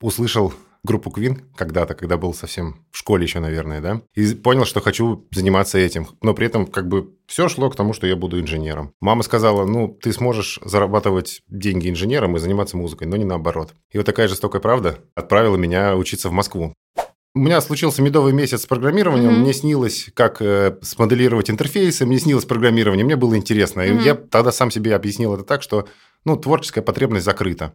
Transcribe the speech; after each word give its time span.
услышал 0.00 0.52
группу 0.86 1.10
Queen 1.10 1.40
когда-то, 1.54 1.94
когда 1.94 2.16
был 2.16 2.32
совсем 2.32 2.76
в 2.90 2.96
школе 2.96 3.24
еще, 3.24 3.40
наверное, 3.40 3.80
да, 3.82 4.00
и 4.14 4.34
понял, 4.34 4.64
что 4.64 4.80
хочу 4.80 5.26
заниматься 5.32 5.78
этим. 5.78 6.08
Но 6.22 6.32
при 6.32 6.46
этом 6.46 6.66
как 6.66 6.88
бы 6.88 7.10
все 7.26 7.48
шло 7.48 7.68
к 7.68 7.76
тому, 7.76 7.92
что 7.92 8.06
я 8.06 8.16
буду 8.16 8.40
инженером. 8.40 8.92
Мама 9.00 9.22
сказала, 9.22 9.66
ну, 9.66 9.88
ты 9.88 10.12
сможешь 10.12 10.58
зарабатывать 10.64 11.42
деньги 11.48 11.90
инженером 11.90 12.36
и 12.36 12.38
заниматься 12.38 12.76
музыкой, 12.76 13.08
но 13.08 13.16
не 13.16 13.24
наоборот. 13.24 13.74
И 13.90 13.98
вот 13.98 14.06
такая 14.06 14.28
жестокая 14.28 14.62
правда 14.62 14.98
отправила 15.14 15.56
меня 15.56 15.96
учиться 15.96 16.30
в 16.30 16.32
Москву. 16.32 16.72
У 17.34 17.38
меня 17.38 17.60
случился 17.60 18.00
медовый 18.00 18.32
месяц 18.32 18.62
с 18.62 18.66
программированием. 18.66 19.32
Mm-hmm. 19.32 19.40
Мне 19.40 19.52
снилось, 19.52 20.08
как 20.14 20.40
э, 20.40 20.78
смоделировать 20.80 21.50
интерфейсы. 21.50 22.06
Мне 22.06 22.18
снилось 22.18 22.46
программирование. 22.46 23.04
Мне 23.04 23.16
было 23.16 23.36
интересно. 23.36 23.82
Mm-hmm. 23.82 24.00
И 24.00 24.04
я 24.04 24.14
тогда 24.14 24.52
сам 24.52 24.70
себе 24.70 24.94
объяснил 24.94 25.34
это 25.34 25.44
так, 25.44 25.62
что 25.62 25.86
ну, 26.24 26.38
творческая 26.38 26.80
потребность 26.80 27.26
закрыта. 27.26 27.74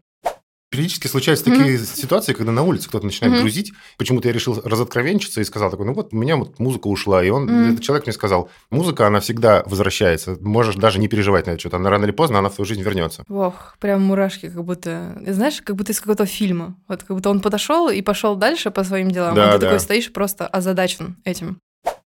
Периодически 0.72 1.08
случаются 1.08 1.50
mm-hmm. 1.50 1.58
такие 1.58 1.78
ситуации, 1.80 2.32
когда 2.32 2.54
на 2.54 2.64
улице 2.64 2.88
кто-то 2.88 3.06
начинает 3.06 3.36
mm-hmm. 3.36 3.42
грузить. 3.42 3.74
Почему-то 3.98 4.30
я 4.30 4.34
решил 4.34 4.62
разоткровенчиться 4.64 5.42
и 5.42 5.44
сказал 5.44 5.70
такой, 5.70 5.86
ну 5.86 5.94
вот 5.94 6.14
у 6.14 6.16
меня 6.16 6.38
вот 6.38 6.60
музыка 6.60 6.88
ушла. 6.88 7.22
И 7.22 7.30
он, 7.30 7.50
mm-hmm. 7.50 7.74
этот 7.74 7.84
человек 7.84 8.06
мне 8.06 8.14
сказал, 8.14 8.50
музыка, 8.70 9.06
она 9.06 9.20
всегда 9.20 9.64
возвращается. 9.66 10.38
Можешь 10.40 10.76
даже 10.76 11.00
не 11.00 11.10
переживать 11.10 11.46
на 11.46 11.52
это 11.52 11.60
что-то. 11.60 11.76
Она 11.76 11.90
рано 11.90 12.06
или 12.06 12.12
поздно, 12.12 12.40
она 12.40 12.48
в 12.48 12.56
твою 12.56 12.66
жизнь 12.66 12.84
вернется. 12.84 13.26
Ох, 13.28 13.76
прям 13.82 14.02
мурашки, 14.02 14.50
как 14.50 14.64
будто, 14.64 15.22
знаешь, 15.28 15.62
как 15.62 15.76
будто 15.76 15.92
из 15.92 16.00
какого-то 16.00 16.26
фильма. 16.26 16.78
Вот 16.88 17.04
как 17.04 17.18
будто 17.18 17.30
он 17.30 17.42
подошел 17.42 17.90
и 17.90 18.02
пошел 18.02 18.38
дальше 18.38 18.72
по 18.72 18.86
своим 18.86 19.12
делам. 19.12 19.36
Да, 19.36 19.50
а 19.50 19.54
ты 19.56 19.60
да. 19.60 19.68
такой 19.68 19.82
стоишь 19.82 20.14
просто 20.14 20.48
озадачен 20.48 21.18
этим. 21.26 21.60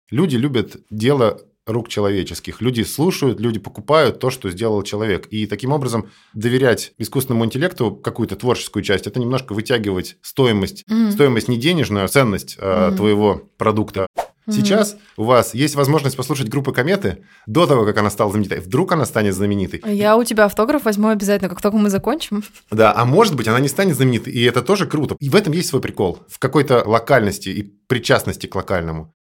Люди 0.09 0.35
любят 0.35 0.77
дело 0.89 1.41
рук 1.67 1.89
человеческих. 1.89 2.61
Люди 2.61 2.81
слушают, 2.81 3.39
люди 3.39 3.59
покупают 3.59 4.19
то, 4.19 4.29
что 4.29 4.49
сделал 4.49 4.81
человек. 4.83 5.27
И 5.27 5.45
таким 5.45 5.71
образом 5.71 6.09
доверять 6.33 6.93
искусственному 6.97 7.45
интеллекту 7.45 7.91
какую-то 7.91 8.35
творческую 8.35 8.83
часть, 8.83 9.05
это 9.05 9.19
немножко 9.19 9.53
вытягивать 9.53 10.17
стоимость, 10.21 10.85
mm-hmm. 10.89 11.11
стоимость 11.11 11.47
не 11.47 11.57
денежную, 11.57 12.05
а 12.05 12.07
ценность 12.07 12.57
mm-hmm. 12.57 12.95
твоего 12.95 13.49
продукта. 13.57 14.07
Сейчас 14.49 14.93
mm-hmm. 14.93 14.99
у 15.17 15.23
вас 15.25 15.53
есть 15.53 15.75
возможность 15.75 16.15
послушать 16.15 16.47
группу 16.47 16.71
Кометы 16.71 17.25
до 17.47 17.67
того, 17.67 17.85
как 17.85 17.97
она 17.97 18.09
стала 18.09 18.31
знаменитой. 18.31 18.61
Вдруг 18.61 18.93
она 18.93 19.05
станет 19.05 19.35
знаменитой. 19.35 19.81
Я 19.85 20.15
у 20.15 20.23
тебя 20.23 20.45
автограф 20.45 20.85
возьму 20.85 21.09
обязательно, 21.09 21.49
как 21.49 21.61
только 21.61 21.77
мы 21.77 21.89
закончим. 21.89 22.43
Да, 22.71 22.93
а 22.95 23.03
может 23.03 23.35
быть, 23.35 23.49
она 23.49 23.59
не 23.59 23.67
станет 23.67 23.97
знаменитой, 23.97 24.31
и 24.31 24.41
это 24.43 24.61
тоже 24.61 24.85
круто. 24.85 25.17
И 25.19 25.29
в 25.29 25.35
этом 25.35 25.51
есть 25.51 25.67
свой 25.67 25.81
прикол, 25.81 26.19
в 26.29 26.39
какой-то 26.39 26.81
локальности 26.87 27.49
и 27.49 27.63
причастности 27.63 28.47
к 28.47 28.55
локальному. 28.55 29.13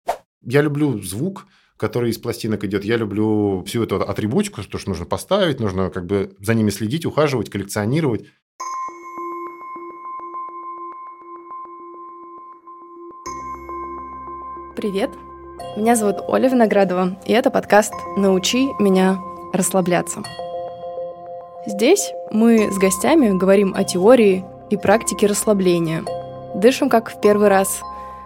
Я 0.42 0.62
люблю 0.62 1.02
звук, 1.02 1.46
который 1.76 2.10
из 2.10 2.18
пластинок 2.18 2.64
идет. 2.64 2.84
Я 2.84 2.96
люблю 2.96 3.62
всю 3.66 3.82
эту 3.82 4.00
атрибутику, 4.00 4.62
то, 4.62 4.78
что 4.78 4.88
нужно 4.88 5.04
поставить, 5.04 5.60
нужно 5.60 5.90
как 5.90 6.06
бы 6.06 6.34
за 6.40 6.54
ними 6.54 6.70
следить, 6.70 7.06
ухаживать, 7.06 7.50
коллекционировать. 7.50 8.24
Привет, 14.74 15.10
меня 15.76 15.96
зовут 15.96 16.16
Оля 16.28 16.48
Виноградова, 16.48 17.18
и 17.24 17.32
это 17.32 17.50
подкаст 17.50 17.94
«Научи 18.16 18.68
меня 18.78 19.18
расслабляться». 19.52 20.22
Здесь 21.66 22.12
мы 22.30 22.70
с 22.70 22.78
гостями 22.78 23.36
говорим 23.36 23.74
о 23.74 23.84
теории 23.84 24.44
и 24.70 24.76
практике 24.76 25.26
расслабления. 25.26 26.04
Дышим 26.54 26.88
как 26.88 27.10
в 27.10 27.20
первый 27.20 27.48
раз, 27.48 27.80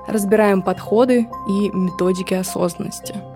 разбираем 0.09 0.63
подходы 0.63 1.29
и 1.49 1.71
методики 1.71 2.35
осознанности– 2.35 3.15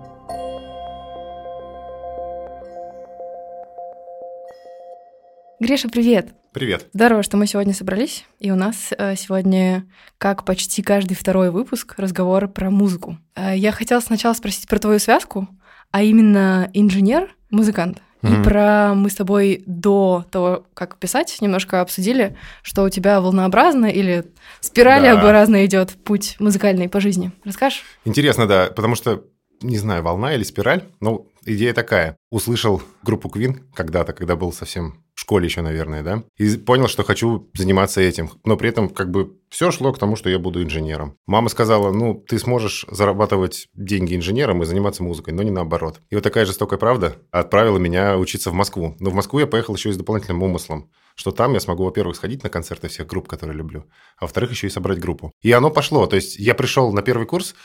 Гриша, 5.65 5.89
привет! 5.89 6.35
Привет. 6.53 6.89
Здорово, 6.93 7.23
что 7.23 7.37
мы 7.37 7.47
сегодня 7.47 7.73
собрались. 7.73 8.23
И 8.39 8.51
у 8.51 8.55
нас 8.55 8.93
э, 8.95 9.15
сегодня, 9.15 9.87
как 10.19 10.45
почти 10.45 10.83
каждый 10.83 11.15
второй 11.15 11.49
выпуск, 11.49 11.95
разговор 11.97 12.47
про 12.47 12.69
музыку. 12.69 13.17
Э, 13.35 13.57
я 13.57 13.71
хотела 13.71 13.99
сначала 13.99 14.35
спросить 14.35 14.67
про 14.67 14.77
твою 14.77 14.99
связку, 14.99 15.47
а 15.89 16.03
именно 16.03 16.69
инженер, 16.73 17.35
музыкант. 17.49 18.03
Mm-hmm. 18.21 18.41
И 18.41 18.43
про 18.43 18.93
мы 18.93 19.09
с 19.09 19.15
тобой 19.15 19.63
до 19.65 20.23
того, 20.29 20.67
как 20.75 20.99
писать, 20.99 21.35
немножко 21.41 21.81
обсудили, 21.81 22.37
что 22.61 22.83
у 22.83 22.89
тебя 22.89 23.19
волнообразно 23.19 23.87
или 23.87 24.25
спиралеобразно 24.59 25.57
да. 25.57 25.65
идет 25.65 25.93
путь 26.03 26.35
музыкальный 26.37 26.89
по 26.89 26.99
жизни. 26.99 27.31
Расскажешь? 27.43 27.81
Интересно, 28.05 28.45
да, 28.45 28.67
потому 28.67 28.93
что 28.93 29.23
не 29.61 29.77
знаю, 29.77 30.03
волна 30.03 30.33
или 30.33 30.43
спираль, 30.43 30.83
но 30.99 31.27
идея 31.45 31.73
такая. 31.73 32.17
Услышал 32.29 32.81
группу 33.03 33.29
Queen 33.29 33.59
когда-то, 33.73 34.13
когда 34.13 34.35
был 34.35 34.51
совсем 34.51 35.03
в 35.15 35.21
школе 35.21 35.45
еще, 35.45 35.61
наверное, 35.61 36.03
да, 36.03 36.23
и 36.37 36.57
понял, 36.57 36.87
что 36.87 37.03
хочу 37.03 37.49
заниматься 37.55 38.01
этим. 38.01 38.29
Но 38.43 38.57
при 38.57 38.69
этом 38.69 38.89
как 38.89 39.11
бы 39.11 39.37
все 39.49 39.71
шло 39.71 39.93
к 39.93 39.97
тому, 39.97 40.17
что 40.17 40.29
я 40.29 40.39
буду 40.39 40.61
инженером. 40.61 41.17
Мама 41.25 41.47
сказала, 41.49 41.91
ну, 41.91 42.23
ты 42.27 42.37
сможешь 42.37 42.85
зарабатывать 42.91 43.69
деньги 43.73 44.15
инженером 44.15 44.61
и 44.61 44.65
заниматься 44.65 45.03
музыкой, 45.03 45.33
но 45.33 45.41
не 45.41 45.51
наоборот. 45.51 46.01
И 46.09 46.15
вот 46.15 46.23
такая 46.23 46.45
жестокая 46.45 46.77
правда 46.77 47.15
отправила 47.31 47.77
меня 47.77 48.17
учиться 48.17 48.51
в 48.51 48.53
Москву. 48.53 48.95
Но 48.99 49.09
в 49.09 49.13
Москву 49.13 49.39
я 49.39 49.47
поехал 49.47 49.75
еще 49.75 49.89
и 49.89 49.93
с 49.93 49.97
дополнительным 49.97 50.43
умыслом 50.43 50.89
что 51.15 51.31
там 51.31 51.53
я 51.53 51.61
смогу, 51.61 51.85
во-первых, 51.85 52.17
сходить 52.17 52.43
на 52.43 52.49
концерты 52.49 52.89
всех 52.89 53.07
групп, 53.07 53.27
которые 53.29 53.55
люблю, 53.57 53.85
а 54.17 54.25
во-вторых, 54.25 54.51
еще 54.51 54.67
и 54.67 54.69
собрать 54.69 54.99
группу. 54.99 55.31
И 55.41 55.51
оно 55.51 55.71
пошло. 55.71 56.05
То 56.07 56.17
есть 56.17 56.37
я 56.37 56.53
пришел 56.53 56.91
на 56.91 57.01
первый 57.01 57.25
курс, 57.25 57.55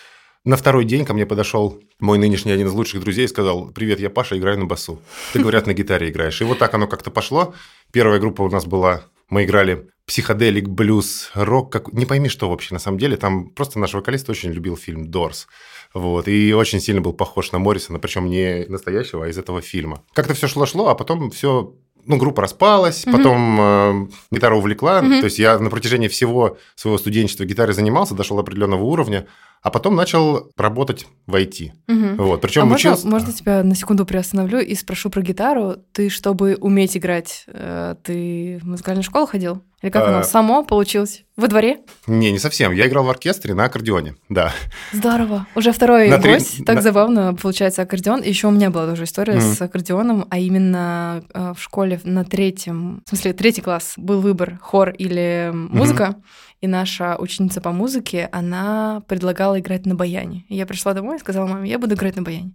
на 0.44 0.56
второй 0.56 0.84
день 0.84 1.04
ко 1.04 1.12
мне 1.12 1.26
подошел 1.26 1.80
мой 1.98 2.18
нынешний 2.18 2.52
один 2.52 2.68
из 2.68 2.72
лучших 2.72 3.00
друзей 3.00 3.26
и 3.26 3.28
сказал, 3.28 3.70
привет, 3.72 4.00
я 4.00 4.08
Паша, 4.08 4.38
играю 4.38 4.58
на 4.58 4.64
басу. 4.64 5.00
Ты, 5.32 5.40
говорят, 5.40 5.66
на 5.66 5.74
гитаре 5.74 6.08
играешь. 6.08 6.40
И 6.40 6.44
вот 6.44 6.58
так 6.58 6.72
оно 6.72 6.86
как-то 6.86 7.10
пошло. 7.10 7.54
Первая 7.92 8.18
группа 8.18 8.42
у 8.42 8.48
нас 8.48 8.64
была, 8.64 9.02
мы 9.28 9.44
играли 9.44 9.88
психоделик, 10.06 10.68
блюз, 10.68 11.30
рок, 11.34 11.70
как... 11.70 11.92
не 11.92 12.06
пойми, 12.06 12.28
что 12.28 12.48
вообще 12.48 12.74
на 12.74 12.80
самом 12.80 12.98
деле. 12.98 13.16
Там 13.16 13.50
просто 13.50 13.78
наш 13.78 13.92
вокалист 13.92 14.30
очень 14.30 14.50
любил 14.50 14.76
фильм 14.76 15.10
«Дорс». 15.10 15.46
Вот, 15.92 16.26
и 16.28 16.52
очень 16.54 16.80
сильно 16.80 17.00
был 17.00 17.12
похож 17.12 17.52
на 17.52 17.58
Моррисона, 17.58 17.98
причем 17.98 18.26
не 18.26 18.64
настоящего, 18.68 19.24
а 19.24 19.28
из 19.28 19.36
этого 19.38 19.60
фильма. 19.60 20.02
Как-то 20.14 20.34
все 20.34 20.46
шло-шло, 20.46 20.88
а 20.88 20.94
потом 20.94 21.30
все 21.30 21.74
ну, 22.06 22.16
группа 22.16 22.42
распалась, 22.42 23.04
mm-hmm. 23.04 23.12
потом 23.12 23.60
э, 23.60 24.08
гитара 24.30 24.54
увлекла. 24.54 25.00
Mm-hmm. 25.00 25.20
То 25.20 25.24
есть 25.24 25.38
я 25.38 25.58
на 25.58 25.70
протяжении 25.70 26.08
всего 26.08 26.58
своего 26.74 26.98
студенчества 26.98 27.44
гитарой 27.44 27.74
занимался, 27.74 28.14
дошел 28.14 28.36
до 28.36 28.42
определенного 28.42 28.82
уровня, 28.82 29.26
а 29.62 29.70
потом 29.70 29.94
начал 29.94 30.50
работать 30.56 31.06
в 31.26 31.34
IT. 31.34 31.72
Угу. 31.88 32.22
Вот, 32.24 32.40
причем 32.40 32.72
а 32.72 32.74
учился... 32.74 33.06
можно, 33.06 33.10
можно 33.10 33.32
тебя 33.32 33.62
на 33.62 33.74
секунду 33.74 34.06
приостановлю 34.06 34.60
и 34.60 34.74
спрошу 34.74 35.10
про 35.10 35.20
гитару? 35.20 35.76
Ты, 35.92 36.08
чтобы 36.08 36.56
уметь 36.60 36.96
играть, 36.96 37.44
э, 37.46 37.94
ты 38.02 38.58
в 38.62 38.66
музыкальную 38.66 39.04
школу 39.04 39.26
ходил? 39.26 39.62
Или 39.82 39.90
как 39.90 40.02
а... 40.04 40.08
оно 40.08 40.22
само 40.22 40.62
получилось? 40.62 41.24
Во 41.36 41.46
дворе? 41.46 41.78
Не, 42.06 42.32
не 42.32 42.38
совсем. 42.38 42.72
Я 42.72 42.86
играл 42.86 43.04
в 43.04 43.10
оркестре 43.10 43.54
на 43.54 43.64
аккордеоне, 43.64 44.14
да. 44.28 44.52
Здорово. 44.92 45.46
Уже 45.54 45.72
второй 45.72 46.08
на 46.08 46.18
гость. 46.18 46.56
Три... 46.56 46.64
Так 46.64 46.76
на... 46.76 46.82
забавно 46.82 47.34
получается 47.34 47.82
аккордеон. 47.82 48.22
Еще 48.22 48.48
у 48.48 48.50
меня 48.50 48.70
была 48.70 48.88
тоже 48.88 49.04
история 49.04 49.34
mm. 49.34 49.40
с 49.40 49.62
аккордеоном, 49.62 50.26
а 50.28 50.38
именно 50.38 51.24
э, 51.32 51.54
в 51.56 51.62
школе 51.62 52.00
на 52.04 52.24
третьем, 52.24 53.02
в 53.06 53.08
смысле, 53.08 53.32
третий 53.32 53.62
класс 53.62 53.94
был 53.96 54.20
выбор 54.20 54.58
хор 54.60 54.90
или 54.90 55.50
музыка. 55.52 56.16
Mm-hmm. 56.18 56.22
И 56.60 56.66
наша 56.66 57.16
ученица 57.16 57.60
по 57.60 57.72
музыке, 57.72 58.28
она 58.32 59.02
предлагала 59.08 59.58
играть 59.58 59.86
на 59.86 59.94
баяне. 59.94 60.44
И 60.48 60.56
я 60.56 60.66
пришла 60.66 60.92
домой 60.92 61.16
и 61.16 61.20
сказала 61.20 61.46
маме, 61.46 61.70
я 61.70 61.78
буду 61.78 61.94
играть 61.94 62.16
на 62.16 62.22
баяне. 62.22 62.52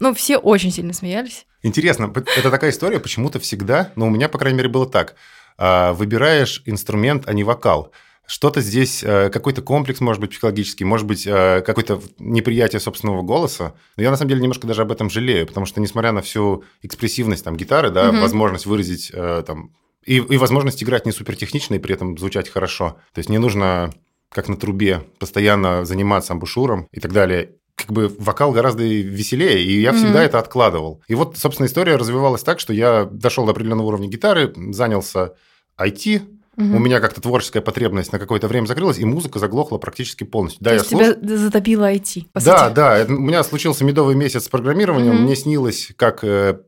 Ну, 0.00 0.12
все 0.14 0.36
очень 0.36 0.72
сильно 0.72 0.92
смеялись. 0.92 1.46
Интересно, 1.62 2.12
это 2.36 2.50
такая 2.50 2.70
история 2.70 3.00
почему-то 3.00 3.38
всегда, 3.38 3.92
но 3.96 4.06
у 4.06 4.10
меня, 4.10 4.28
по 4.28 4.38
крайней 4.38 4.58
мере, 4.58 4.68
было 4.68 4.88
так. 4.88 5.14
А, 5.58 5.92
выбираешь 5.92 6.62
инструмент, 6.66 7.28
а 7.28 7.32
не 7.32 7.44
вокал. 7.44 7.92
Что-то 8.26 8.60
здесь, 8.60 9.04
э, 9.04 9.30
какой-то 9.30 9.62
комплекс, 9.62 10.00
может 10.00 10.20
быть, 10.20 10.30
психологический, 10.30 10.84
может 10.84 11.06
быть, 11.06 11.28
э, 11.28 11.62
какое-то 11.64 12.02
неприятие 12.18 12.80
собственного 12.80 13.22
голоса. 13.22 13.74
Но 13.96 14.02
я, 14.02 14.10
на 14.10 14.16
самом 14.16 14.30
деле, 14.30 14.42
немножко 14.42 14.66
даже 14.66 14.82
об 14.82 14.90
этом 14.90 15.08
жалею, 15.08 15.46
потому 15.46 15.64
что, 15.64 15.80
несмотря 15.80 16.10
на 16.10 16.22
всю 16.22 16.64
экспрессивность 16.82 17.44
там, 17.44 17.56
гитары, 17.56 17.90
да, 17.90 18.08
угу. 18.10 18.18
возможность 18.18 18.66
выразить 18.66 19.12
э, 19.14 19.44
там, 19.46 19.70
и, 20.06 20.16
и 20.16 20.36
возможность 20.38 20.82
играть 20.82 21.04
не 21.04 21.12
супертехнично 21.12 21.74
и 21.74 21.78
при 21.78 21.94
этом 21.94 22.16
звучать 22.16 22.48
хорошо. 22.48 22.96
То 23.12 23.18
есть 23.18 23.28
не 23.28 23.38
нужно, 23.38 23.92
как 24.30 24.48
на 24.48 24.56
трубе, 24.56 25.02
постоянно 25.18 25.84
заниматься 25.84 26.32
амбушюром 26.32 26.88
и 26.92 27.00
так 27.00 27.12
далее 27.12 27.50
как 27.74 27.92
бы 27.92 28.08
вокал 28.18 28.52
гораздо 28.52 28.84
веселее, 28.84 29.62
и 29.62 29.80
я 29.80 29.92
всегда 29.92 30.22
mm-hmm. 30.22 30.26
это 30.26 30.38
откладывал. 30.38 31.02
И 31.08 31.14
вот, 31.14 31.36
собственно, 31.36 31.66
история 31.66 31.96
развивалась 31.96 32.42
так, 32.42 32.58
что 32.58 32.72
я 32.72 33.04
дошел 33.04 33.44
до 33.44 33.52
определенного 33.52 33.88
уровня 33.88 34.08
гитары, 34.08 34.52
занялся 34.72 35.34
IT, 35.78 36.22
Угу. 36.56 36.76
У 36.76 36.78
меня 36.78 37.00
как-то 37.00 37.20
творческая 37.20 37.60
потребность 37.60 38.12
на 38.12 38.18
какое-то 38.18 38.48
время 38.48 38.64
закрылась, 38.64 38.98
и 38.98 39.04
музыка 39.04 39.38
заглохла 39.38 39.76
практически 39.76 40.24
полностью. 40.24 40.64
Да, 40.64 40.70
То 40.70 40.74
я 40.74 40.78
есть 40.78 40.88
слуш... 40.88 41.02
тебя 41.02 41.36
затопило 41.36 41.92
IT, 41.92 42.28
по 42.32 42.40
Да, 42.40 42.64
сути. 42.64 42.74
да. 42.74 43.06
У 43.08 43.20
меня 43.20 43.44
случился 43.44 43.84
медовый 43.84 44.14
месяц 44.14 44.44
с 44.44 44.48
программированием. 44.48 45.16
Угу. 45.16 45.22
Мне 45.22 45.36
снилось, 45.36 45.92
как 45.96 46.24
э, 46.24 46.60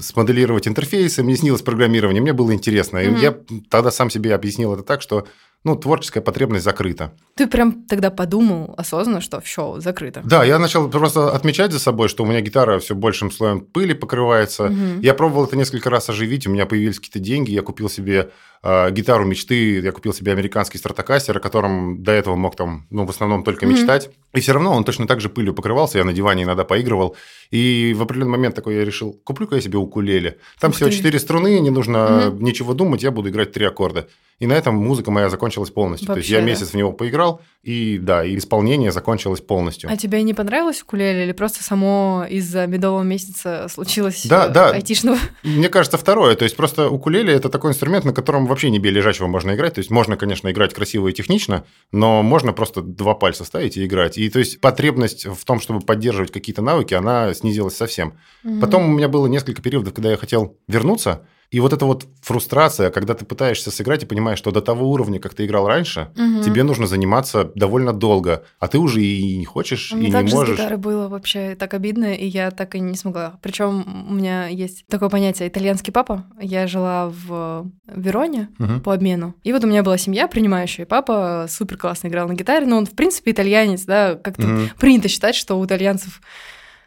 смоделировать 0.00 0.68
интерфейсы, 0.68 1.22
мне 1.22 1.36
снилось 1.36 1.62
программирование, 1.62 2.22
мне 2.22 2.32
было 2.32 2.52
интересно. 2.52 2.98
Mm-hmm. 2.98 3.18
И 3.18 3.22
я 3.22 3.36
тогда 3.70 3.90
сам 3.90 4.10
себе 4.10 4.34
объяснил 4.34 4.74
это 4.74 4.82
так, 4.82 5.02
что 5.02 5.26
ну, 5.66 5.74
творческая 5.74 6.20
потребность 6.20 6.64
закрыта. 6.64 7.12
Ты 7.34 7.48
прям 7.48 7.84
тогда 7.86 8.12
подумал 8.12 8.74
осознанно, 8.76 9.20
что 9.20 9.40
все, 9.40 9.80
закрыто. 9.80 10.22
Да, 10.24 10.44
я 10.44 10.60
начал 10.60 10.88
просто 10.88 11.32
отмечать 11.32 11.72
за 11.72 11.80
собой, 11.80 12.08
что 12.08 12.22
у 12.22 12.26
меня 12.26 12.40
гитара 12.40 12.78
все 12.78 12.94
большим 12.94 13.32
слоем 13.32 13.60
пыли 13.62 13.92
покрывается. 13.92 14.66
Угу. 14.66 15.00
Я 15.02 15.12
пробовал 15.14 15.46
это 15.46 15.56
несколько 15.56 15.90
раз 15.90 16.08
оживить, 16.08 16.46
у 16.46 16.50
меня 16.50 16.66
появились 16.66 17.00
какие-то 17.00 17.18
деньги, 17.18 17.50
я 17.50 17.62
купил 17.62 17.90
себе 17.90 18.30
гитару 18.62 19.24
мечты, 19.24 19.80
я 19.80 19.92
купил 19.92 20.12
себе 20.12 20.32
американский 20.32 20.78
стратокастер, 20.78 21.36
о 21.36 21.40
котором 21.40 22.02
до 22.02 22.12
этого 22.12 22.36
мог 22.36 22.56
там, 22.56 22.86
ну, 22.90 23.06
в 23.06 23.10
основном 23.10 23.44
только 23.44 23.66
мечтать. 23.66 24.06
Mm-hmm. 24.06 24.38
И 24.38 24.40
все 24.40 24.52
равно 24.52 24.72
он 24.74 24.84
точно 24.84 25.06
так 25.06 25.20
же 25.20 25.28
пылью 25.28 25.54
покрывался, 25.54 25.98
я 25.98 26.04
на 26.04 26.12
диване 26.12 26.42
иногда 26.42 26.64
поигрывал. 26.64 27.16
И 27.50 27.94
в 27.96 28.02
определенный 28.02 28.32
момент 28.32 28.54
такой 28.54 28.76
я 28.76 28.84
решил, 28.84 29.12
куплю-ка 29.24 29.56
я 29.56 29.60
себе 29.62 29.78
укулеле. 29.78 30.38
Там 30.60 30.70
Ух 30.70 30.76
всего 30.76 30.90
четыре 30.90 31.18
струны, 31.18 31.58
не 31.60 31.70
нужно 31.70 31.96
mm-hmm. 31.96 32.42
ничего 32.42 32.74
думать, 32.74 33.02
я 33.02 33.10
буду 33.10 33.30
играть 33.30 33.52
три 33.52 33.64
аккорда. 33.66 34.08
И 34.38 34.46
на 34.46 34.52
этом 34.52 34.74
музыка 34.74 35.10
моя 35.10 35.30
закончилась 35.30 35.70
полностью. 35.70 36.08
Вообще, 36.08 36.20
То 36.20 36.20
есть 36.20 36.30
я 36.30 36.40
месяц 36.42 36.66
да. 36.66 36.72
в 36.72 36.74
него 36.74 36.92
поиграл, 36.92 37.40
и 37.62 37.98
да, 37.98 38.22
и 38.22 38.36
исполнение 38.36 38.92
закончилось 38.92 39.40
полностью. 39.40 39.90
А 39.90 39.96
тебе 39.96 40.22
не 40.22 40.34
понравилось 40.34 40.82
укулеле 40.82 41.24
или 41.24 41.32
просто 41.32 41.64
само 41.64 42.26
из-за 42.28 42.66
медового 42.66 43.02
месяца 43.02 43.66
случилось 43.70 44.26
да, 44.26 44.48
да. 44.48 44.72
айтишного? 44.72 45.18
Мне 45.42 45.70
кажется, 45.70 45.96
второе. 45.96 46.36
То 46.36 46.44
есть 46.44 46.54
просто 46.54 46.90
укулеле– 46.90 47.32
это 47.34 47.48
такой 47.48 47.70
инструмент, 47.70 48.04
на 48.04 48.12
котором 48.12 48.45
вообще 48.46 48.70
не 48.70 48.78
бей 48.78 48.92
лежачего 48.92 49.26
можно 49.26 49.54
играть. 49.54 49.74
То 49.74 49.80
есть 49.80 49.90
можно, 49.90 50.16
конечно, 50.16 50.50
играть 50.50 50.74
красиво 50.74 51.08
и 51.08 51.12
технично, 51.12 51.64
но 51.92 52.22
можно 52.22 52.52
просто 52.52 52.82
два 52.82 53.14
пальца 53.14 53.44
ставить 53.44 53.76
и 53.76 53.84
играть. 53.84 54.18
И 54.18 54.28
то 54.30 54.38
есть 54.38 54.60
потребность 54.60 55.26
в 55.26 55.44
том, 55.44 55.60
чтобы 55.60 55.80
поддерживать 55.80 56.32
какие-то 56.32 56.62
навыки, 56.62 56.94
она 56.94 57.32
снизилась 57.34 57.76
совсем. 57.76 58.18
Угу. 58.44 58.60
Потом 58.60 58.84
у 58.86 58.96
меня 58.96 59.08
было 59.08 59.26
несколько 59.26 59.62
периодов, 59.62 59.94
когда 59.94 60.10
я 60.10 60.16
хотел 60.16 60.58
вернуться– 60.68 61.26
и 61.50 61.60
вот 61.60 61.72
эта 61.72 61.84
вот 61.84 62.06
фрустрация, 62.22 62.90
когда 62.90 63.14
ты 63.14 63.24
пытаешься 63.24 63.70
сыграть 63.70 64.02
и 64.02 64.06
понимаешь, 64.06 64.38
что 64.38 64.50
до 64.50 64.60
того 64.60 64.90
уровня, 64.90 65.20
как 65.20 65.34
ты 65.34 65.46
играл 65.46 65.66
раньше, 65.66 66.10
угу. 66.16 66.42
тебе 66.42 66.62
нужно 66.62 66.86
заниматься 66.86 67.50
довольно 67.54 67.92
долго, 67.92 68.44
а 68.58 68.68
ты 68.68 68.78
уже 68.78 69.02
и 69.02 69.38
не 69.38 69.44
хочешь, 69.44 69.92
Мне 69.92 70.08
и 70.08 70.12
так 70.12 70.24
не 70.24 70.30
же 70.30 70.34
можешь. 70.36 70.56
с 70.56 70.58
гитарой 70.58 70.78
было 70.78 71.08
вообще 71.08 71.54
так 71.54 71.74
обидно, 71.74 72.14
и 72.14 72.26
я 72.26 72.50
так 72.50 72.74
и 72.74 72.80
не 72.80 72.96
смогла. 72.96 73.38
Причем 73.42 74.06
у 74.08 74.14
меня 74.14 74.48
есть 74.48 74.86
такое 74.88 75.08
понятие 75.08 75.48
итальянский 75.48 75.92
папа. 75.92 76.26
Я 76.40 76.66
жила 76.66 77.08
в 77.08 77.70
Вероне 77.86 78.48
угу. 78.58 78.80
по 78.80 78.94
обмену, 78.94 79.34
и 79.44 79.52
вот 79.52 79.64
у 79.64 79.66
меня 79.66 79.82
была 79.82 79.98
семья 79.98 80.28
принимающая, 80.28 80.84
и 80.84 80.88
папа 80.88 81.46
супер 81.48 81.76
классно 81.76 82.08
играл 82.08 82.28
на 82.28 82.34
гитаре, 82.34 82.66
но 82.66 82.78
он 82.78 82.86
в 82.86 82.92
принципе 82.92 83.30
итальянец, 83.30 83.84
да, 83.84 84.16
как-то 84.16 84.46
угу. 84.46 84.60
принято 84.78 85.08
считать, 85.08 85.34
что 85.34 85.58
у 85.58 85.64
итальянцев 85.64 86.20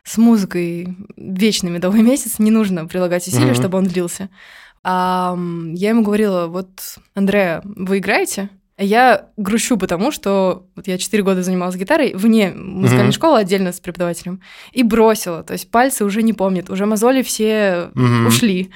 с 0.10 0.18
музыкой 0.18 0.96
вечный 1.16 1.70
медовый 1.70 2.02
месяц, 2.12 2.40
не 2.40 2.50
нужно 2.50 2.86
прилагать 2.88 3.28
усилия, 3.28 3.52
mm-hmm. 3.52 3.56
чтобы 3.56 3.78
он 3.78 3.86
длился. 3.86 4.30
А, 4.84 5.38
я 5.74 5.90
ему 5.90 6.04
говорила, 6.04 6.48
вот, 6.48 6.98
Андрея, 7.14 7.62
вы 7.64 8.00
играете? 8.00 8.50
Я 8.78 9.28
грущу, 9.36 9.78
потому 9.78 10.12
что 10.12 10.66
вот 10.76 10.88
я 10.88 10.98
4 10.98 11.22
года 11.22 11.44
занималась 11.44 11.76
гитарой 11.76 12.14
вне 12.16 12.52
музыкальной 12.52 13.10
mm-hmm. 13.10 13.14
школы, 13.14 13.40
отдельно 13.40 13.72
с 13.72 13.80
преподавателем, 13.80 14.42
и 14.72 14.84
бросила. 14.84 15.44
То 15.44 15.54
есть 15.54 15.70
пальцы 15.70 16.06
уже 16.06 16.24
не 16.24 16.34
помнят, 16.34 16.70
уже 16.70 16.86
мозоли 16.86 17.22
все 17.22 17.92
mm-hmm. 17.94 18.28
ушли. 18.28 18.72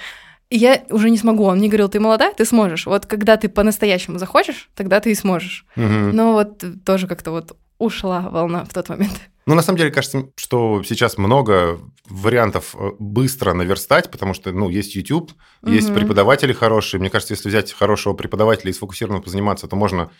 И 0.49 0.57
я 0.57 0.83
уже 0.89 1.09
не 1.09 1.17
смогу. 1.17 1.45
Он 1.45 1.57
мне 1.57 1.67
говорил, 1.67 1.89
ты 1.89 1.99
молодая, 1.99 2.33
ты 2.33 2.45
сможешь. 2.45 2.85
Вот 2.85 3.07
когда 3.07 3.37
ты 3.37 3.49
по-настоящему 3.49 4.19
захочешь, 4.19 4.69
тогда 4.75 4.99
ты 4.99 5.09
и 5.11 5.15
сможешь. 5.15 5.65
Mm-hmm. 5.77 6.11
Но 6.11 6.33
вот 6.33 6.63
тоже 6.85 7.07
как-то 7.07 7.31
вот 7.31 7.57
ушла 7.79 8.29
волна 8.29 8.65
в 8.65 8.73
тот 8.73 8.89
момент. 8.89 9.19
Ну, 9.45 9.55
на 9.55 9.61
самом 9.61 9.77
деле, 9.77 9.91
кажется, 9.91 10.29
что 10.35 10.83
сейчас 10.83 11.17
много 11.17 11.79
вариантов 12.07 12.75
э, 12.77 12.91
быстро 12.99 13.53
наверстать, 13.53 14.09
потому 14.11 14.33
что, 14.33 14.51
ну, 14.51 14.69
есть 14.69 14.95
YouTube, 14.95 15.31
угу. 15.61 15.71
есть 15.71 15.93
преподаватели 15.93 16.53
хорошие. 16.53 16.99
Мне 16.99 17.09
кажется, 17.09 17.33
если 17.33 17.49
взять 17.49 17.73
хорошего 17.73 18.13
преподавателя 18.13 18.71
и 18.71 18.73
сфокусированно 18.73 19.21
позаниматься, 19.21 19.67
то 19.67 19.75
можно 19.75 20.11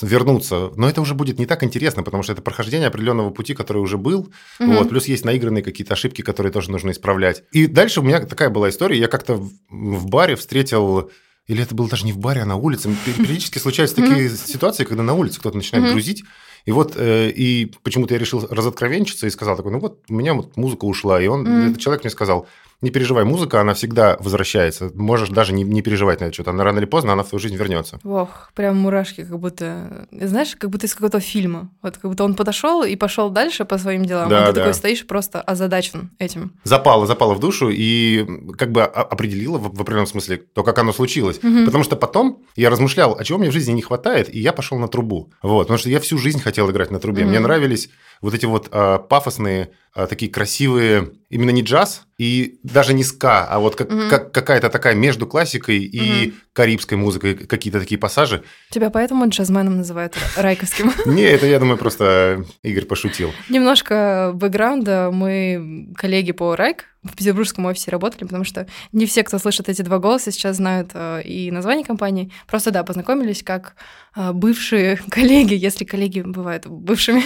вернуться. 0.00 0.70
Но 0.76 0.88
это 0.88 1.02
уже 1.02 1.14
будет 1.14 1.38
не 1.38 1.44
так 1.44 1.62
интересно, 1.62 2.02
потому 2.02 2.22
что 2.22 2.32
это 2.32 2.40
прохождение 2.40 2.88
определенного 2.88 3.30
пути, 3.30 3.52
который 3.54 3.78
уже 3.78 3.98
был. 3.98 4.32
Угу. 4.58 4.72
Вот, 4.72 4.88
плюс 4.88 5.06
есть 5.06 5.24
наигранные 5.24 5.62
какие-то 5.62 5.92
ошибки, 5.92 6.22
которые 6.22 6.52
тоже 6.52 6.70
нужно 6.70 6.92
исправлять. 6.92 7.44
И 7.52 7.66
дальше 7.66 8.00
у 8.00 8.02
меня 8.02 8.20
такая 8.20 8.48
была 8.48 8.70
история. 8.70 8.98
Я 8.98 9.08
как-то 9.08 9.34
в 9.34 10.06
баре 10.06 10.36
встретил 10.36 11.10
или 11.46 11.62
это 11.62 11.74
было 11.74 11.88
даже 11.88 12.04
не 12.04 12.12
в 12.12 12.18
баре, 12.18 12.42
а 12.42 12.46
на 12.46 12.56
улице. 12.56 12.94
Периодически 13.04 13.58
случаются 13.58 13.96
такие 13.96 14.30
ситуации, 14.30 14.84
когда 14.84 15.02
на 15.02 15.14
улице 15.14 15.40
кто-то 15.40 15.56
начинает 15.56 15.92
грузить, 15.92 16.24
и 16.64 16.70
вот, 16.72 16.94
э, 16.96 17.30
и 17.30 17.72
почему-то 17.82 18.14
я 18.14 18.20
решил 18.20 18.46
разоткровенчиться 18.48 19.26
и 19.26 19.30
сказал 19.30 19.56
такой, 19.56 19.72
ну 19.72 19.80
вот, 19.80 20.00
у 20.08 20.14
меня 20.14 20.34
вот 20.34 20.56
музыка 20.56 20.84
ушла. 20.84 21.20
И 21.20 21.26
он, 21.26 21.46
этот 21.46 21.80
человек 21.80 22.04
мне 22.04 22.10
сказал, 22.10 22.46
не 22.82 22.90
переживай, 22.90 23.24
музыка, 23.24 23.60
она 23.60 23.74
всегда 23.74 24.16
возвращается. 24.18 24.90
Можешь 24.94 25.28
даже 25.28 25.52
не, 25.52 25.62
не 25.62 25.82
переживать 25.82 26.20
на 26.20 26.26
это 26.26 26.34
что-то. 26.34 26.50
Она 26.50 26.64
рано 26.64 26.78
или 26.78 26.84
поздно, 26.84 27.12
она 27.12 27.22
в 27.22 27.28
твою 27.28 27.40
жизнь 27.40 27.56
вернется. 27.56 28.00
Ох, 28.04 28.50
прям 28.54 28.76
мурашки, 28.76 29.24
как 29.24 29.38
будто, 29.38 30.08
знаешь, 30.10 30.56
как 30.56 30.68
будто 30.68 30.86
из 30.86 30.94
какого-то 30.94 31.20
фильма. 31.20 31.70
Вот 31.80 31.96
как 31.96 32.10
будто 32.10 32.24
он 32.24 32.34
подошел 32.34 32.82
и 32.82 32.96
пошел 32.96 33.30
дальше 33.30 33.64
по 33.64 33.78
своим 33.78 34.04
делам. 34.04 34.28
Да, 34.28 34.44
а 34.44 34.46
ты 34.48 34.54
да. 34.54 34.60
такой 34.62 34.74
стоишь 34.74 35.06
просто 35.06 35.40
озадачен 35.40 36.10
этим. 36.18 36.52
Запало, 36.64 37.06
запало 37.06 37.34
в 37.34 37.40
душу 37.40 37.70
и 37.70 38.26
как 38.58 38.72
бы 38.72 38.82
определило 38.82 39.58
в, 39.58 39.76
в 39.76 39.80
определенном 39.80 40.08
смысле 40.08 40.38
то, 40.38 40.64
как 40.64 40.76
оно 40.78 40.92
случилось. 40.92 41.38
Угу. 41.38 41.66
Потому 41.66 41.84
что 41.84 41.94
потом 41.94 42.42
я 42.56 42.68
размышлял, 42.68 43.16
а 43.16 43.22
чего 43.22 43.38
мне 43.38 43.50
в 43.50 43.52
жизни 43.52 43.72
не 43.72 43.82
хватает, 43.82 44.34
и 44.34 44.40
я 44.40 44.52
пошел 44.52 44.78
на 44.78 44.88
трубу. 44.88 45.32
Вот, 45.42 45.62
потому 45.62 45.78
что 45.78 45.88
я 45.88 46.00
всю 46.00 46.18
жизнь 46.18 46.40
хотел 46.40 46.68
играть 46.70 46.90
на 46.90 46.98
трубе. 46.98 47.22
Угу. 47.22 47.30
Мне 47.30 47.38
нравились 47.38 47.90
вот 48.22 48.34
эти 48.34 48.46
вот 48.46 48.68
а, 48.70 48.98
пафосные, 48.98 49.72
а, 49.94 50.06
такие 50.06 50.30
красивые, 50.30 51.10
именно 51.28 51.50
не 51.50 51.62
джаз 51.62 52.06
и 52.16 52.60
даже 52.62 52.94
не 52.94 53.04
ска, 53.04 53.46
а 53.46 53.58
вот 53.58 53.74
как, 53.76 53.90
угу. 53.90 54.08
как, 54.08 54.32
какая-то 54.32 54.70
такая 54.70 54.94
между 54.94 55.26
классикой 55.26 55.80
и 55.80 56.28
угу. 56.28 56.36
карибской 56.52 56.96
музыкой, 56.96 57.34
какие-то 57.34 57.80
такие 57.80 57.98
пассажи. 57.98 58.44
Тебя 58.70 58.90
поэтому 58.90 59.28
джазменом 59.28 59.76
называют 59.76 60.16
райковским? 60.36 60.92
Не, 61.04 61.24
это, 61.24 61.46
я 61.46 61.58
думаю, 61.58 61.76
просто 61.76 62.44
Игорь 62.62 62.86
пошутил. 62.86 63.32
Немножко 63.48 64.30
бэкграунда. 64.34 65.10
Мы 65.12 65.92
коллеги 65.98 66.32
по 66.32 66.54
Райк, 66.56 66.86
в 67.02 67.16
петербургском 67.16 67.66
офисе 67.66 67.90
работали, 67.90 68.24
потому 68.24 68.44
что 68.44 68.66
не 68.92 69.06
все, 69.06 69.24
кто 69.24 69.38
слышит 69.38 69.68
эти 69.68 69.82
два 69.82 69.98
голоса, 69.98 70.30
сейчас 70.30 70.56
знают 70.56 70.90
э, 70.94 71.22
и 71.24 71.50
название 71.50 71.84
компании. 71.84 72.30
Просто, 72.46 72.70
да, 72.70 72.84
познакомились 72.84 73.42
как 73.42 73.74
э, 74.14 74.32
бывшие 74.32 74.96
коллеги, 75.10 75.54
если 75.54 75.84
коллеги 75.84 76.20
бывают 76.20 76.66
бывшими. 76.66 77.22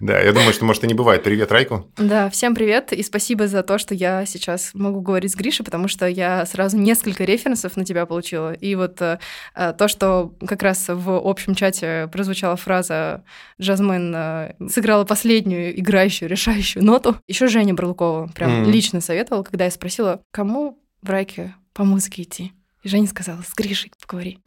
Да, 0.00 0.18
я 0.18 0.32
думаю, 0.32 0.52
что, 0.52 0.64
может, 0.64 0.82
и 0.82 0.88
не 0.88 0.94
бывает. 0.94 1.22
Привет, 1.22 1.52
Райку. 1.52 1.88
Да, 1.96 2.30
всем 2.30 2.54
привет, 2.56 2.92
и 2.92 3.02
спасибо 3.04 3.46
за 3.46 3.62
то, 3.62 3.78
что 3.78 3.94
я 3.94 4.26
сейчас 4.26 4.70
могу 4.74 5.00
говорить 5.00 5.30
с 5.30 5.36
Гришей, 5.36 5.64
потому 5.64 5.86
что 5.86 6.06
я 6.06 6.44
сразу 6.44 6.76
несколько 6.76 7.22
референсов 7.22 7.76
на 7.76 7.84
тебя 7.84 8.06
получила. 8.06 8.52
И 8.52 8.74
вот 8.74 9.00
э, 9.00 9.18
то, 9.54 9.86
что 9.86 10.34
как 10.46 10.64
раз 10.64 10.86
в 10.88 11.10
общем 11.10 11.54
чате 11.54 12.08
прозвучала 12.12 12.56
фраза 12.56 13.22
«Джазмен 13.60 14.56
сыграла 14.68 15.04
последнюю 15.04 15.78
играющую, 15.78 16.28
решающую 16.28 16.84
ноту», 16.84 17.16
еще 17.28 17.46
Женя 17.46 17.74
Барлукова 17.74 18.28
прям 18.34 18.64
mm. 18.64 18.70
лично 18.70 19.00
посоветовал, 19.12 19.44
когда 19.44 19.66
я 19.66 19.70
спросила, 19.70 20.22
кому 20.30 20.78
в 21.02 21.10
Райке 21.10 21.54
по 21.74 21.84
музыке 21.84 22.22
идти. 22.22 22.52
И 22.82 22.88
Женя 22.88 23.06
сказала, 23.06 23.42
с 23.42 23.54
Гришей 23.54 23.92
поговори. 24.00 24.38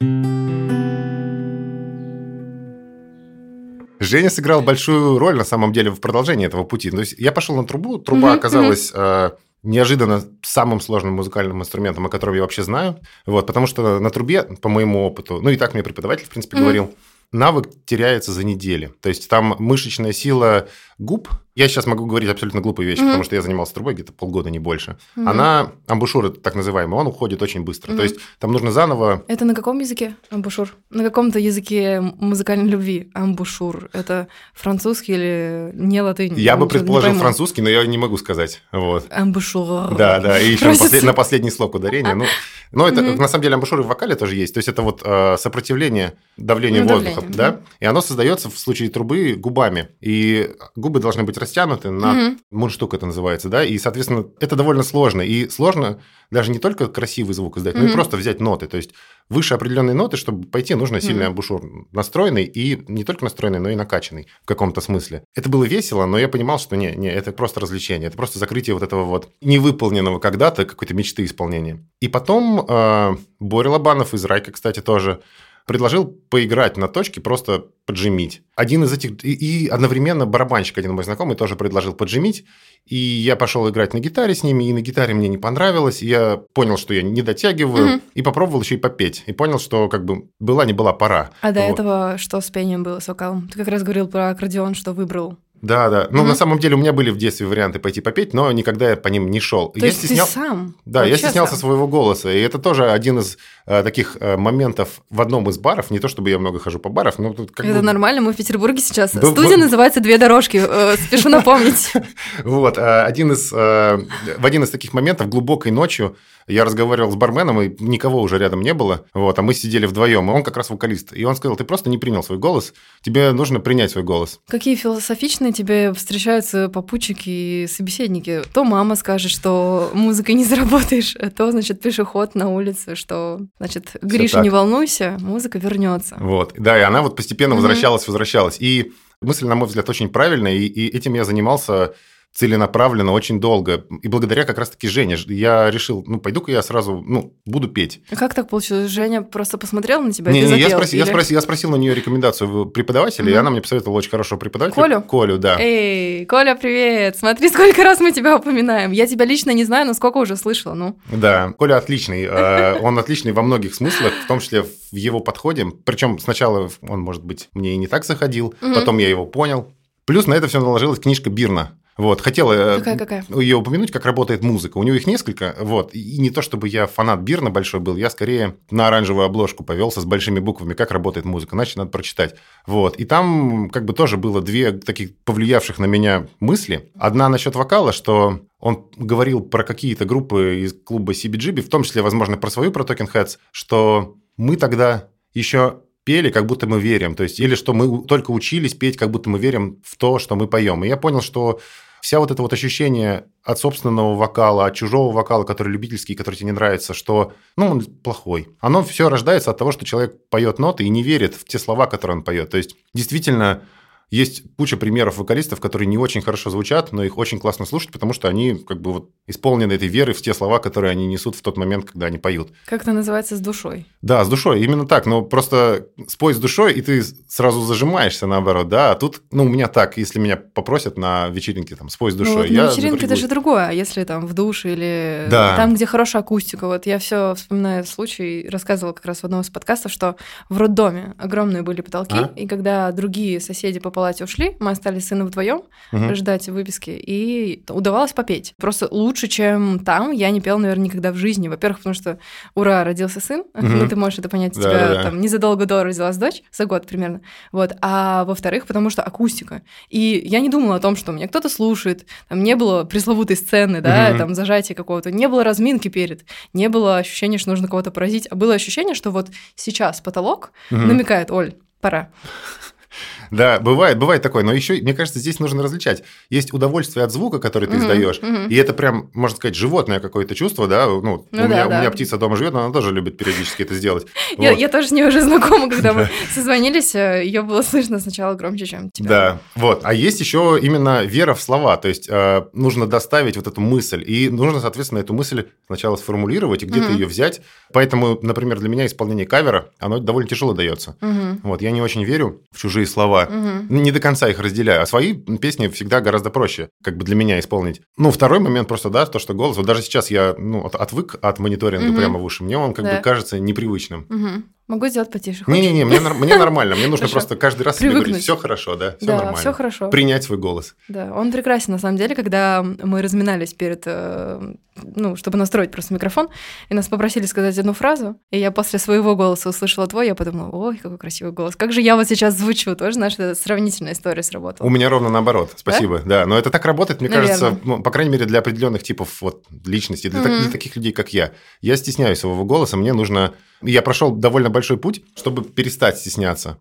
Женя 3.99 4.29
сыграл 4.31 4.63
большую 4.63 5.19
роль, 5.19 5.35
на 5.35 5.43
самом 5.45 5.71
деле, 5.71 5.91
в 5.91 6.01
продолжении 6.01 6.47
этого 6.47 6.63
пути. 6.63 6.89
То 6.89 6.99
есть 6.99 7.13
я 7.19 7.31
пошел 7.31 7.55
на 7.55 7.65
трубу, 7.65 7.99
труба 7.99 8.33
mm-hmm, 8.33 8.37
оказалась 8.37 8.91
mm-hmm. 8.91 9.31
Э, 9.33 9.37
неожиданно 9.61 10.23
самым 10.41 10.81
сложным 10.81 11.13
музыкальным 11.13 11.61
инструментом, 11.61 12.07
о 12.07 12.09
котором 12.09 12.33
я 12.33 12.41
вообще 12.41 12.63
знаю. 12.63 12.99
Вот, 13.27 13.45
потому 13.45 13.67
что 13.67 13.99
на 13.99 14.09
трубе, 14.09 14.43
по 14.43 14.69
моему 14.69 15.05
опыту, 15.05 15.41
ну 15.41 15.51
и 15.51 15.57
так 15.57 15.75
мне 15.75 15.83
преподаватель, 15.83 16.25
в 16.25 16.29
принципе, 16.29 16.57
mm-hmm. 16.57 16.61
говорил, 16.61 16.95
навык 17.31 17.69
теряется 17.85 18.31
за 18.31 18.43
недели. 18.43 18.91
То 18.99 19.09
есть 19.09 19.29
там 19.29 19.55
мышечная 19.59 20.11
сила 20.11 20.67
губ, 20.97 21.29
я 21.55 21.69
сейчас 21.69 21.85
могу 21.85 22.05
говорить 22.05 22.29
абсолютно 22.29 22.59
глупые 22.59 22.87
вещи, 22.87 22.99
mm-hmm. 22.99 23.07
потому 23.07 23.23
что 23.23 23.35
я 23.35 23.41
занимался 23.41 23.73
трубой 23.73 23.93
где-то 23.93 24.11
полгода, 24.11 24.49
не 24.49 24.59
больше. 24.59 24.97
Mm-hmm. 25.15 25.29
Она, 25.29 25.71
амбушюр 25.87 26.29
так 26.31 26.53
называемый, 26.53 26.99
он 26.99 27.07
уходит 27.07 27.41
очень 27.41 27.63
быстро. 27.63 27.93
Mm-hmm. 27.93 27.97
То 27.97 28.03
есть 28.03 28.15
там 28.39 28.51
нужно 28.51 28.71
заново... 28.71 29.23
Это 29.29 29.45
на 29.45 29.55
каком 29.55 29.79
языке 29.79 30.15
амбушюр? 30.29 30.75
На 30.89 31.03
каком-то 31.03 31.39
языке 31.39 32.01
музыкальной 32.01 32.67
любви 32.67 33.09
амбушюр. 33.13 33.89
Это 33.93 34.27
французский 34.53 35.13
или 35.13 35.71
не 35.73 36.01
латынь? 36.01 36.33
Я 36.37 36.57
бы 36.57 36.67
предположил 36.67 37.13
французский, 37.13 37.61
но 37.61 37.69
я 37.69 37.85
не 37.85 37.97
могу 37.97 38.17
сказать. 38.17 38.61
Вот. 38.73 39.07
Амбушюр. 39.09 39.95
Да, 39.95 40.19
да, 40.19 40.37
и 40.37 40.51
еще 40.51 40.65
на, 40.65 40.75
послед... 40.75 41.03
на 41.03 41.13
последний 41.13 41.51
слог 41.51 41.73
ударения. 41.75 42.15
Ну, 42.15 42.25
но 42.73 42.87
это, 42.87 42.99
mm-hmm. 42.99 43.17
на 43.17 43.27
самом 43.29 43.43
деле, 43.43 43.53
амбушюры 43.55 43.83
в 43.83 43.87
вокале 43.87 44.15
тоже 44.15 44.35
есть. 44.35 44.53
То 44.53 44.57
есть 44.57 44.67
это 44.67 44.81
вот 44.81 45.01
э, 45.05 45.37
сопротивление 45.37 46.17
давлению 46.35 46.83
ну, 46.83 46.95
воздуха, 46.95 47.21
давление. 47.21 47.37
да? 47.37 47.49
Mm-hmm. 47.49 47.63
И 47.79 47.85
оно 47.85 48.01
создается 48.01 48.49
в 48.49 48.59
случае 48.59 48.89
трубы 48.89 49.35
губами. 49.35 49.87
И 50.01 50.51
губы 50.75 50.99
должны 50.99 51.23
быть 51.23 51.37
растянуты 51.45 51.91
на 51.91 52.13
mm-hmm. 52.13 52.37
мундштук 52.51 52.93
это 52.93 53.05
называется, 53.05 53.49
да? 53.49 53.63
И, 53.63 53.77
соответственно, 53.77 54.25
это 54.39 54.55
довольно 54.55 54.83
сложно. 54.83 55.21
И 55.21 55.47
сложно 55.49 56.01
даже 56.31 56.51
не 56.51 56.59
только 56.59 56.87
красивый 56.87 57.35
звук 57.35 57.57
издать, 57.57 57.75
mm-hmm. 57.75 57.83
но 57.83 57.89
и 57.89 57.93
просто 57.93 58.17
взять 58.17 58.41
ноты. 58.41 58.67
То 58.67 58.77
есть 58.77 58.91
выше 59.29 59.53
определенной 59.53 59.93
ноты, 59.93 60.17
чтобы 60.17 60.47
пойти, 60.47 60.75
нужно 60.75 60.99
сильный 60.99 61.25
mm-hmm. 61.25 61.27
амбушюр 61.27 61.61
настроенный 61.91 62.43
и 62.43 62.83
не 62.87 63.03
только 63.03 63.23
настроенный, 63.23 63.59
но 63.59 63.69
и 63.69 63.75
накачанный 63.75 64.27
в 64.43 64.47
каком-то 64.47 64.81
смысле. 64.81 65.23
Это 65.35 65.49
было 65.49 65.63
весело, 65.63 66.05
но 66.05 66.17
я 66.17 66.27
понимал, 66.27 66.59
что 66.59 66.75
не, 66.75 66.91
не, 66.95 67.09
это 67.09 67.31
просто 67.31 67.59
развлечение, 67.59 68.07
это 68.07 68.17
просто 68.17 68.39
закрытие 68.39 68.73
вот 68.73 68.83
этого 68.83 69.03
вот 69.03 69.29
невыполненного 69.41 70.19
когда-то 70.19 70.65
какой-то 70.65 70.93
мечты 70.93 71.23
исполнения. 71.23 71.85
И 72.01 72.07
потом 72.07 72.65
э, 72.67 73.15
Боря 73.39 73.69
Лобанов 73.69 74.13
из 74.13 74.25
Райка, 74.25 74.51
кстати, 74.51 74.81
тоже 74.81 75.21
предложил 75.65 76.05
поиграть 76.05 76.77
на 76.77 76.87
точке, 76.87 77.21
просто 77.21 77.65
поджимить. 77.85 78.43
Один 78.55 78.83
из 78.83 78.93
этих... 78.93 79.23
И, 79.23 79.33
и 79.33 79.67
одновременно 79.67 80.25
барабанщик, 80.25 80.77
один 80.77 80.93
мой 80.93 81.03
знакомый, 81.03 81.35
тоже 81.35 81.55
предложил 81.55 81.93
поджимить. 81.93 82.45
И 82.85 82.95
я 82.95 83.35
пошел 83.35 83.67
играть 83.69 83.93
на 83.93 83.99
гитаре 83.99 84.35
с 84.35 84.43
ними, 84.43 84.65
и 84.65 84.73
на 84.73 84.81
гитаре 84.81 85.13
мне 85.13 85.27
не 85.27 85.37
понравилось. 85.37 86.03
И 86.03 86.07
я 86.07 86.37
понял, 86.53 86.77
что 86.77 86.93
я 86.93 87.01
не 87.01 87.21
дотягиваю, 87.21 87.95
угу. 87.95 88.01
и 88.13 88.21
попробовал 88.21 88.61
еще 88.61 88.75
и 88.75 88.79
попеть. 88.79 89.23
И 89.25 89.33
понял, 89.33 89.59
что 89.59 89.89
как 89.89 90.05
бы 90.05 90.29
была 90.39 90.65
не 90.65 90.73
была 90.73 90.93
пора. 90.93 91.31
А 91.41 91.51
до 91.51 91.61
вот. 91.61 91.73
этого 91.73 92.15
что 92.17 92.41
с 92.41 92.49
пением 92.51 92.83
было, 92.83 92.99
с 92.99 93.07
вокалом? 93.07 93.47
Ты 93.47 93.57
как 93.59 93.67
раз 93.67 93.83
говорил 93.83 94.07
про 94.07 94.29
аккордеон, 94.29 94.75
что 94.75 94.93
выбрал 94.93 95.37
да, 95.65 95.89
да. 95.89 96.07
Ну, 96.11 96.23
mm 96.23 96.27
на 96.27 96.35
самом 96.35 96.59
деле 96.59 96.75
у 96.75 96.77
меня 96.77 96.93
были 96.93 97.09
в 97.09 97.17
детстве 97.17 97.47
варианты 97.47 97.79
пойти 97.79 98.01
попеть, 98.01 98.33
но 98.33 98.51
никогда 98.51 98.89
я 98.91 98.95
по 98.95 99.07
ним 99.07 99.31
не 99.31 99.39
шел. 99.39 99.69
То 99.69 99.79
я 99.79 99.87
есть 99.87 99.99
стеснял... 99.99 100.25
ты 100.25 100.31
сам? 100.31 100.75
Да, 100.85 100.99
Вообще 100.99 101.11
я 101.11 101.17
стеснялся 101.17 101.53
сам? 101.53 101.59
своего 101.59 101.87
голоса. 101.87 102.31
И 102.31 102.39
это 102.39 102.59
тоже 102.59 102.91
один 102.91 103.19
из 103.19 103.37
э, 103.65 103.83
таких 103.83 104.17
э, 104.19 104.37
моментов 104.37 105.01
в 105.09 105.21
одном 105.21 105.49
из 105.49 105.57
баров. 105.57 105.91
Не 105.91 105.99
то, 105.99 106.07
чтобы 106.07 106.29
я 106.29 106.39
много 106.39 106.59
хожу 106.59 106.79
по 106.79 106.89
барах, 106.89 107.19
но 107.19 107.33
тут 107.33 107.51
как 107.51 107.65
Это 107.65 107.79
бы... 107.79 107.81
нормально, 107.81 108.21
мы 108.21 108.33
в 108.33 108.35
Петербурге 108.35 108.79
сейчас. 108.79 109.13
Б- 109.15 109.25
Студия 109.31 109.57
б... 109.57 109.63
называется 109.63 110.01
«Две 110.01 110.17
дорожки», 110.17 110.61
э, 110.63 110.97
спешу 110.97 111.29
напомнить. 111.29 111.93
Вот, 112.43 112.77
э, 112.77 113.01
один 113.03 113.31
из... 113.31 113.51
Э, 113.53 113.97
в 114.37 114.45
один 114.45 114.63
из 114.63 114.69
таких 114.69 114.93
моментов 114.93 115.29
глубокой 115.29 115.71
ночью 115.71 116.15
я 116.47 116.63
разговаривал 116.63 117.11
с 117.11 117.15
барменом, 117.15 117.61
и 117.61 117.83
никого 117.83 118.21
уже 118.21 118.37
рядом 118.37 118.61
не 118.61 118.73
было. 118.73 119.05
Вот, 119.13 119.37
а 119.39 119.41
мы 119.41 119.53
сидели 119.53 119.85
вдвоем, 119.85 120.29
и 120.29 120.33
он 120.33 120.43
как 120.43 120.57
раз 120.57 120.69
вокалист. 120.69 121.15
И 121.15 121.23
он 121.25 121.35
сказал, 121.35 121.57
ты 121.57 121.63
просто 121.63 121.89
не 121.89 121.97
принял 121.97 122.23
свой 122.23 122.37
голос, 122.37 122.73
тебе 123.01 123.31
нужно 123.31 123.59
принять 123.59 123.91
свой 123.91 124.03
голос. 124.03 124.39
Какие 124.47 124.75
философичные 124.75 125.53
тебе 125.53 125.93
встречаются 125.93 126.69
попутчики 126.69 127.29
и 127.29 127.67
собеседники? 127.67 128.43
То 128.53 128.63
мама 128.63 128.95
скажет, 128.95 129.31
что 129.31 129.89
музыкой 129.93 130.35
не 130.35 130.45
заработаешь, 130.45 131.15
то, 131.35 131.51
значит, 131.51 131.81
пешеход 131.81 132.35
на 132.35 132.49
улице, 132.49 132.95
что, 132.95 133.39
значит, 133.57 133.95
Гриша, 134.01 134.41
не 134.41 134.49
волнуйся, 134.49 135.17
музыка 135.19 135.57
вернется. 135.57 136.15
Вот, 136.19 136.53
да, 136.57 136.77
и 136.77 136.81
она 136.81 137.01
вот 137.01 137.15
постепенно 137.15 137.55
возвращалась, 137.55 138.07
возвращалась. 138.07 138.57
И 138.59 138.93
мысль, 139.21 139.47
на 139.47 139.55
мой 139.55 139.67
взгляд, 139.67 139.89
очень 139.89 140.09
правильная, 140.09 140.53
и, 140.53 140.65
и 140.65 140.87
этим 140.95 141.13
я 141.15 141.25
занимался 141.25 141.93
целенаправленно 142.35 143.13
очень 143.13 143.39
долго. 143.39 143.85
И 144.01 144.09
благодаря 144.09 144.43
как 144.43 144.57
раз-таки 144.57 144.89
Жене 144.89 145.15
я 145.27 145.71
решил, 145.71 146.03
ну, 146.05 146.19
пойду-ка 146.19 146.51
я 146.51 146.61
сразу, 146.61 147.01
ну, 147.05 147.33
буду 147.45 147.69
петь. 147.69 148.01
А 148.11 148.17
как 148.17 148.33
так 148.33 148.49
получилось? 148.49 148.91
Женя 148.91 149.21
просто 149.21 149.57
посмотрела 149.57 150.01
на 150.01 150.11
тебя 150.11 150.33
не, 150.33 150.39
и 150.39 150.41
не, 150.41 150.47
запел, 150.49 150.67
я, 150.67 150.69
спросил, 150.69 150.97
или... 150.97 151.05
я, 151.05 151.05
спросил, 151.05 151.35
я 151.35 151.41
спросил 151.41 151.69
на 151.71 151.77
нее 151.77 151.95
рекомендацию 151.95 152.65
преподавателя, 152.65 153.25
угу. 153.25 153.31
и 153.31 153.35
она 153.35 153.49
мне 153.51 153.61
посоветовала 153.61 153.99
очень 153.99 154.09
хорошего 154.09 154.37
преподавателя. 154.37 154.83
Колю? 154.83 155.01
Колю, 155.01 155.37
да. 155.37 155.57
Эй, 155.59 156.25
Коля, 156.25 156.55
привет! 156.55 157.17
Смотри, 157.17 157.47
сколько 157.47 157.81
раз 157.83 158.01
мы 158.01 158.11
тебя 158.11 158.35
упоминаем. 158.35 158.91
Я 158.91 159.07
тебя 159.07 159.23
лично 159.23 159.51
не 159.51 159.63
знаю, 159.63 159.87
но 159.87 159.93
сколько 159.93 160.17
уже 160.17 160.35
слышала, 160.35 160.73
ну. 160.73 160.99
Да, 161.09 161.53
Коля 161.57 161.77
отличный. 161.77 162.23
Э, 162.23 162.79
он 162.81 162.99
отличный 162.99 163.31
во 163.31 163.43
многих 163.43 163.73
смыслах, 163.75 164.11
в 164.25 164.27
том 164.27 164.41
числе 164.41 164.63
в 164.63 164.95
его 164.95 165.21
подходе. 165.21 165.67
Причем 165.85 166.19
сначала 166.19 166.69
он, 166.81 166.99
может 166.99 167.23
быть, 167.23 167.47
мне 167.53 167.75
и 167.75 167.77
не 167.77 167.87
так 167.87 168.03
заходил, 168.03 168.53
потом 168.59 168.97
я 168.97 169.07
его 169.07 169.25
понял. 169.25 169.71
Плюс 170.05 170.27
на 170.27 170.33
это 170.33 170.47
все 170.47 170.59
наложилась 170.59 170.99
книжка 170.99 171.29
Бирна 171.29 171.77
вот, 171.97 172.19
хотела 172.19 172.51
э, 172.51 172.77
какая, 172.79 172.97
какая? 172.97 173.25
ее 173.39 173.55
упомянуть, 173.55 173.89
как 173.89 174.05
работает 174.05 174.43
музыка. 174.43 174.77
У 174.77 174.83
него 174.83 174.97
их 174.97 175.07
несколько, 175.07 175.55
вот. 175.61 175.95
И 175.95 176.17
не 176.17 176.29
то, 176.29 176.41
чтобы 176.41 176.67
я 176.67 176.87
фанат 176.87 177.21
Бирна 177.21 177.51
большой 177.51 177.79
был, 177.79 177.95
я 177.95 178.09
скорее 178.09 178.57
на 178.69 178.87
оранжевую 178.87 179.25
обложку 179.25 179.63
повелся 179.63 180.01
с 180.01 180.05
большими 180.05 180.39
буквами, 180.39 180.73
как 180.73 180.91
работает 180.91 181.25
музыка, 181.25 181.55
значит, 181.55 181.77
надо 181.77 181.91
прочитать. 181.91 182.35
Вот. 182.67 182.97
И 182.97 183.05
там 183.05 183.69
как 183.69 183.85
бы 183.85 183.93
тоже 183.93 184.17
было 184.17 184.41
две 184.41 184.73
таких 184.73 185.17
повлиявших 185.23 185.79
на 185.79 185.85
меня 185.85 186.27
мысли. 186.41 186.91
Одна 186.99 187.29
насчет 187.29 187.55
вокала, 187.55 187.93
что 187.93 188.41
он 188.59 188.89
говорил 188.97 189.39
про 189.39 189.63
какие-то 189.63 190.03
группы 190.03 190.63
из 190.63 190.73
клуба 190.73 191.13
CBGB, 191.13 191.61
в 191.61 191.69
том 191.69 191.83
числе, 191.83 192.01
возможно, 192.01 192.35
про 192.35 192.49
свою, 192.49 192.73
про 192.73 192.83
Talking 192.83 193.09
Heads, 193.13 193.37
что 193.51 194.17
мы 194.35 194.57
тогда 194.57 195.07
еще 195.33 195.81
пели, 196.05 196.29
как 196.29 196.45
будто 196.45 196.67
мы 196.67 196.79
верим. 196.79 197.15
То 197.15 197.23
есть, 197.23 197.39
или 197.39 197.55
что 197.55 197.73
мы 197.73 198.05
только 198.05 198.31
учились 198.31 198.73
петь, 198.73 198.95
как 198.95 199.11
будто 199.11 199.29
мы 199.29 199.39
верим 199.39 199.81
в 199.83 199.97
то, 199.97 200.19
что 200.19 200.35
мы 200.35 200.47
поем. 200.47 200.85
И 200.85 200.87
я 200.87 200.95
понял, 200.95 201.21
что 201.21 201.59
вся 202.01 202.19
вот 202.19 202.29
это 202.29 202.41
вот 202.43 202.53
ощущение 202.53 203.25
от 203.43 203.57
собственного 203.57 204.15
вокала, 204.15 204.67
от 204.67 204.75
чужого 204.75 205.11
вокала, 205.11 205.43
который 205.43 205.73
любительский, 205.73 206.13
который 206.13 206.35
тебе 206.35 206.45
не 206.45 206.51
нравится, 206.51 206.93
что, 206.93 207.33
ну, 207.57 207.67
он 207.67 207.81
плохой. 207.81 208.47
Оно 208.59 208.83
все 208.83 209.09
рождается 209.09 209.49
от 209.49 209.57
того, 209.57 209.71
что 209.71 209.85
человек 209.85 210.29
поет 210.29 210.59
ноты 210.59 210.83
и 210.83 210.89
не 210.89 211.01
верит 211.01 211.33
в 211.33 211.45
те 211.45 211.57
слова, 211.57 211.87
которые 211.87 212.17
он 212.17 212.23
поет. 212.23 212.51
То 212.51 212.57
есть, 212.57 212.75
действительно, 212.93 213.63
есть 214.09 214.43
куча 214.57 214.77
примеров 214.77 215.17
вокалистов, 215.17 215.59
которые 215.59 215.87
не 215.87 215.97
очень 215.97 216.21
хорошо 216.21 216.49
звучат, 216.49 216.91
но 216.91 217.03
их 217.03 217.17
очень 217.17 217.39
классно 217.39 217.65
слушать, 217.65 217.91
потому 217.91 218.13
что 218.13 218.27
они 218.27 218.55
как 218.55 218.81
бы 218.81 218.93
вот 218.93 219.09
исполнены 219.27 219.73
этой 219.73 219.87
веры 219.87 220.13
в 220.13 220.21
те 220.21 220.33
слова, 220.33 220.59
которые 220.59 220.91
они 220.91 221.07
несут 221.07 221.35
в 221.35 221.41
тот 221.41 221.57
момент, 221.57 221.85
когда 221.85 222.07
они 222.07 222.17
поют. 222.17 222.49
Как 222.65 222.83
это 222.83 222.93
называется 222.93 223.35
с 223.35 223.39
душой? 223.39 223.85
Да, 224.01 224.23
с 224.23 224.29
душой, 224.29 224.61
именно 224.61 224.87
так. 224.87 225.05
Но 225.05 225.23
просто 225.23 225.87
спой 226.07 226.33
с 226.33 226.37
душой, 226.37 226.73
и 226.73 226.81
ты 226.81 227.03
сразу 227.03 227.61
зажимаешься 227.61 228.27
наоборот, 228.27 228.69
да. 228.69 228.91
А 228.91 228.95
тут, 228.95 229.23
ну, 229.31 229.45
у 229.45 229.47
меня 229.47 229.67
так, 229.67 229.97
если 229.97 230.19
меня 230.19 230.37
попросят 230.37 230.97
на 230.97 231.29
вечеринке 231.29 231.75
там 231.75 231.89
спой 231.89 232.11
с 232.11 232.15
душой, 232.15 232.33
ну, 232.33 232.41
вот 232.41 232.49
я 232.49 232.65
на 232.65 232.71
вечеринке 232.71 233.05
это 233.05 233.15
же 233.15 233.27
другое, 233.27 233.67
а 233.67 233.71
если 233.71 234.03
там 234.03 234.25
в 234.25 234.33
душе 234.33 234.73
или 234.73 235.27
да. 235.29 235.55
там, 235.55 235.75
где 235.75 235.85
хорошая 235.85 236.21
акустика. 236.21 236.67
Вот 236.67 236.85
я 236.85 236.99
все 236.99 237.33
вспоминаю 237.35 237.85
случай, 237.85 238.47
рассказывала 238.49 238.93
как 238.93 239.05
раз 239.05 239.19
в 239.19 239.23
одном 239.23 239.41
из 239.41 239.49
подкастов, 239.49 239.91
что 239.91 240.15
в 240.49 240.57
роддоме 240.57 241.15
огромные 241.17 241.63
были 241.63 241.81
потолки, 241.81 242.17
а? 242.17 242.31
и 242.35 242.47
когда 242.47 242.91
другие 242.91 243.39
соседи 243.39 243.79
по 243.79 243.91
палате 243.95 244.25
ушли, 244.25 244.57
мы 244.59 244.71
остались 244.71 245.07
сына 245.07 245.25
вдвоем 245.25 245.63
угу. 245.91 246.15
ждать 246.15 246.47
выписки, 246.49 246.89
и 246.89 247.63
удавалось 247.69 248.13
попеть. 248.13 248.53
Просто 248.57 248.87
лучше, 248.91 249.27
чем 249.27 249.79
там, 249.79 250.11
я 250.11 250.29
не 250.29 250.41
пела, 250.41 250.57
наверное, 250.57 250.85
никогда 250.85 251.11
в 251.11 251.15
жизни. 251.15 251.47
Во-первых, 251.47 251.79
потому 251.79 251.95
что, 251.95 252.19
ура, 252.53 252.83
родился 252.83 253.21
сын, 253.21 253.39
угу. 253.53 253.65
ну 253.65 253.87
ты 253.87 253.95
можешь 253.95 254.19
это 254.19 254.29
понять, 254.29 254.57
у 254.57 254.61
тебя 254.61 254.71
да, 254.71 254.93
да. 254.95 255.03
там 255.03 255.21
незадолго 255.21 255.65
до 255.65 255.83
родилась 255.83 256.17
дочь, 256.17 256.43
за 256.51 256.65
год 256.65 256.85
примерно. 256.85 257.21
Вот. 257.51 257.75
А 257.81 258.25
во-вторых, 258.25 258.67
потому 258.67 258.89
что 258.89 259.01
акустика. 259.01 259.61
И 259.89 260.21
я 260.25 260.41
не 260.41 260.49
думала 260.49 260.75
о 260.75 260.79
том, 260.79 260.95
что 260.95 261.11
меня 261.11 261.27
кто-то 261.27 261.47
слушает, 261.49 262.05
там 262.27 262.43
не 262.43 262.55
было 262.55 262.83
пресловутой 262.83 263.37
сцены, 263.37 263.79
да, 263.81 264.09
угу. 264.09 264.17
там 264.17 264.35
зажатия 264.35 264.75
какого-то, 264.75 265.11
не 265.11 265.27
было 265.27 265.43
разминки 265.43 265.87
перед, 265.87 266.25
не 266.53 266.67
было 266.67 266.97
ощущения, 266.97 267.37
что 267.37 267.51
нужно 267.51 267.67
кого-то 267.67 267.91
поразить, 267.91 268.27
а 268.29 268.35
было 268.35 268.53
ощущение, 268.53 268.93
что 268.93 269.11
вот 269.11 269.29
сейчас 269.55 270.01
потолок 270.01 270.51
угу. 270.69 270.81
намекает, 270.81 271.31
Оль, 271.31 271.55
пора. 271.79 272.09
Да, 273.31 273.59
бывает, 273.59 273.97
бывает 273.97 274.21
такое. 274.21 274.43
Но 274.43 274.53
еще, 274.53 274.75
мне 274.81 274.93
кажется, 274.93 275.19
здесь 275.19 275.39
нужно 275.39 275.63
различать. 275.63 276.03
Есть 276.29 276.53
удовольствие 276.53 277.05
от 277.05 277.11
звука, 277.11 277.39
который 277.39 277.67
ты 277.67 277.77
издаешь, 277.77 278.19
и 278.49 278.55
это 278.55 278.73
прям, 278.73 279.09
можно 279.13 279.37
сказать, 279.37 279.55
животное 279.55 279.99
какое-то 279.99 280.35
чувство, 280.35 280.67
да. 280.67 280.85
Ну, 280.87 281.01
ну 281.01 281.25
у, 281.31 281.47
меня, 281.47 281.91
птица 281.91 282.17
дома 282.17 282.35
живет, 282.35 282.53
но 282.53 282.63
она 282.65 282.73
тоже 282.73 282.91
любит 282.91 283.17
периодически 283.17 283.63
это 283.63 283.73
сделать. 283.75 284.07
Я 284.37 284.67
тоже 284.67 284.87
с 284.87 284.91
ней 284.91 285.03
уже 285.03 285.21
знакома, 285.21 285.69
когда 285.69 285.93
мы 285.93 286.09
созвонились, 286.33 286.95
э, 286.95 287.23
ее 287.25 287.41
было 287.41 287.61
слышно 287.61 287.99
сначала 287.99 288.35
громче, 288.35 288.65
чем 288.65 288.91
тебя. 288.91 289.09
Да, 289.09 289.39
вот. 289.55 289.81
А 289.83 289.93
есть 289.93 290.19
еще 290.19 290.59
именно 290.61 291.03
вера 291.03 291.33
в 291.33 291.41
слова, 291.41 291.77
то 291.77 291.87
есть 291.87 292.07
э, 292.09 292.45
нужно 292.53 292.87
доставить 292.87 293.37
вот 293.37 293.47
эту 293.47 293.61
мысль, 293.61 294.03
и 294.05 294.29
нужно, 294.29 294.59
соответственно, 294.59 294.99
эту 294.99 295.13
мысль 295.13 295.45
сначала 295.67 295.95
сформулировать 295.95 296.63
и 296.63 296.65
где-то 296.65 296.91
ее 296.91 297.05
взять. 297.05 297.41
Поэтому, 297.73 298.19
например, 298.21 298.59
для 298.59 298.69
меня 298.69 298.85
исполнение 298.85 299.25
кавера, 299.25 299.69
оно 299.79 299.99
довольно 299.99 300.29
тяжело 300.29 300.53
дается. 300.53 300.95
Вот, 301.43 301.61
я 301.61 301.71
не 301.71 301.81
очень 301.81 302.03
верю 302.03 302.41
в 302.51 302.59
чужие 302.59 302.85
слова, 302.85 303.14
Угу. 303.23 303.73
Не 303.73 303.91
до 303.91 303.99
конца 303.99 304.29
их 304.29 304.39
разделяю. 304.39 304.81
А 304.81 304.85
свои 304.85 305.13
песни 305.13 305.67
всегда 305.67 306.01
гораздо 306.01 306.29
проще, 306.29 306.69
как 306.83 306.97
бы 306.97 307.05
для 307.05 307.15
меня 307.15 307.39
исполнить. 307.39 307.81
Ну, 307.97 308.11
второй 308.11 308.39
момент 308.39 308.67
просто, 308.67 308.89
да, 308.89 309.05
то, 309.05 309.19
что 309.19 309.33
голос. 309.33 309.57
Вот 309.57 309.65
даже 309.65 309.81
сейчас 309.81 310.11
я 310.11 310.35
ну, 310.37 310.65
отвык 310.65 311.15
от 311.21 311.39
мониторинга 311.39 311.89
угу. 311.89 311.97
прямо 311.97 312.19
в 312.19 312.23
уши. 312.23 312.43
Мне 312.43 312.57
он 312.57 312.73
как 312.73 312.85
да. 312.85 312.97
бы 312.97 313.01
кажется 313.01 313.39
непривычным. 313.39 314.07
Угу. 314.09 314.43
Могу 314.67 314.87
сделать 314.87 315.11
потише. 315.11 315.43
Не-не-не, 315.45 315.85
мне, 315.85 315.99
мне 315.99 316.35
нормально. 316.37 316.75
Мне 316.75 316.87
нужно 316.87 317.07
просто 317.07 317.35
каждый 317.35 317.63
раз 317.63 317.77
себе 317.77 317.91
говорить, 317.91 318.17
все 318.17 318.35
хорошо, 318.35 318.75
да, 318.75 318.95
все 318.97 319.05
да, 319.05 319.15
нормально. 319.17 319.39
все 319.39 319.53
хорошо. 319.53 319.89
Принять 319.89 320.23
свой 320.23 320.39
голос. 320.39 320.75
Да, 320.87 321.13
он 321.13 321.31
прекрасен, 321.31 321.73
на 321.73 321.77
самом 321.77 321.97
деле, 321.97 322.15
когда 322.15 322.63
мы 322.63 323.03
разминались 323.03 323.53
перед, 323.53 323.83
э, 323.85 324.53
ну, 324.75 325.15
чтобы 325.15 325.37
настроить 325.37 325.69
просто 325.69 325.93
микрофон, 325.93 326.29
и 326.69 326.73
нас 326.73 326.87
попросили 326.87 327.27
сказать 327.27 327.55
одну 327.59 327.73
фразу, 327.73 328.19
и 328.31 328.39
я 328.39 328.49
после 328.49 328.79
своего 328.79 329.15
голоса 329.15 329.49
услышала 329.49 329.85
твой, 329.85 330.07
я 330.07 330.15
подумала, 330.15 330.49
ой, 330.49 330.77
какой 330.77 330.97
красивый 330.97 331.31
голос, 331.31 331.55
как 331.55 331.71
же 331.71 331.81
я 331.81 331.95
вот 331.95 332.07
сейчас 332.07 332.35
звучу, 332.35 332.75
тоже 332.75 332.97
наша 332.97 333.35
сравнительная 333.35 333.93
история 333.93 334.23
сработала. 334.23 334.65
У 334.65 334.71
меня 334.71 334.89
ровно 334.89 335.09
наоборот, 335.09 335.51
спасибо, 335.57 335.99
да, 335.99 336.21
да 336.21 336.25
но 336.25 336.39
это 336.39 336.49
так 336.49 336.65
работает, 336.65 337.01
мне 337.01 337.09
Наверное. 337.11 337.37
кажется, 337.37 337.59
ну, 337.63 337.83
по 337.83 337.91
крайней 337.91 338.11
мере, 338.11 338.25
для 338.25 338.39
определенных 338.39 338.81
типов 338.81 339.21
вот 339.21 339.45
личностей, 339.63 340.09
для, 340.09 340.21
mm-hmm. 340.21 340.23
так, 340.23 340.41
для 340.41 340.51
таких 340.51 340.75
людей, 340.75 340.91
как 340.91 341.13
я. 341.13 341.33
Я 341.61 341.77
стесняюсь 341.77 342.19
своего 342.19 342.45
голоса, 342.45 342.77
мне 342.77 342.93
нужно 342.93 343.35
я 343.61 343.81
прошел 343.81 344.11
довольно 344.11 344.49
большой 344.55 344.77
путь, 344.77 345.03
чтобы 345.17 345.43
перестать 345.43 345.97
стесняться. 345.97 346.57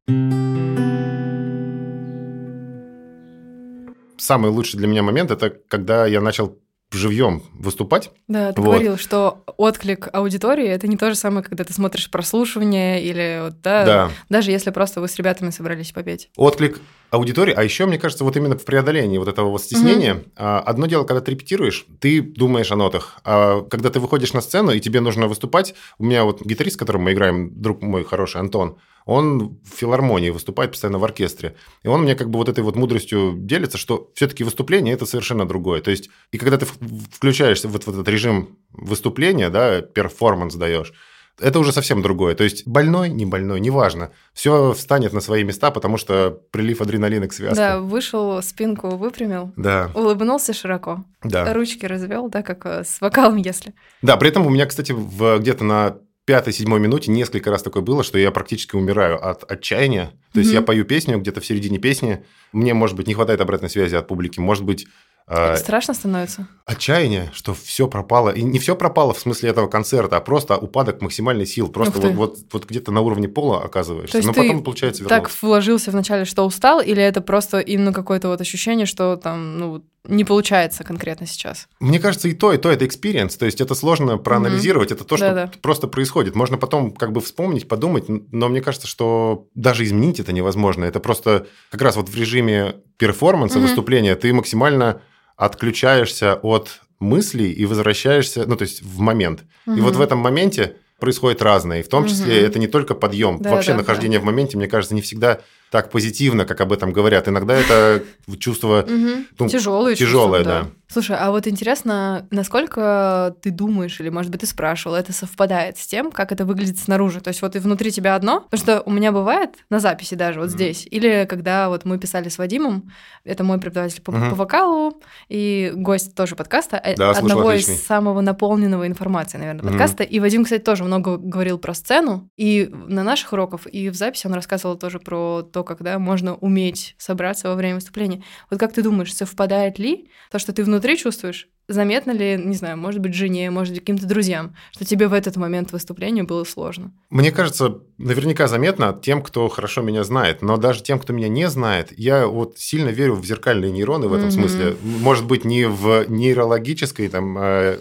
Самый 4.18 4.50
лучший 4.50 4.78
для 4.78 4.88
меня 4.88 5.02
момент 5.04 5.30
это 5.30 5.50
когда 5.68 6.04
я 6.06 6.20
начал 6.20 6.58
живьем 6.96 7.42
выступать. 7.52 8.10
Да, 8.28 8.52
ты 8.52 8.60
вот. 8.60 8.70
говорил, 8.70 8.96
что 8.96 9.42
отклик 9.56 10.08
аудитории 10.12 10.66
это 10.66 10.86
не 10.88 10.96
то 10.96 11.10
же 11.10 11.16
самое, 11.16 11.44
когда 11.44 11.64
ты 11.64 11.72
смотришь 11.72 12.10
прослушивание 12.10 13.02
или 13.02 13.40
вот, 13.44 13.60
да, 13.62 13.84
да. 13.84 14.10
даже 14.28 14.50
если 14.50 14.70
просто 14.70 15.00
вы 15.00 15.08
с 15.08 15.16
ребятами 15.16 15.50
собрались 15.50 15.92
попеть. 15.92 16.30
Отклик 16.36 16.80
аудитории, 17.10 17.54
а 17.56 17.62
еще, 17.62 17.86
мне 17.86 17.98
кажется, 17.98 18.24
вот 18.24 18.36
именно 18.36 18.58
в 18.58 18.64
преодолении 18.64 19.18
вот 19.18 19.28
этого 19.28 19.48
вот 19.50 19.62
стеснения. 19.62 20.14
Угу. 20.14 20.24
Одно 20.36 20.86
дело, 20.86 21.04
когда 21.04 21.20
ты 21.20 21.30
репетируешь, 21.30 21.86
ты 22.00 22.20
думаешь 22.20 22.72
о 22.72 22.76
нотах. 22.76 23.20
А 23.24 23.62
когда 23.62 23.90
ты 23.90 24.00
выходишь 24.00 24.32
на 24.32 24.40
сцену, 24.40 24.72
и 24.72 24.80
тебе 24.80 25.00
нужно 25.00 25.28
выступать, 25.28 25.74
у 25.98 26.04
меня 26.04 26.24
вот 26.24 26.42
гитарист, 26.42 26.74
с 26.74 26.78
которым 26.78 27.02
мы 27.02 27.12
играем, 27.12 27.50
друг 27.60 27.82
мой 27.82 28.04
хороший 28.04 28.40
Антон, 28.40 28.76
он 29.04 29.58
в 29.62 29.76
филармонии 29.76 30.30
выступает 30.30 30.72
постоянно 30.72 30.98
в 30.98 31.04
оркестре. 31.04 31.56
И 31.82 31.88
он 31.88 32.02
мне 32.02 32.14
как 32.14 32.30
бы 32.30 32.38
вот 32.38 32.48
этой 32.48 32.64
вот 32.64 32.76
мудростью 32.76 33.34
делится, 33.36 33.76
что 33.76 34.10
все-таки 34.14 34.44
выступление– 34.44 34.94
это 34.94 35.06
совершенно 35.06 35.46
другое. 35.46 35.82
То 35.82 35.90
есть, 35.90 36.10
и 36.32 36.38
когда 36.38 36.56
ты 36.56 36.66
включаешься 37.12 37.68
вот 37.68 37.84
в 37.84 37.88
этот 37.88 38.08
режим 38.08 38.58
выступления, 38.70 39.50
да, 39.50 39.82
перформанс 39.82 40.54
даешь, 40.54 40.92
это 41.40 41.58
уже 41.58 41.72
совсем 41.72 42.00
другое. 42.00 42.34
То 42.34 42.44
есть 42.44 42.66
больной, 42.66 43.10
не 43.10 43.26
больной, 43.26 43.60
неважно. 43.60 44.12
Все 44.32 44.72
встанет 44.72 45.12
на 45.12 45.20
свои 45.20 45.42
места, 45.42 45.70
потому 45.70 45.96
что 45.98 46.30
прилив 46.52 46.80
адреналина 46.80 47.26
к 47.28 47.32
связке. 47.32 47.56
Да, 47.56 47.80
вышел, 47.80 48.40
спинку 48.40 48.90
выпрямил, 48.96 49.52
да. 49.56 49.90
улыбнулся 49.94 50.52
широко, 50.52 51.04
да. 51.22 51.52
ручки 51.52 51.86
развел, 51.86 52.28
да, 52.28 52.42
как 52.42 52.64
э, 52.66 52.84
с 52.84 53.00
вокалом, 53.00 53.36
если. 53.36 53.74
Да, 54.00 54.16
при 54.16 54.28
этом 54.28 54.46
у 54.46 54.50
меня, 54.50 54.66
кстати, 54.66 54.92
в, 54.92 55.38
где-то 55.38 55.64
на 55.64 55.98
пятой-седьмой 56.24 56.80
минуте 56.80 57.10
несколько 57.10 57.50
раз 57.50 57.62
такое 57.62 57.82
было, 57.82 58.02
что 58.02 58.18
я 58.18 58.30
практически 58.30 58.76
умираю 58.76 59.24
от 59.24 59.50
отчаяния. 59.50 60.12
То 60.32 60.40
есть 60.40 60.50
mm-hmm. 60.50 60.54
я 60.54 60.62
пою 60.62 60.84
песню 60.84 61.18
где-то 61.18 61.40
в 61.40 61.46
середине 61.46 61.78
песни, 61.78 62.24
мне, 62.52 62.72
может 62.74 62.96
быть, 62.96 63.06
не 63.06 63.14
хватает 63.14 63.40
обратной 63.40 63.68
связи 63.68 63.94
от 63.94 64.08
публики, 64.08 64.40
может 64.40 64.64
быть, 64.64 64.86
а, 65.26 65.56
страшно 65.56 65.94
становится? 65.94 66.46
Отчаяние, 66.66 67.30
что 67.32 67.54
все 67.54 67.88
пропало. 67.88 68.30
И 68.30 68.42
не 68.42 68.58
все 68.58 68.76
пропало 68.76 69.14
в 69.14 69.18
смысле 69.18 69.50
этого 69.50 69.68
концерта, 69.68 70.18
а 70.18 70.20
просто 70.20 70.56
упадок 70.56 71.00
максимальной 71.00 71.46
сил. 71.46 71.68
Просто 71.68 71.98
вот, 71.98 72.12
вот, 72.14 72.38
вот 72.52 72.66
где-то 72.66 72.92
на 72.92 73.00
уровне 73.00 73.28
пола 73.28 73.62
оказываешься. 73.62 74.12
То 74.12 74.18
есть 74.18 74.26
Но 74.26 74.34
ты 74.34 74.42
потом, 74.42 74.62
получается, 74.62 75.02
вернулся. 75.02 75.22
так 75.22 75.42
вложился 75.42 75.90
вначале, 75.90 76.26
что 76.26 76.44
устал, 76.44 76.80
или 76.80 77.02
это 77.02 77.22
просто 77.22 77.60
именно 77.60 77.92
какое-то 77.92 78.28
вот 78.28 78.40
ощущение, 78.40 78.84
что 78.84 79.16
там, 79.16 79.58
ну, 79.58 79.84
не 80.06 80.24
получается 80.24 80.84
конкретно 80.84 81.26
сейчас? 81.26 81.68
Мне 81.80 81.98
кажется, 81.98 82.28
и 82.28 82.34
то, 82.34 82.52
и 82.52 82.58
то 82.58 82.70
это 82.70 82.84
experience. 82.84 83.38
То 83.38 83.46
есть 83.46 83.62
это 83.62 83.74
сложно 83.74 84.18
проанализировать, 84.18 84.90
mm-hmm. 84.90 84.94
это 84.94 85.04
то, 85.04 85.16
что 85.16 85.28
Да-да. 85.30 85.50
просто 85.62 85.88
происходит. 85.88 86.34
Можно 86.34 86.58
потом 86.58 86.92
как 86.92 87.12
бы 87.12 87.22
вспомнить, 87.22 87.66
подумать, 87.66 88.04
но 88.08 88.48
мне 88.50 88.60
кажется, 88.60 88.86
что 88.86 89.48
даже 89.54 89.84
изменить 89.84 90.20
это 90.20 90.32
невозможно. 90.32 90.84
Это 90.84 91.00
просто 91.00 91.46
как 91.70 91.80
раз 91.80 91.96
вот 91.96 92.10
в 92.10 92.14
режиме 92.14 92.76
перформанса, 92.98 93.58
mm-hmm. 93.58 93.62
выступления 93.62 94.14
ты 94.16 94.32
максимально 94.34 95.00
отключаешься 95.36 96.34
от 96.34 96.80
мыслей 97.00 97.52
и 97.52 97.66
возвращаешься, 97.66 98.44
ну, 98.46 98.56
то 98.56 98.62
есть 98.62 98.82
в 98.82 99.00
момент. 99.00 99.44
Угу. 99.66 99.76
И 99.76 99.80
вот 99.80 99.96
в 99.96 100.00
этом 100.00 100.18
моменте 100.18 100.76
происходит 100.98 101.42
разное. 101.42 101.80
И 101.80 101.82
в 101.82 101.88
том 101.88 102.06
числе 102.06 102.38
угу. 102.38 102.46
это 102.46 102.58
не 102.58 102.66
только 102.66 102.94
подъем. 102.94 103.38
Да, 103.40 103.50
Вообще 103.50 103.72
да, 103.72 103.78
нахождение 103.78 104.18
да. 104.18 104.22
в 104.22 104.26
моменте, 104.26 104.56
мне 104.56 104.68
кажется, 104.68 104.94
не 104.94 105.02
всегда 105.02 105.40
так 105.74 105.90
позитивно, 105.90 106.44
как 106.44 106.60
об 106.60 106.72
этом 106.72 106.92
говорят. 106.92 107.26
Иногда 107.26 107.56
это 107.56 108.04
чувство 108.38 108.86
ну, 108.86 109.48
тяжелое, 109.48 109.96
тяжелое, 109.96 110.44
да. 110.44 110.66
Слушай, 110.94 111.16
а 111.18 111.32
вот 111.32 111.48
интересно, 111.48 112.28
насколько 112.30 113.34
ты 113.42 113.50
думаешь, 113.50 113.98
или, 113.98 114.10
может 114.10 114.30
быть, 114.30 114.42
ты 114.42 114.46
спрашивал, 114.46 114.94
это 114.94 115.12
совпадает 115.12 115.76
с 115.76 115.88
тем, 115.88 116.12
как 116.12 116.30
это 116.30 116.44
выглядит 116.44 116.78
снаружи? 116.78 117.20
То 117.20 117.28
есть 117.28 117.42
вот 117.42 117.56
и 117.56 117.58
внутри 117.58 117.90
тебя 117.90 118.14
одно, 118.14 118.42
потому 118.42 118.60
что 118.60 118.82
у 118.82 118.92
меня 118.92 119.10
бывает 119.10 119.50
на 119.70 119.80
записи 119.80 120.14
даже 120.14 120.38
вот 120.38 120.50
здесь, 120.50 120.86
или 120.88 121.26
когда 121.28 121.68
вот 121.68 121.84
мы 121.84 121.98
писали 121.98 122.28
с 122.28 122.38
Вадимом, 122.38 122.92
это 123.24 123.42
мой 123.42 123.58
преподаватель 123.58 124.02
по, 124.02 124.12
по 124.12 124.36
вокалу 124.36 125.02
и 125.28 125.72
гость 125.74 126.14
тоже 126.14 126.36
подкаста, 126.36 126.76
э, 126.76 126.94
да, 126.94 127.10
одного 127.10 127.50
из 127.50 127.66
самого 127.84 128.20
наполненного 128.20 128.86
информации, 128.86 129.38
наверное, 129.38 129.64
подкаста. 129.64 130.04
И 130.04 130.20
Вадим, 130.20 130.44
кстати, 130.44 130.62
тоже 130.62 130.84
много 130.84 131.16
говорил 131.16 131.58
про 131.58 131.74
сцену, 131.74 132.28
и 132.36 132.70
на 132.86 133.02
наших 133.02 133.32
уроках, 133.32 133.62
и 133.66 133.88
в 133.88 133.96
записи 133.96 134.28
он 134.28 134.34
рассказывал 134.34 134.76
тоже 134.76 135.00
про 135.00 135.42
то, 135.42 135.63
как 135.64 135.82
да, 135.82 135.98
можно 135.98 136.34
уметь 136.36 136.94
собраться 136.98 137.48
во 137.48 137.54
время 137.54 137.76
выступления. 137.76 138.22
Вот 138.50 138.60
как 138.60 138.72
ты 138.72 138.82
думаешь, 138.82 139.14
совпадает 139.14 139.78
ли 139.78 140.10
то, 140.30 140.38
что 140.38 140.52
ты 140.52 140.62
внутри 140.64 140.96
чувствуешь, 140.96 141.48
заметно 141.68 142.10
ли, 142.10 142.36
не 142.36 142.54
знаю, 142.54 142.76
может 142.76 143.00
быть, 143.00 143.14
жене, 143.14 143.50
может 143.50 143.72
быть, 143.72 143.80
каким-то 143.80 144.06
друзьям, 144.06 144.54
что 144.72 144.84
тебе 144.84 145.08
в 145.08 145.12
этот 145.12 145.36
момент 145.36 145.72
выступления 145.72 146.22
было 146.22 146.44
сложно? 146.44 146.92
Мне 147.10 147.32
кажется, 147.32 147.78
наверняка 147.98 148.48
заметно 148.48 148.98
тем, 149.00 149.22
кто 149.22 149.48
хорошо 149.48 149.82
меня 149.82 150.04
знает, 150.04 150.42
но 150.42 150.56
даже 150.56 150.82
тем, 150.82 150.98
кто 150.98 151.12
меня 151.12 151.28
не 151.28 151.48
знает, 151.48 151.92
я 151.96 152.26
вот 152.26 152.58
сильно 152.58 152.90
верю 152.90 153.14
в 153.14 153.24
зеркальные 153.24 153.72
нейроны 153.72 154.08
в 154.08 154.12
этом 154.12 154.28
mm-hmm. 154.28 154.32
смысле. 154.32 154.76
Может 154.82 155.26
быть, 155.26 155.44
не 155.44 155.66
в 155.66 156.04
нейрологической 156.08 157.08
там 157.08 157.38
э, 157.38 157.78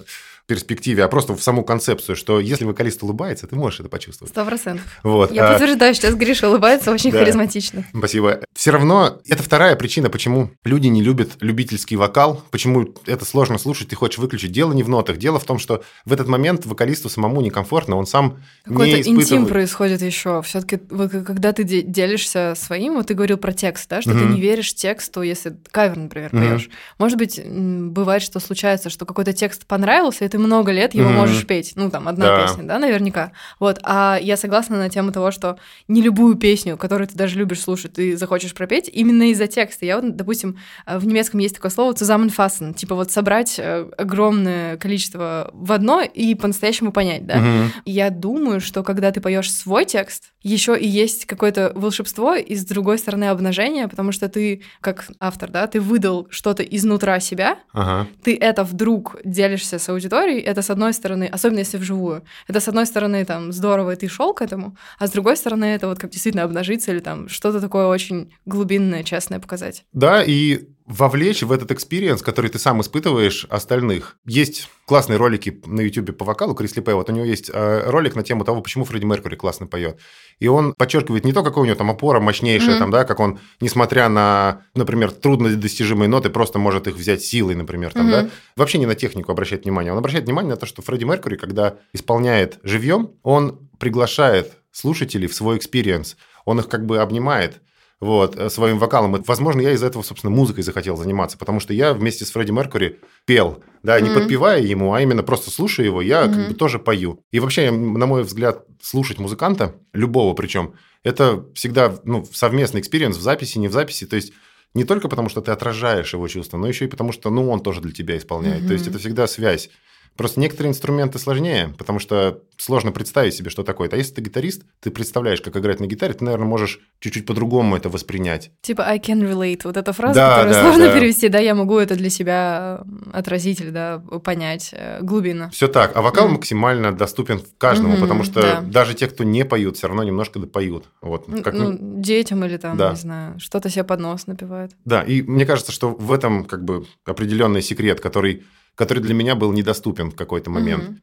перспективе, 0.54 1.04
а 1.04 1.08
просто 1.08 1.36
в 1.36 1.42
саму 1.42 1.64
концепцию, 1.64 2.16
что 2.16 2.40
если 2.40 2.66
вокалист 2.66 3.02
улыбается, 3.02 3.48
ты 3.48 3.56
можешь 3.56 3.80
это 3.80 3.90
почувствовать. 3.90 4.32
Сто 4.32 4.46
процентов. 4.46 4.86
Вот. 5.02 5.32
Я 5.32 5.48
а... 5.48 5.52
подтверждаю, 5.52 5.96
сейчас 5.96 6.14
Гриша 6.14 6.48
улыбается 6.48 6.92
очень 6.92 7.12
да. 7.12 7.20
харизматично. 7.20 7.86
Спасибо. 7.98 8.42
Все 8.54 8.72
равно 8.72 9.20
это 9.28 9.42
вторая 9.42 9.76
причина, 9.76 10.12
почему 10.12 10.52
люди 10.64 10.88
не 10.88 11.02
любят 11.02 11.32
любительский 11.40 11.96
вокал, 11.96 12.44
почему 12.52 12.94
это 13.08 13.26
сложно 13.26 13.58
слушать, 13.58 13.88
ты 13.88 13.96
хочешь 13.96 14.20
выключить. 14.20 14.52
Дело 14.52 14.74
не 14.74 14.84
в 14.84 14.90
нотах. 14.90 15.18
Дело 15.18 15.40
в 15.40 15.46
том, 15.46 15.58
что 15.58 15.84
в 16.06 16.14
этот 16.14 16.28
момент 16.28 16.68
вокалисту 16.68 17.10
самому 17.10 17.42
некомфортно, 17.42 17.96
он 17.96 18.06
сам 18.06 18.44
Какой-то 18.64 18.96
не 18.96 19.02
испытывает... 19.02 19.32
интим 19.32 19.46
происходит 19.48 20.02
еще. 20.04 20.42
Все-таки 20.44 20.78
когда 20.78 21.54
ты 21.54 21.64
делишься 21.64 22.54
своим, 22.56 22.96
вот 22.96 23.08
ты 23.08 23.16
говорил 23.16 23.38
про 23.38 23.54
текст, 23.54 23.90
да, 23.90 24.02
что 24.02 24.12
mm-hmm. 24.12 24.20
ты 24.20 24.34
не 24.34 24.42
веришь 24.42 24.76
тексту, 24.76 25.24
если 25.24 25.58
кавер, 25.72 25.98
например, 25.98 26.30
поешь. 26.30 26.68
Mm-hmm. 26.68 26.96
Может 27.00 27.18
быть, 27.18 27.42
бывает, 27.46 28.22
что 28.22 28.40
случается, 28.40 28.90
что 28.90 29.06
какой-то 29.06 29.34
текст 29.34 29.66
понравился, 29.66 30.26
и 30.26 30.28
ты 30.28 30.38
много 30.44 30.72
лет 30.72 30.94
его 30.94 31.10
mm-hmm. 31.10 31.14
можешь 31.14 31.46
петь. 31.48 31.74
Ну, 31.76 31.90
там, 31.90 32.08
одна 32.08 32.26
да. 32.26 32.42
песня, 32.44 32.64
да, 32.64 32.80
наверняка. 32.80 33.32
Вот. 33.60 33.80
А 33.84 34.18
я 34.22 34.38
согласна 34.38 34.78
на 34.78 34.90
тему 34.90 35.12
того, 35.12 35.32
что 35.32 35.58
не 35.88 36.02
любую 36.02 36.36
песню, 36.36 36.78
которую 36.78 37.08
ты 37.08 37.16
даже 37.16 37.38
любишь 37.38 37.62
слушать, 37.62 37.94
ты 37.94 38.18
захочешь 38.18 38.54
пропеть 38.54 38.90
именно 38.92 39.32
из-за 39.32 39.48
текста. 39.48 39.86
Я 39.86 40.00
вот, 40.00 40.16
допустим, 40.16 40.58
э, 40.86 40.98
в 40.98 41.06
немецком 41.06 41.40
есть 41.40 41.56
такое 41.56 41.72
слово 41.72 41.94
zusammenfassen, 41.94 42.74
типа 42.74 42.96
вот 42.96 43.12
собрать 43.12 43.56
э, 43.58 43.90
огромное 43.98 44.78
количество 44.78 45.50
в 45.54 45.72
одно 45.72 46.02
и 46.02 46.36
по-настоящему 46.36 46.92
понять, 46.92 47.26
да. 47.26 47.38
Mm-hmm. 47.38 47.68
Я 47.86 48.10
думаю, 48.10 48.60
что 48.60 48.84
когда 48.84 49.12
ты 49.12 49.22
поешь 49.22 49.52
свой 49.52 49.86
текст, 49.86 50.33
еще 50.44 50.78
и 50.78 50.88
есть 50.88 51.26
какое-то 51.26 51.72
волшебство 51.74 52.36
и 52.36 52.56
с 52.56 52.66
другой 52.66 53.00
стороны 53.00 53.26
обнажение, 53.26 53.88
потому 53.88 54.12
что 54.12 54.30
ты, 54.30 54.62
как 54.82 55.10
автор, 55.20 55.50
да, 55.50 55.68
ты 55.68 55.80
выдал 55.80 56.28
что-то 56.30 56.64
изнутра 56.64 57.20
себя, 57.20 57.58
ага. 57.72 58.08
ты 58.24 58.38
это 58.38 58.64
вдруг 58.64 59.18
делишься 59.24 59.80
с 59.80 59.90
аудиторией, 59.90 60.42
это 60.42 60.62
с 60.62 60.70
одной 60.70 60.94
стороны, 60.94 61.30
особенно 61.32 61.60
если 61.60 61.78
вживую, 61.78 62.24
это 62.48 62.60
с 62.60 62.68
одной 62.68 62.86
стороны 62.86 63.24
там 63.26 63.52
здорово, 63.54 63.92
и 63.92 63.96
ты 63.96 64.08
шел 64.08 64.34
к 64.34 64.42
этому, 64.42 64.78
а 65.00 65.08
с 65.08 65.12
другой 65.12 65.38
стороны 65.38 65.66
это 65.66 65.88
вот 65.88 66.00
как 66.00 66.12
действительно 66.12 66.44
обнажиться 66.44 66.92
или 66.92 67.00
там 67.00 67.30
что-то 67.30 67.62
такое 67.62 67.88
очень 67.88 68.32
глубинное, 68.46 69.04
честное 69.04 69.40
показать. 69.40 69.86
Да, 69.94 70.24
и 70.24 70.68
вовлечь 70.86 71.44
в 71.44 71.52
этот 71.52 71.72
experience, 71.72 72.22
который 72.22 72.50
ты 72.50 72.60
сам 72.60 72.82
испытываешь, 72.82 73.46
остальных. 73.50 74.18
Есть 74.26 74.70
классные 74.86 75.18
ролики 75.18 75.62
на 75.66 75.82
YouTube 75.82 76.18
по 76.18 76.26
вокалу 76.26 76.54
Chris 76.54 76.82
Liepe. 76.82 76.96
Вот 76.96 77.10
у 77.10 77.14
него 77.14 77.26
есть 77.26 77.50
э, 77.54 77.90
ролик 77.90 78.16
на 78.16 78.24
тему 78.24 78.44
того, 78.44 78.62
почему 78.62 78.84
Фредди 78.84 79.06
Меркьюри 79.06 79.36
классно 79.36 79.66
поет. 79.66 80.00
И 80.40 80.48
он 80.48 80.74
подчеркивает 80.74 81.24
не 81.24 81.32
то, 81.32 81.42
какой 81.42 81.64
у 81.64 81.66
него 81.66 81.76
там 81.76 81.90
опора 81.90 82.20
мощнейшая, 82.20 82.76
mm-hmm. 82.76 82.80
там, 82.80 82.92
да, 82.92 83.06
как 83.06 83.20
он, 83.20 83.40
несмотря 83.62 84.10
на, 84.10 84.64
например, 84.76 85.12
труднодостижимые 85.12 86.10
ноты, 86.10 86.30
просто 86.30 86.60
может 86.60 86.88
их 86.88 86.96
взять 86.96 87.24
силой, 87.24 87.56
например, 87.56 87.94
там, 87.94 88.08
mm-hmm. 88.08 88.24
да. 88.24 88.30
Вообще 88.58 88.78
не 88.78 88.86
на 88.86 88.96
технику 88.96 89.32
обращает 89.32 89.64
внимание. 89.64 89.94
Он 89.94 89.98
обращает 89.98 90.26
внимание 90.26 90.52
на 90.52 90.58
то, 90.58 90.66
что 90.66 90.82
Фредди 90.82 91.06
Меркьюри, 91.06 91.38
когда 91.38 91.78
исполняет 91.94 92.60
живьем, 92.64 93.12
он 93.24 93.70
приглашает 93.80 94.52
слушателей 94.72 95.28
в 95.28 95.34
свой 95.34 95.58
experience. 95.58 96.18
Он 96.46 96.60
их 96.60 96.68
как 96.68 96.86
бы 96.86 96.98
обнимает 96.98 97.62
вот, 98.04 98.36
э, 98.36 98.50
своим 98.50 98.80
вокалом. 98.80 99.16
И, 99.16 99.24
возможно, 99.26 99.62
я 99.62 99.72
из-за 99.72 99.88
этого, 99.88 100.04
собственно, 100.04 100.36
музыкой 100.36 100.64
захотел 100.64 100.98
заниматься, 100.98 101.38
потому 101.38 101.60
что 101.60 101.74
я 101.74 101.94
вместе 101.94 102.26
с 102.26 102.32
Фредди 102.32 102.52
Меркьюри 102.52 103.00
пел, 103.26 103.64
да, 103.82 104.00
не 104.00 104.10
mm-hmm. 104.10 104.14
подпевая 104.14 104.62
ему, 104.62 104.94
а 104.94 105.02
именно 105.02 105.24
просто 105.24 105.50
слушая 105.50 105.86
его, 105.86 106.02
я 106.02 106.24
mm-hmm. 106.24 106.34
как 106.34 106.48
бы 106.50 106.54
тоже 106.56 106.80
пою. 106.80 107.24
И 107.32 107.40
вообще, 107.40 107.72
на 107.72 108.06
мой 108.06 108.24
взгляд, 108.24 108.66
слушать 108.82 109.20
музыканта, 109.20 109.76
любого 109.94 110.34
причем, 110.34 110.74
это 111.04 111.46
всегда 111.56 111.96
ну, 112.04 112.26
совместный 112.32 112.82
experience 112.82 113.18
в 113.18 113.22
записи, 113.22 113.58
не 113.58 113.70
в 113.70 113.72
записи, 113.72 114.06
то 114.06 114.16
есть 114.16 114.34
не 114.74 114.84
только 114.84 115.08
потому, 115.08 115.30
что 115.30 115.42
ты 115.42 115.52
отражаешь 115.52 116.14
его 116.14 116.28
чувства, 116.28 116.58
но 116.58 116.68
еще 116.68 116.86
и 116.86 116.90
потому, 116.90 117.12
что 117.12 117.30
ну, 117.30 117.50
он 117.50 117.62
тоже 117.62 117.82
для 117.82 117.92
тебя 117.92 118.18
исполняет. 118.18 118.64
Mm-hmm. 118.64 118.68
То 118.68 118.74
есть 118.74 118.88
это 118.88 119.00
всегда 119.00 119.28
связь. 119.28 119.70
Просто 120.16 120.40
некоторые 120.40 120.70
инструменты 120.70 121.18
сложнее, 121.18 121.74
потому 121.78 122.00
что 122.00 122.42
сложно 122.58 122.92
представить 122.92 123.34
себе, 123.34 123.50
что 123.50 123.64
такое. 123.64 123.90
А 123.92 123.96
если 123.96 124.14
ты 124.14 124.22
гитарист, 124.22 124.64
ты 124.80 124.92
представляешь, 124.92 125.42
как 125.42 125.58
играть 125.58 125.80
на 125.80 125.86
гитаре, 125.86 126.14
ты, 126.14 126.24
наверное, 126.24 126.48
можешь 126.48 126.80
чуть-чуть 127.00 127.26
по-другому 127.26 127.76
это 127.76 127.90
воспринять. 127.90 128.52
Типа 128.62 128.84
I 128.84 129.00
can 129.00 129.22
relate, 129.22 129.62
вот 129.64 129.76
эта 129.76 129.92
фраза, 129.92 130.16
да, 130.16 130.30
которую 130.30 130.54
да, 130.54 130.62
сложно 130.62 130.86
да. 130.86 130.94
перевести, 130.94 131.30
да, 131.30 131.40
я 131.40 131.56
могу 131.56 131.78
это 131.78 131.96
для 131.96 132.10
себя 132.10 132.84
отразить 133.12 133.62
или 133.62 133.72
да, 133.72 134.04
понять 134.24 134.70
э, 134.74 135.02
глубину. 135.02 135.50
Все 135.50 135.68
так, 135.68 135.96
а 135.96 136.02
вокал 136.02 136.28
mm. 136.28 136.32
максимально 136.34 136.92
доступен 136.92 137.42
каждому, 137.58 137.96
mm-hmm, 137.96 138.02
потому 138.02 138.24
что 138.24 138.42
да. 138.42 138.62
даже 138.62 138.94
те, 138.94 139.08
кто 139.08 139.24
не 139.24 139.46
поют, 139.46 139.78
все 139.78 139.88
равно 139.88 140.04
немножко 140.04 140.40
допоют. 140.40 140.86
Вот, 141.02 141.26
как... 141.44 141.54
ну, 141.54 141.76
детям 141.80 142.46
или 142.46 142.58
там, 142.58 142.78
да. 142.78 142.92
не 142.92 142.98
знаю, 142.98 143.40
что-то 143.40 143.70
себе 143.70 143.84
под 143.84 144.00
нос 144.00 144.28
напивают. 144.28 144.74
Да, 144.86 145.02
и 145.02 145.22
мне 145.22 145.46
кажется, 145.46 145.72
что 145.72 145.90
в 145.90 146.12
этом 146.12 146.46
как 146.46 146.64
бы 146.64 146.86
определенный 147.06 147.62
секрет, 147.62 148.00
который 148.00 148.44
который 148.76 149.02
для 149.02 149.14
меня 149.14 149.36
был 149.36 149.52
недоступен 149.52 150.12
в 150.12 150.16
какой-то 150.16 150.50
момент. 150.50 151.00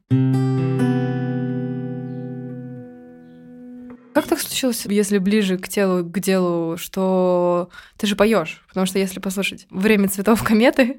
Как 4.13 4.27
так 4.27 4.39
случилось, 4.41 4.85
если 4.85 5.17
ближе 5.19 5.57
к 5.57 5.69
телу, 5.69 6.03
к 6.03 6.19
делу, 6.19 6.77
что 6.77 7.69
ты 7.97 8.07
же 8.07 8.15
поешь? 8.15 8.63
Потому 8.67 8.85
что 8.85 8.99
если 8.99 9.19
послушать 9.19 9.67
«Время 9.69 10.09
цветов 10.09 10.43
кометы», 10.43 10.97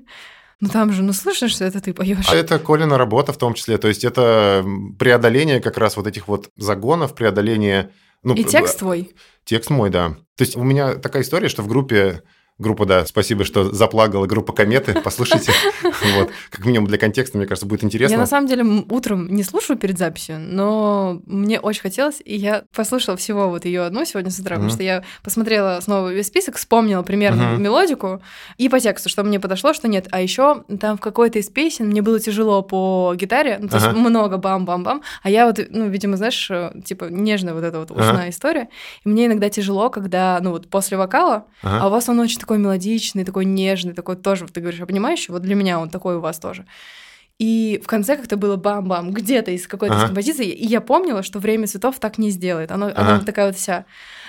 ну 0.61 0.69
там 0.69 0.93
же, 0.93 1.03
ну 1.03 1.13
слышно, 1.13 1.49
что 1.49 1.65
это 1.65 1.81
ты 1.81 1.93
поешь. 1.93 2.29
А 2.29 2.35
это 2.35 2.59
Колина 2.59 2.97
работа 2.97 3.33
в 3.33 3.37
том 3.37 3.53
числе. 3.53 3.79
То 3.79 3.89
есть 3.89 4.05
это 4.05 4.65
преодоление 4.99 5.61
как 5.61 5.77
раз 5.77 5.97
вот 5.97 6.07
этих 6.07 6.29
вот 6.29 6.51
загонов, 6.57 7.15
преодоление 7.15 7.91
Ну, 8.23 8.35
И 8.35 8.45
текст 8.45 8.79
твой? 8.79 9.11
Текст 9.45 9.71
мой, 9.71 9.91
да. 9.91 10.11
То 10.37 10.45
есть 10.45 10.57
у 10.57 10.63
меня 10.63 10.95
такая 10.95 11.23
история, 11.23 11.49
что 11.49 11.63
в 11.63 11.67
группе 11.67 12.23
Группа, 12.63 12.87
да, 12.87 13.05
спасибо, 13.07 13.45
что 13.45 13.73
заплагала 13.73 14.27
группа 14.27 14.53
Кометы. 14.53 14.95
Послушайте. 15.03 15.53
Вот. 16.17 16.31
Как 16.51 16.65
минимум 16.65 16.89
для 16.89 16.99
контекста, 16.99 17.39
мне 17.39 17.47
кажется, 17.47 17.67
будет 17.67 17.85
интересно. 17.85 18.15
Я 18.15 18.19
на 18.19 18.27
самом 18.27 18.49
деле 18.49 18.85
утром 18.91 19.29
не 19.29 19.43
слушаю 19.45 19.79
перед 19.79 19.99
записью, 19.99 20.39
но 20.39 21.21
мне 21.27 21.61
очень 21.61 21.83
хотелось, 21.83 22.21
и 22.25 22.37
я 22.37 22.65
послушала 22.75 23.17
всего 23.17 23.49
вот 23.49 23.65
ее 23.65 23.83
одну 23.83 24.05
сегодня 24.05 24.31
с 24.31 24.39
утра, 24.39 24.57
потому 24.57 24.71
что 24.71 24.83
я 24.83 25.05
посмотрела 25.23 25.79
снова 25.81 26.13
весь 26.13 26.27
список, 26.27 26.57
вспомнила 26.57 27.03
примерно 27.03 27.57
мелодику 27.57 28.21
и 28.59 28.69
по 28.69 28.81
тексту, 28.81 29.09
что 29.09 29.23
мне 29.23 29.39
подошло, 29.41 29.73
что 29.73 29.89
нет. 29.89 30.09
А 30.11 30.21
еще 30.21 30.65
там 30.81 30.97
в 30.97 31.01
какой-то 31.01 31.39
из 31.39 31.49
песен 31.49 31.87
мне 31.87 32.03
было 32.03 32.19
тяжело 32.21 32.63
по 32.63 33.15
гитаре, 33.17 33.59
ну, 33.61 33.69
то 33.69 33.77
есть 33.77 33.93
много 33.93 34.37
бам-бам-бам, 34.39 35.03
а 35.23 35.31
я 35.31 35.47
вот, 35.47 35.61
ну, 35.71 35.89
видимо, 35.89 36.17
знаешь, 36.17 36.51
э, 36.51 36.73
типа 36.85 37.07
нежная 37.07 37.55
вот 37.55 37.65
эта 37.65 37.79
вот 37.79 37.91
ушная 37.91 38.31
история, 38.31 38.69
и 39.05 39.09
мне 39.09 39.27
иногда 39.27 39.49
тяжело, 39.49 39.91
когда, 39.91 40.39
ну, 40.43 40.51
вот 40.51 40.69
после 40.69 40.97
вокала, 40.97 41.47
а 41.63 41.89
у 41.89 41.91
вас 41.91 42.09
он 42.09 42.19
очень 42.21 42.39
такой 42.39 42.52
мелодичный, 42.59 43.25
такой 43.25 43.45
нежный, 43.45 43.93
такой 43.95 44.17
тоже, 44.17 44.47
ты 44.47 44.61
говоришь, 44.61 44.81
обнимающий, 44.81 45.33
вот 45.33 45.43
для 45.43 45.55
меня 45.55 45.79
он 45.81 45.91
такой 45.91 46.17
у 46.17 46.21
вас 46.21 46.39
тоже. 46.39 46.67
И 47.39 47.81
в 47.83 47.89
конце 47.89 48.17
как-то 48.17 48.37
было 48.37 48.55
бам-бам, 48.57 49.11
где-то 49.11 49.51
из 49.51 49.67
какой-то 49.67 49.97
Ага. 49.97 50.07
композиции, 50.07 50.47
и 50.47 50.65
я 50.67 50.81
помнила, 50.81 51.25
что 51.25 51.41
«Время 51.41 51.67
цветов» 51.67 51.99
так 51.99 52.17
не 52.19 52.31
сделает. 52.31 52.71
Оно, 52.71 52.87
Ага. 52.87 53.01
она 53.01 53.21
такая 53.21 53.47
вот 53.47 53.57
вся. 53.57 53.85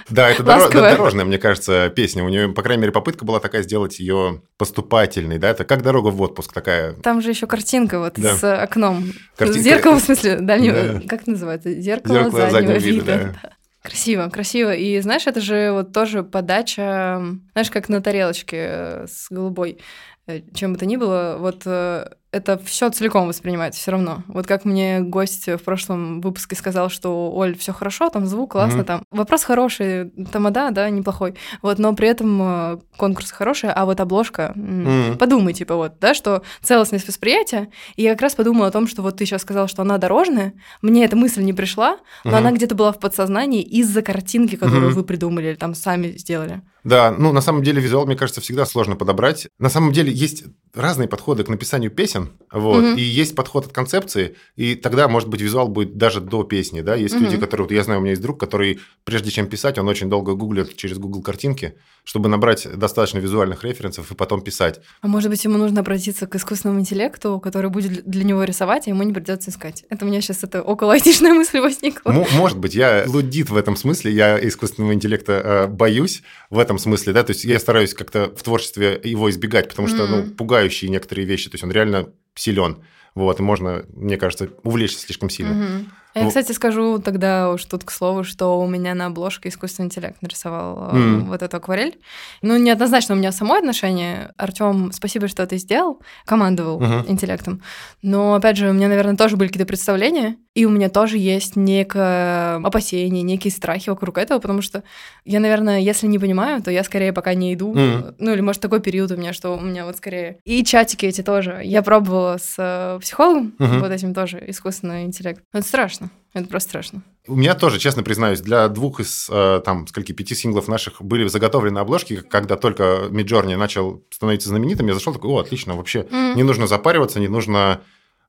Да, 0.09 0.29
это 0.31 0.41
доро- 0.41 0.71
дорожная, 0.71 1.23
мне 1.23 1.37
кажется, 1.37 1.89
песня. 1.95 2.23
У 2.23 2.29
нее, 2.29 2.49
по 2.49 2.63
крайней 2.63 2.81
мере, 2.81 2.91
попытка 2.93 3.23
была 3.23 3.39
такая 3.39 3.61
сделать 3.61 3.99
ее 3.99 4.41
поступательной, 4.57 5.37
да, 5.37 5.49
это 5.49 5.63
как 5.63 5.83
дорога 5.83 6.07
в 6.07 6.19
отпуск 6.21 6.53
такая. 6.53 6.93
Там 6.93 7.21
же 7.21 7.29
еще 7.29 7.45
картинка 7.45 7.99
вот 7.99 8.13
Да. 8.17 8.35
с 8.35 8.55
окном. 8.63 9.03
Картинка- 9.37 9.61
Зеркало, 9.61 9.95
в 9.97 10.01
смысле, 10.01 10.39
дальнего... 10.39 10.75
Да. 10.81 11.01
Как 11.07 11.21
это 11.21 11.31
называется? 11.31 11.71
Зеркало, 11.79 12.15
Зеркало 12.15 12.31
заднего, 12.49 12.51
заднего 12.51 12.77
вида. 12.77 13.11
вида, 13.17 13.35
да. 13.43 13.49
Красиво, 13.83 14.29
красиво. 14.29 14.73
И 14.73 14.99
знаешь, 15.01 15.27
это 15.27 15.41
же 15.41 15.71
вот 15.73 15.91
тоже 15.91 16.23
подача, 16.23 17.21
знаешь, 17.51 17.69
как 17.69 17.89
на 17.89 18.01
тарелочке 18.01 18.57
э, 18.57 19.07
с 19.07 19.27
голубой, 19.29 19.79
э, 20.25 20.39
чем 20.53 20.71
бы 20.73 20.79
то 20.79 20.85
ни 20.85 20.95
было, 20.95 21.35
вот 21.37 21.63
э, 21.65 22.09
это 22.33 22.57
все 22.65 22.89
целиком 22.89 23.27
воспринимается 23.27 23.79
все 23.79 23.91
равно. 23.91 24.23
Вот 24.27 24.47
как 24.47 24.65
мне 24.65 24.99
гость 25.01 25.47
в 25.47 25.59
прошлом 25.59 26.19
выпуске 26.19 26.55
сказал, 26.55 26.89
что 26.89 27.31
Оль, 27.31 27.55
все 27.57 27.71
хорошо, 27.73 28.09
там 28.09 28.25
звук 28.25 28.53
классно, 28.53 28.79
Мгм. 28.79 28.85
там 28.85 29.03
вопрос 29.11 29.43
хороший, 29.43 30.09
тамада, 30.31 30.71
да, 30.71 30.89
неплохой. 30.89 31.35
Вот, 31.61 31.79
но 31.79 31.93
при 31.93 32.07
этом 32.07 32.41
э, 32.41 32.79
конкурс 32.97 33.31
хороший, 33.31 33.71
а 33.71 33.85
вот 33.85 33.99
обложка, 33.99 34.51
Мгм. 34.55 35.17
подумай, 35.17 35.53
типа 35.53 35.75
вот, 35.75 35.99
да, 35.99 36.13
что 36.13 36.41
целостность 36.61 37.07
восприятия. 37.07 37.69
И 37.95 38.03
я 38.03 38.11
как 38.13 38.23
раз 38.23 38.35
подумала 38.35 38.67
о 38.67 38.71
том, 38.71 38.87
что 38.87 39.01
вот 39.03 39.17
ты 39.17 39.25
сейчас 39.25 39.41
сказал, 39.43 39.67
что 39.67 39.83
она 39.83 39.97
дорожная. 39.97 40.53
Мне 40.81 41.05
эта 41.05 41.15
мысль 41.15 41.43
не 41.43 41.53
пришла, 41.53 41.97
но 42.23 42.31
Мгм. 42.31 42.37
она 42.39 42.51
где-то 42.51 42.75
была 42.75 42.91
в 42.91 42.99
подсознании 42.99 43.61
из-за 43.61 44.01
картинки, 44.01 44.55
которую 44.55 44.87
Мгм. 44.87 44.95
вы 44.95 45.03
придумали 45.03 45.47
или 45.49 45.55
там 45.55 45.75
сами 45.75 46.07
сделали. 46.17 46.61
Да, 46.83 47.11
ну, 47.17 47.31
на 47.31 47.41
самом 47.41 47.63
деле, 47.63 47.81
визуал, 47.81 48.05
мне 48.05 48.15
кажется, 48.15 48.41
всегда 48.41 48.65
сложно 48.65 48.95
подобрать. 48.95 49.47
На 49.59 49.69
самом 49.69 49.93
деле, 49.93 50.11
есть 50.11 50.43
разные 50.73 51.07
подходы 51.07 51.43
к 51.43 51.49
написанию 51.49 51.91
песен, 51.91 52.29
вот, 52.51 52.83
Мгм. 52.83 52.97
и 52.97 53.01
есть 53.01 53.35
подход 53.35 53.67
от 53.67 53.73
концепции, 53.73 54.35
и 54.55 54.75
тогда, 54.75 55.07
может 55.07 55.29
быть, 55.29 55.39
визуал 55.39 55.67
будет 55.67 55.97
даже 55.97 56.19
до 56.19 56.43
песни, 56.43 56.81
да, 56.81 56.95
есть 56.95 57.13
Мгм. 57.15 57.25
люди, 57.25 57.37
которые, 57.37 57.65
вот 57.67 57.71
я 57.73 57.83
знаю, 57.83 57.99
у 57.99 58.01
меня 58.01 58.11
есть 58.11 58.21
друг, 58.21 58.39
который, 58.39 58.79
прежде 59.03 59.29
чем 59.31 59.47
писать, 59.47 59.77
он 59.77 59.87
очень 59.87 60.09
долго 60.09 60.33
гуглит 60.33 60.75
через 60.75 60.97
Google 60.97 61.21
картинки, 61.21 61.75
чтобы 62.03 62.27
набрать 62.27 62.67
достаточно 62.75 63.19
визуальных 63.19 63.63
референсов 63.63 64.11
и 64.11 64.15
потом 64.15 64.41
писать. 64.41 64.81
А 65.01 65.07
может 65.07 65.29
быть, 65.29 65.43
ему 65.45 65.57
нужно 65.57 65.81
обратиться 65.81 66.25
к 66.27 66.35
искусственному 66.35 66.79
интеллекту, 66.81 67.39
который 67.39 67.69
будет 67.69 68.03
для 68.05 68.23
него 68.23 68.43
рисовать, 68.43 68.87
а 68.87 68.89
ему 68.89 69.03
не 69.03 69.13
придется 69.13 69.51
искать. 69.51 69.85
Это 69.89 70.05
у 70.05 70.07
меня 70.09 70.21
сейчас 70.21 70.43
это 70.43 70.61
около 70.63 70.93
айтишная 70.93 71.33
мысль 71.33 71.59
возникла. 71.59 72.09
М- 72.11 72.25
может 72.33 72.57
быть, 72.57 72.73
я 72.73 73.03
лудит 73.07 73.49
в 73.51 73.55
этом 73.55 73.75
смысле, 73.75 74.11
я 74.11 74.43
искусственного 74.43 74.93
интеллекта 74.93 75.33
э, 75.33 75.67
боюсь 75.67 76.23
в 76.49 76.57
этом 76.57 76.72
смысле, 76.77 77.13
да, 77.13 77.23
то 77.23 77.31
есть 77.31 77.43
я 77.45 77.59
стараюсь 77.59 77.93
как-то 77.93 78.33
в 78.35 78.43
творчестве 78.43 78.99
его 79.03 79.29
избегать, 79.29 79.69
потому 79.69 79.87
что, 79.87 80.07
ну, 80.07 80.17
Мгм. 80.21 80.35
пугающие 80.35 80.89
некоторые 80.89 81.25
вещи, 81.25 81.49
то 81.49 81.55
есть 81.55 81.63
он 81.63 81.71
реально 81.71 82.09
силен, 82.35 82.83
вот, 83.15 83.39
и 83.39 83.43
можно, 83.43 83.85
мне 83.93 84.17
кажется, 84.17 84.49
увлечься 84.63 84.99
слишком 84.99 85.29
сильно. 85.29 85.53
Мгм. 85.53 85.91
А 86.15 86.19
Я, 86.19 86.25
Ну- 86.25 86.29
кстати, 86.29 86.51
скажу 86.51 86.99
тогда 86.99 87.49
уж 87.51 87.65
тут 87.65 87.83
к 87.83 87.91
слову, 87.91 88.23
что 88.23 88.59
у 88.59 88.67
меня 88.67 88.93
на 88.93 89.07
обложке 89.07 89.49
искусственный 89.49 89.87
интеллект 89.87 90.21
нарисовал 90.21 90.89
Мгм. 90.93 91.25
вот 91.25 91.41
эту 91.41 91.57
акварель. 91.57 91.99
Ну, 92.43 92.55
неоднозначно 92.57 93.15
у 93.15 93.17
меня 93.17 93.31
самое 93.31 93.59
отношение. 93.59 94.31
Артем, 94.37 94.91
спасибо, 94.91 95.27
что 95.27 95.45
ты 95.47 95.57
сделал, 95.57 95.99
командовал 96.25 96.79
Мгм. 96.79 97.05
интеллектом. 97.07 97.61
Но, 98.03 98.35
опять 98.35 98.57
же, 98.57 98.69
у 98.69 98.73
меня, 98.73 98.89
наверное, 98.89 99.15
тоже 99.15 99.37
были 99.37 99.47
какие-то 99.47 99.67
представления, 99.67 100.37
и 100.53 100.65
у 100.65 100.69
меня 100.69 100.89
тоже 100.89 101.17
есть 101.17 101.55
некое 101.55 102.57
опасение, 102.57 103.23
некие 103.23 103.51
страхи 103.51 103.89
вокруг 103.89 104.19
этого, 104.19 104.37
потому 104.39 104.61
что 104.61 104.83
я, 105.25 105.39
наверное, 105.39 105.79
если 105.79 106.05
не 106.05 106.19
понимаю, 106.19 106.61
то 106.61 106.69
я 106.69 106.83
скорее 106.83 107.11
пока 107.11 107.33
не 107.33 107.55
иду. 107.55 107.73
Мгм. 107.73 108.15
Ну, 108.19 108.33
или, 108.33 108.41
может, 108.41 108.61
такой 108.61 108.81
период 108.81 109.09
у 109.11 109.17
меня, 109.17 109.33
что 109.33 109.55
у 109.57 109.59
меня 109.59 109.85
вот 109.85 109.97
скорее... 109.97 110.37
И 110.45 110.63
чатики 110.63 111.07
эти 111.07 111.21
тоже. 111.23 111.61
Я 111.63 111.81
пробовала 111.81 112.37
с 112.37 112.53
э, 112.59 112.99
психологом, 113.01 113.53
Мгм. 113.57 113.79
вот 113.79 113.91
этим 113.91 114.13
тоже, 114.13 114.43
искусственный 114.47 115.05
интеллект. 115.05 115.41
Это 115.51 115.65
страшно. 115.67 116.02
Это 116.33 116.47
просто 116.47 116.69
страшно. 116.69 117.03
У 117.27 117.35
меня 117.35 117.53
тоже, 117.53 117.77
честно 117.79 118.01
признаюсь, 118.03 118.41
для 118.41 118.67
двух 118.67 118.99
из, 118.99 119.29
э, 119.31 119.61
там, 119.63 119.85
скольки, 119.87 120.11
пяти 120.13 120.33
синглов 120.35 120.67
наших 120.67 121.01
были 121.01 121.27
заготовлены 121.27 121.77
обложки, 121.79 122.17
когда 122.21 122.55
только 122.57 123.07
Миджорни 123.11 123.53
начал 123.55 124.03
становиться 124.09 124.49
знаменитым, 124.49 124.87
я 124.87 124.93
зашел 124.95 125.13
такой, 125.13 125.29
о, 125.29 125.37
отлично, 125.39 125.75
вообще 125.75 126.07
Мгм. 126.09 126.35
не 126.35 126.43
нужно 126.43 126.65
запариваться, 126.67 127.19
не 127.19 127.27
нужно 127.27 127.81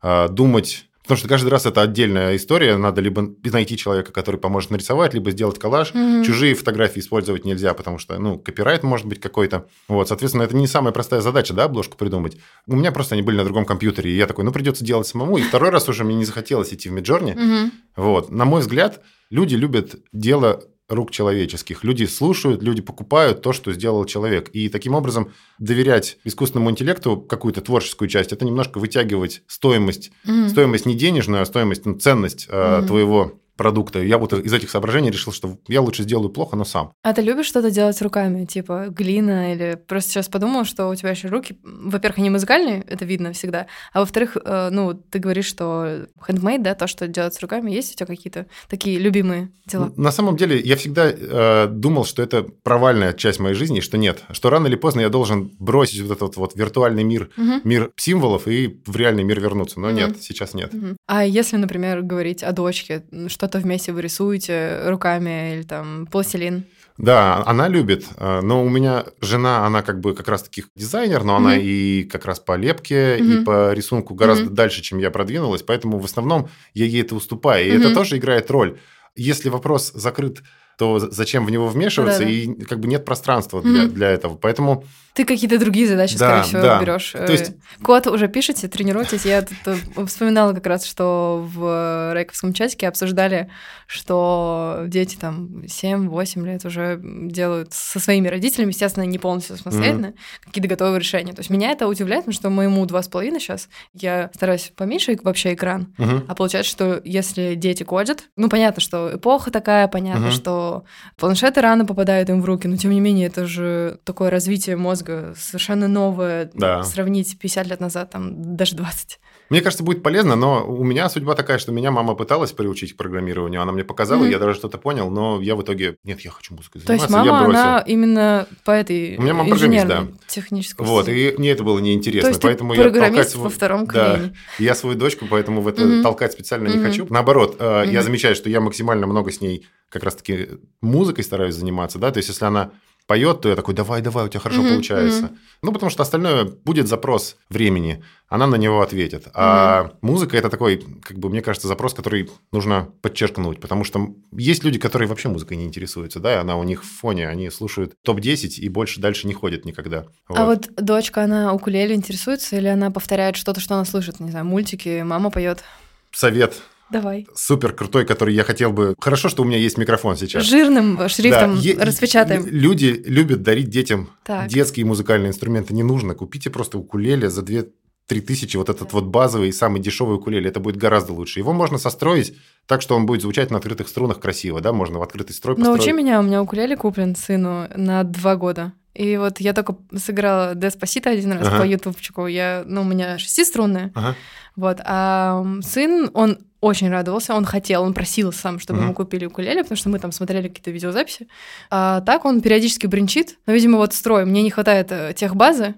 э, 0.03 0.29
думать, 0.29 0.87
потому 1.05 1.19
что 1.19 1.29
каждый 1.29 1.49
раз 1.51 1.67
это 1.67 1.83
отдельная 1.83 2.35
история, 2.35 2.77
надо 2.77 3.01
либо 3.01 3.31
найти 3.45 3.77
человека, 3.77 4.11
который 4.11 4.41
поможет 4.41 4.71
нарисовать, 4.71 5.15
либо 5.15 5.31
сделать 5.31 5.59
коллаж, 5.59 5.95
Мгм. 5.95 6.25
Чужие 6.25 6.55
фотографии 6.55 6.99
использовать 7.01 7.45
нельзя, 7.45 7.73
потому 7.75 7.99
что, 7.99 8.19
ну, 8.19 8.39
копирайт 8.39 8.83
может 8.83 9.07
быть 9.07 9.21
какой-то. 9.21 9.69
Вот, 9.87 10.09
соответственно, 10.09 10.43
это 10.43 10.57
не 10.57 10.67
самая 10.67 10.93
простая 10.93 11.21
задача, 11.21 11.55
да, 11.55 11.65
обложку 11.65 11.97
придумать. 11.97 12.37
У 12.67 12.75
меня 12.75 12.91
просто 12.91 13.15
они 13.15 13.23
были 13.23 13.37
на 13.37 13.45
другом 13.45 13.65
компьютере, 13.67 14.11
и 14.11 14.17
я 14.17 14.27
такой, 14.27 14.45
ну, 14.45 14.53
придется 14.53 14.85
делать 14.85 15.07
самому. 15.07 15.37
И 15.37 15.43
второй 15.43 15.71
раз 15.71 15.89
уже 15.89 16.05
мне 16.05 16.17
не 16.17 16.25
захотелось 16.25 16.73
идти 16.73 16.89
в 16.89 16.93
Миджорни. 16.93 17.33
Мгм. 17.33 17.73
Вот, 17.97 18.31
на 18.31 18.45
мой 18.45 18.63
взгляд, 18.63 19.03
люди 19.31 19.55
любят 19.55 19.97
дело 20.13 20.63
рук 20.89 21.11
человеческих. 21.11 21.83
Люди 21.85 22.05
слушают, 22.05 22.63
люди 22.63 22.83
покупают 22.83 23.43
то, 23.43 23.53
что 23.53 23.73
сделал 23.73 24.05
человек. 24.05 24.51
И 24.53 24.69
таким 24.69 24.95
образом 24.95 25.33
доверять 25.59 26.19
искусственному 26.25 26.71
интеллекту 26.71 27.17
какую-то 27.17 27.61
творческую 27.61 28.09
часть, 28.09 28.33
это 28.33 28.45
немножко 28.45 28.79
вытягивать 28.79 29.43
стоимость 29.47 30.13
Мгм. 30.25 30.49
стоимость 30.49 30.87
не 30.87 30.95
денежную, 30.95 31.43
а 31.43 31.47
стоимость, 31.47 31.87
ну, 31.87 31.95
ценность 31.95 32.47
э, 32.51 32.79
Мгм. 32.79 32.87
твоего 32.87 33.41
продукта. 33.57 34.03
Я 34.03 34.19
вот 34.19 34.33
из 34.33 34.53
этих 34.53 34.71
соображений 34.71 35.11
решил, 35.11 35.33
что 35.33 35.59
я 35.69 35.81
лучше 35.81 36.03
сделаю 36.03 36.29
плохо, 36.31 36.57
но 36.57 36.65
сам. 36.65 36.93
А 37.03 37.13
ты 37.13 37.23
любишь 37.23 37.47
что-то 37.47 37.71
делать 37.71 38.01
руками, 38.03 38.45
типа 38.45 38.87
глина 38.89 39.53
или 39.55 39.79
просто 39.87 40.11
сейчас 40.11 40.29
подумала, 40.29 40.65
что 40.65 40.89
у 40.89 40.95
тебя 40.95 41.11
еще 41.11 41.29
руки, 41.29 41.59
во-первых, 41.63 42.19
они 42.19 42.31
музыкальные, 42.31 42.83
это 42.89 43.05
видно 43.05 43.33
всегда, 43.33 43.67
а 43.93 44.01
во-вторых, 44.01 44.37
э, 44.45 44.69
ну 44.73 44.95
ты 44.95 45.19
говоришь, 45.19 45.47
что 45.47 46.07
handmade, 46.27 46.63
да, 46.63 46.75
то, 46.75 46.87
что 46.87 47.07
делать 47.09 47.35
с 47.35 47.41
руками, 47.41 47.71
есть 47.71 47.93
у 47.93 47.97
тебя 47.97 48.07
какие-то 48.07 48.47
такие 48.69 48.99
любимые 48.99 49.51
дела? 49.67 49.93
На 49.97 50.11
самом 50.13 50.37
деле, 50.37 50.59
я 50.61 50.77
всегда 50.77 51.11
э, 51.11 51.67
думал, 51.69 52.05
что 52.05 52.23
это 52.23 52.43
провальная 52.63 53.13
часть 53.13 53.39
моей 53.41 53.55
жизни, 53.55 53.81
что 53.81 53.97
нет. 53.99 54.23
Что 54.33 54.51
рано 54.51 54.67
или 54.67 54.77
поздно 54.77 55.01
я 55.01 55.09
должен 55.09 55.51
бросить 55.59 56.01
вот 56.01 56.17
этот 56.17 56.37
вот 56.37 56.55
виртуальный 56.57 57.05
мир, 57.05 57.31
Мгм. 57.37 57.61
мир 57.65 57.91
символов 57.97 58.49
и 58.49 58.81
в 58.87 58.97
реальный 58.97 59.23
мир 59.25 59.41
вернуться. 59.41 59.81
Но 59.81 59.89
Мгм. 59.89 59.97
нет, 59.97 60.23
сейчас 60.23 60.55
нет. 60.55 60.73
Мгм. 60.73 60.97
А 61.07 61.25
если, 61.25 61.57
например, 61.57 62.03
говорить 62.03 62.43
о 62.43 62.53
дочке, 62.53 63.05
что-то 63.45 63.59
вместе 63.59 63.93
вы 63.93 64.01
рисуете 64.01 64.81
руками 64.87 65.55
или 65.55 65.63
там 65.63 66.07
пластилин? 66.11 66.65
Да, 66.97 67.43
она 67.45 67.69
любит, 67.69 68.07
э, 68.17 68.41
но 68.41 68.65
у 68.65 68.69
меня 68.71 69.05
жена, 69.21 69.67
она 69.67 69.83
как 69.83 70.01
бы 70.01 70.15
как 70.15 70.29
раз 70.29 70.45
таки 70.45 70.65
дизайнер, 70.77 71.25
но 71.25 71.37
она 71.37 71.51
Мгм. 71.57 71.61
и 71.63 72.05
как 72.05 72.25
раз 72.25 72.39
по 72.41 72.57
лепке, 72.57 73.19
и 73.19 73.23
Мгм. 73.23 73.45
по 73.45 73.73
рисунку 73.75 74.15
гораздо 74.15 74.47
Мгм. 74.47 74.55
дальше, 74.55 74.81
чем 74.81 74.99
я 74.99 75.11
продвинулась, 75.11 75.63
поэтому 75.63 75.99
в 75.99 76.05
основном 76.05 76.49
я 76.73 76.87
ей 76.87 77.03
это 77.03 77.17
уступаю, 77.17 77.67
и 77.67 77.73
Мгм. 77.77 77.81
это 77.87 77.95
тоже 77.95 78.17
играет 78.17 78.51
роль. 78.51 78.79
Если 79.17 79.49
вопрос 79.51 79.93
закрыт, 79.93 80.43
то 80.79 80.99
зачем 80.99 81.45
в 81.45 81.51
него 81.51 81.69
вмешиваться, 81.69 82.21
Да-да. 82.21 82.31
и 82.31 82.47
как 82.65 82.81
бы 82.81 82.89
нет 82.89 83.05
пространства 83.05 83.61
для, 83.61 83.83
Мгм. 83.83 83.95
для 83.95 84.09
этого, 84.11 84.37
поэтому 84.37 84.85
Ты 85.15 85.25
какие-то 85.25 85.59
другие 85.59 85.89
задачи, 85.89 86.17
Да, 86.19 86.27
скорее 86.27 86.43
всего, 86.43 86.63
да. 86.63 86.81
берешь. 86.81 87.13
То 87.13 87.33
есть- 87.33 87.53
Код 87.83 88.07
уже 88.07 88.29
пишете, 88.29 88.69
тренируетесь. 88.69 89.25
Я 89.25 89.43
тут 89.43 89.57
э, 89.67 90.07
вспоминала 90.07 90.53
как 90.53 90.67
раз, 90.67 90.85
что 90.85 91.49
в 91.55 92.13
Рейковском 92.15 92.53
чатике 92.53 92.89
обсуждали, 92.89 93.51
что 93.87 94.85
дети 94.87 95.17
там 95.17 95.65
7-8 95.67 96.45
лет 96.45 96.65
уже 96.65 97.01
делают 97.03 97.73
со 97.73 98.01
своими 98.01 98.29
родителями, 98.29 98.71
естественно, 98.71 99.05
не 99.05 99.19
полностью 99.19 99.57
самостоятельно, 99.57 100.15
какие-то 100.45 100.69
готовые 100.69 100.99
решения. 100.99 101.33
То 101.33 101.41
есть 101.41 101.51
меня 101.51 101.71
это 101.71 101.89
удивляет, 101.89 102.25
потому 102.25 102.35
что 102.35 102.51
моему 102.51 102.85
2,5 102.87 103.39
сейчас, 103.39 103.69
я 103.93 104.31
стараюсь 104.35 104.73
поменьше 104.77 105.17
вообще 105.23 105.55
экран, 105.55 105.95
мгм. 105.99 106.25
а 106.29 106.35
получается, 106.35 106.71
что 106.71 107.01
если 107.05 107.55
дети 107.55 107.83
кодят, 107.83 108.25
ну, 108.37 108.49
понятно, 108.49 108.81
что 108.81 109.15
эпоха 109.15 109.51
такая, 109.51 109.89
понятно, 109.89 110.31
что 110.31 110.45
что 110.45 110.85
планшеты 111.17 111.63
рано 111.63 111.87
попадают 111.87 112.29
им 112.29 112.43
в 112.43 112.45
руки, 112.45 112.69
но 112.69 112.77
тем 112.77 112.91
не 112.91 113.01
менее 113.01 113.29
это 113.29 113.47
же 113.47 113.99
такое 114.05 114.29
развитие 114.29 114.77
мозга 114.77 115.04
совершенно 115.37 115.89
новое. 115.89 116.51
Да. 116.55 116.83
Сравнить 116.85 117.39
50 117.39 117.67
лет 117.67 117.81
назад, 117.81 118.11
там 118.11 118.57
даже 118.57 118.77
20. 118.77 119.21
Мне 119.51 119.61
кажется, 119.61 119.85
будет 119.85 120.03
полезно, 120.03 120.37
но 120.37 120.65
у 120.67 120.83
меня 120.85 121.09
судьба 121.11 121.35
такая, 121.35 121.59
что 121.59 121.71
меня 121.71 121.91
мама 121.91 122.15
пыталась 122.15 122.53
приучить 122.53 122.95
к 122.95 122.97
программированию, 122.97 123.61
она 123.61 123.73
мне 123.73 123.85
показала, 123.85 124.23
Мгм. 124.23 124.31
я 124.31 124.39
даже 124.39 124.55
что-то 124.55 124.79
понял, 124.79 125.11
но 125.11 125.41
я 125.43 125.55
в 125.55 125.63
итоге, 125.63 125.97
нет, 126.03 126.21
я 126.21 126.31
хочу 126.31 126.55
музыкой 126.55 126.81
То 126.81 126.93
есть 126.95 127.09
заниматься, 127.09 127.31
мама, 127.31 127.39
я 127.41 127.45
бросил. 127.45 127.61
она 127.61 127.79
именно 127.87 128.49
по 128.65 128.71
этой 128.71 129.17
У 129.19 129.23
меня 129.23 129.35
мама 129.35 129.51
программист, 129.51 129.85
инженерной, 129.85 130.15
технической 130.27 130.87
Вот, 130.87 131.09
и 131.09 131.35
мне 131.37 131.51
это 131.51 131.63
было 131.63 131.79
неинтересно, 131.79 132.23
То 132.23 132.29
есть 132.29 132.41
ты 132.41 132.47
поэтому 132.49 132.73
я 132.75 132.83
программист 132.85 133.35
во 133.37 133.51
втором 133.51 133.85
Да, 133.87 133.93
колене. 134.17 134.35
я 134.59 134.75
свою 134.75 134.97
дочку, 134.97 135.27
поэтому 135.27 135.61
в 135.61 135.69
это 135.69 135.83
Мгм. 135.83 136.03
толкать 136.03 136.33
специально 136.33 136.69
не 136.69 136.77
Мгм. 136.79 136.83
хочу. 136.87 137.07
Наоборот, 137.11 137.57
э, 137.59 137.85
я 137.89 138.03
замечаю, 138.03 138.35
что 138.35 138.49
я 138.49 138.61
максимально 138.61 139.07
много 139.07 139.31
с 139.31 139.41
ней 139.43 139.67
как 139.91 140.05
раз-таки 140.05 140.49
музыкой 140.81 141.23
стараюсь 141.23 141.55
заниматься, 141.55 141.99
да, 141.99 142.11
то 142.11 142.17
есть 142.19 142.29
если 142.31 142.45
она 142.47 142.71
поет, 143.07 143.43
то 143.43 143.49
я 143.49 143.57
такой, 143.57 143.75
давай, 143.75 144.01
давай, 144.01 144.27
у 144.27 144.29
тебя 144.29 144.41
хорошо 144.41 144.63
Мгм, 144.63 144.71
получается. 144.71 145.27
мгм. 145.27 145.39
Ну, 145.63 145.73
потому 145.73 145.91
что 145.91 146.03
остальное 146.03 146.45
будет 146.45 146.89
запрос 146.89 147.37
времени, 147.51 148.03
она 148.29 148.47
на 148.47 148.57
него 148.57 148.81
ответит. 148.81 149.29
А 149.35 149.93
музыка 150.01 150.37
это 150.37 150.49
такой, 150.49 150.85
как 151.03 151.19
бы, 151.19 151.29
мне 151.29 151.43
кажется, 151.43 151.69
запрос, 151.69 151.95
который 151.95 152.31
нужно 152.53 152.89
подчеркнуть, 153.03 153.61
потому 153.61 153.85
что 153.85 154.15
есть 154.33 154.65
люди, 154.65 154.79
которые 154.79 155.09
вообще 155.09 155.29
музыкой 155.29 155.57
не 155.57 155.65
интересуются, 155.65 156.21
да, 156.21 156.35
и 156.35 156.39
она 156.39 156.57
у 156.57 156.65
них 156.65 156.83
в 156.83 156.99
фоне, 156.99 157.29
они 157.29 157.51
слушают 157.51 157.95
топ-10 158.03 158.61
и 158.61 158.69
больше 158.69 159.01
дальше 159.01 159.27
не 159.27 159.35
ходят 159.35 159.65
никогда. 159.65 160.07
А 160.29 160.45
вот 160.45 160.71
дочка, 160.77 161.25
она 161.25 161.53
укулеле 161.53 161.95
интересуется 161.95 162.57
или 162.57 162.69
она 162.69 162.91
повторяет 162.91 163.37
что-то, 163.37 163.61
что 163.61 163.75
она 163.75 163.85
слышит? 163.85 164.21
Не 164.21 164.31
знаю, 164.31 164.47
мультики, 164.47 165.03
мама 165.03 165.31
поет. 165.31 165.63
Совет 166.11 166.63
Давай. 166.95 167.27
супер 167.35 167.73
крутой, 167.73 168.07
который 168.07 168.35
я 168.35 168.45
хотел 168.45 168.73
бы... 168.73 168.95
Хорошо, 169.01 169.29
что 169.29 169.43
у 169.43 169.45
меня 169.45 169.59
есть 169.59 169.77
микрофон 169.79 170.17
сейчас. 170.17 170.45
Жирным 170.45 171.09
шрифтом 171.09 171.57
Да, 171.57 171.61
е- 171.61 171.77
распечатаем. 171.77 172.47
Люди 172.47 173.03
любят 173.05 173.43
дарить 173.43 173.69
детям 173.69 174.11
Так. 174.23 174.47
детские 174.49 174.87
музыкальные 174.87 175.31
инструменты. 175.31 175.75
Не 175.75 175.83
нужно. 175.83 176.15
Купите 176.15 176.51
просто 176.51 176.79
укулеле 176.79 177.29
за 177.31 177.43
2-3 177.43 178.21
тысячи. 178.21 178.57
Вот 178.57 178.69
этот 178.69 178.93
вот 178.93 179.05
базовый, 179.07 179.53
самый 179.53 179.81
дешевый 179.81 180.17
укулеле. 180.19 180.49
Это 180.51 180.61
будет 180.61 180.77
гораздо 180.77 181.13
лучше. 181.13 181.41
Его 181.41 181.53
можно 181.53 181.79
состроить 181.79 182.37
так, 182.67 182.81
что 182.81 182.95
он 182.95 183.07
будет 183.07 183.23
звучать 183.23 183.51
на 183.51 183.57
открытых 183.59 183.89
струнах 183.89 184.21
красиво. 184.21 184.61
Да? 184.61 184.73
Можно 184.73 185.01
в 185.01 185.03
открытый 185.03 185.35
строй 185.35 185.57
построить. 185.57 185.79
Научи 185.79 185.93
меня, 185.93 186.21
у 186.21 186.23
меня 186.23 186.41
укулеле 186.41 186.77
куплен 186.77 187.17
сыну 187.17 187.67
на 187.77 188.05
два 188.05 188.37
года. 188.37 188.73
И 188.95 189.17
вот 189.17 189.41
я 189.41 189.53
только 189.55 189.77
сыграла 189.97 190.55
Деспасита 190.55 191.11
один 191.11 191.33
раз 191.33 191.49
Ага. 191.49 191.59
по 191.59 191.67
ютубчику. 191.67 192.29
Я, 192.29 192.63
ну, 192.65 192.83
у 192.83 192.85
меня 192.85 193.19
шестиструнная. 193.19 193.91
Ага. 193.97 194.15
Вот. 194.55 194.79
А 194.85 195.45
сын, 195.63 196.11
он 196.15 196.39
очень 196.65 196.89
радовался, 196.91 197.35
он 197.35 197.45
хотел, 197.45 197.83
он 197.83 197.95
просил 197.95 198.33
сам, 198.33 198.59
чтобы 198.59 198.79
Мгм. 198.79 198.85
ему 198.87 198.95
купили 198.95 199.27
укулеле, 199.27 199.63
потому 199.63 199.77
что 199.77 199.89
мы 199.89 199.99
там 199.99 200.13
смотрели 200.13 200.49
какие-то 200.49 200.71
видеозаписи. 200.71 201.29
А 201.71 202.01
так 202.01 202.25
он 202.25 202.41
периодически 202.41 202.87
бренчит. 202.87 203.37
Но, 203.47 203.53
видимо, 203.53 203.79
вот 203.79 203.93
строй. 203.95 204.25
Мне 204.25 204.43
не 204.43 204.51
хватает 204.51 204.91
э, 204.91 205.13
техбазы. 205.15 205.75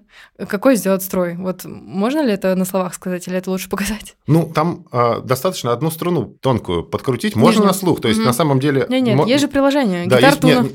Какой 0.47 0.75
сделать 0.75 1.03
строй? 1.03 1.35
Вот 1.35 1.65
можно 1.65 2.21
ли 2.23 2.31
это 2.31 2.55
на 2.55 2.65
словах 2.65 2.93
сказать, 2.93 3.27
или 3.27 3.37
это 3.37 3.49
лучше 3.51 3.69
показать? 3.69 4.15
Ну, 4.27 4.51
там 4.53 4.85
а, 4.91 5.19
достаточно 5.21 5.71
одну 5.71 5.91
струну 5.91 6.25
тонкую 6.41 6.83
подкрутить. 6.83 7.35
Можно 7.35 7.59
Нижнюю. 7.59 7.67
на 7.67 7.73
слух. 7.73 8.01
То 8.01 8.07
есть, 8.07 8.19
Мгм. 8.19 8.27
на 8.27 8.33
самом 8.33 8.59
деле... 8.59 8.85
Нет, 8.89 9.03
нет, 9.03 9.15
мо- 9.17 9.27
есть 9.27 9.41
же 9.41 9.47
приложение. 9.47 10.07
Да, 10.07 10.19
есть, 10.19 10.43
нет, 10.43 10.65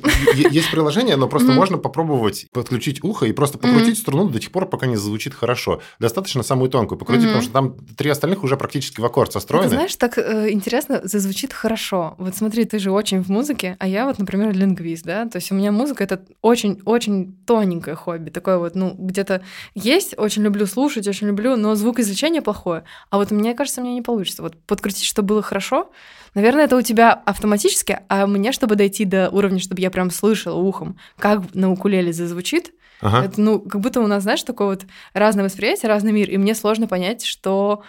есть 0.52 0.70
приложение, 0.70 1.16
но 1.16 1.28
просто 1.28 1.52
можно 1.52 1.78
попробовать 1.78 2.46
подключить 2.52 3.02
ухо 3.02 3.26
и 3.26 3.32
просто 3.32 3.58
покрутить 3.58 3.98
струну 3.98 4.28
до 4.28 4.38
тех 4.38 4.50
пор, 4.52 4.66
пока 4.68 4.86
не 4.86 4.96
зазвучит 4.96 5.34
хорошо. 5.34 5.80
Достаточно 5.98 6.42
самую 6.42 6.70
тонкую 6.70 6.98
покрутить, 6.98 7.26
потому 7.26 7.42
что 7.42 7.52
там 7.52 7.74
три 7.96 8.10
остальных 8.10 8.42
уже 8.44 8.56
практически 8.56 9.00
в 9.00 9.04
аккорд 9.04 9.30
Это, 9.30 9.40
состроены. 9.40 9.68
знаешь, 9.70 9.94
так 10.02 10.18
э, 10.18 10.50
интересно, 10.50 11.00
зазвучит 11.04 11.52
хорошо. 11.52 12.16
Вот 12.18 12.34
смотри, 12.34 12.64
ты 12.64 12.80
же 12.80 12.90
очень 12.90 13.22
в 13.22 13.28
музыке, 13.28 13.76
а 13.78 13.86
я 13.86 14.04
вот, 14.04 14.18
например, 14.18 14.52
лингвист, 14.52 15.04
да, 15.04 15.26
то 15.26 15.36
есть 15.36 15.52
у 15.52 15.54
меня 15.54 15.70
музыка— 15.70 16.02
это 16.04 16.24
очень-очень 16.40 17.36
тоненькое 17.46 17.94
хобби, 17.94 18.30
такое 18.30 18.58
вот, 18.58 18.74
ну, 18.74 18.96
где-то 18.98 19.42
есть, 19.76 20.18
очень 20.18 20.42
люблю 20.42 20.66
слушать, 20.66 21.06
очень 21.06 21.28
люблю, 21.28 21.54
но 21.54 21.76
звукоизвлечение 21.76 22.42
плохое. 22.42 22.82
А 23.10 23.16
вот 23.16 23.30
мне 23.30 23.54
кажется, 23.54 23.80
мне 23.80 23.94
не 23.94 24.02
получится. 24.02 24.42
Вот 24.42 24.56
подкрутить, 24.66 25.04
чтобы 25.04 25.28
было 25.28 25.42
хорошо, 25.42 25.92
наверное, 26.34 26.64
это 26.64 26.76
у 26.76 26.82
тебя 26.82 27.12
автоматически, 27.12 28.00
а 28.08 28.26
мне, 28.26 28.50
чтобы 28.50 28.74
дойти 28.74 29.04
до 29.04 29.30
уровня, 29.30 29.60
чтобы 29.60 29.80
я 29.82 29.90
прям 29.92 30.10
слышала 30.10 30.56
ухом, 30.56 30.96
как 31.16 31.54
на 31.54 31.70
укулеле 31.70 32.12
зазвучит, 32.12 32.72
Ага. 33.00 33.26
это, 33.26 33.40
ну, 33.40 33.60
как 33.60 33.80
будто 33.80 34.00
у 34.00 34.08
нас, 34.08 34.24
знаешь, 34.24 34.42
такое 34.42 34.66
вот 34.66 34.82
разное 35.14 35.44
восприятие, 35.44 35.88
разный 35.88 36.10
мир, 36.10 36.28
и 36.28 36.38
мне 36.38 36.56
сложно 36.56 36.88
понять, 36.88 37.24
что 37.24 37.84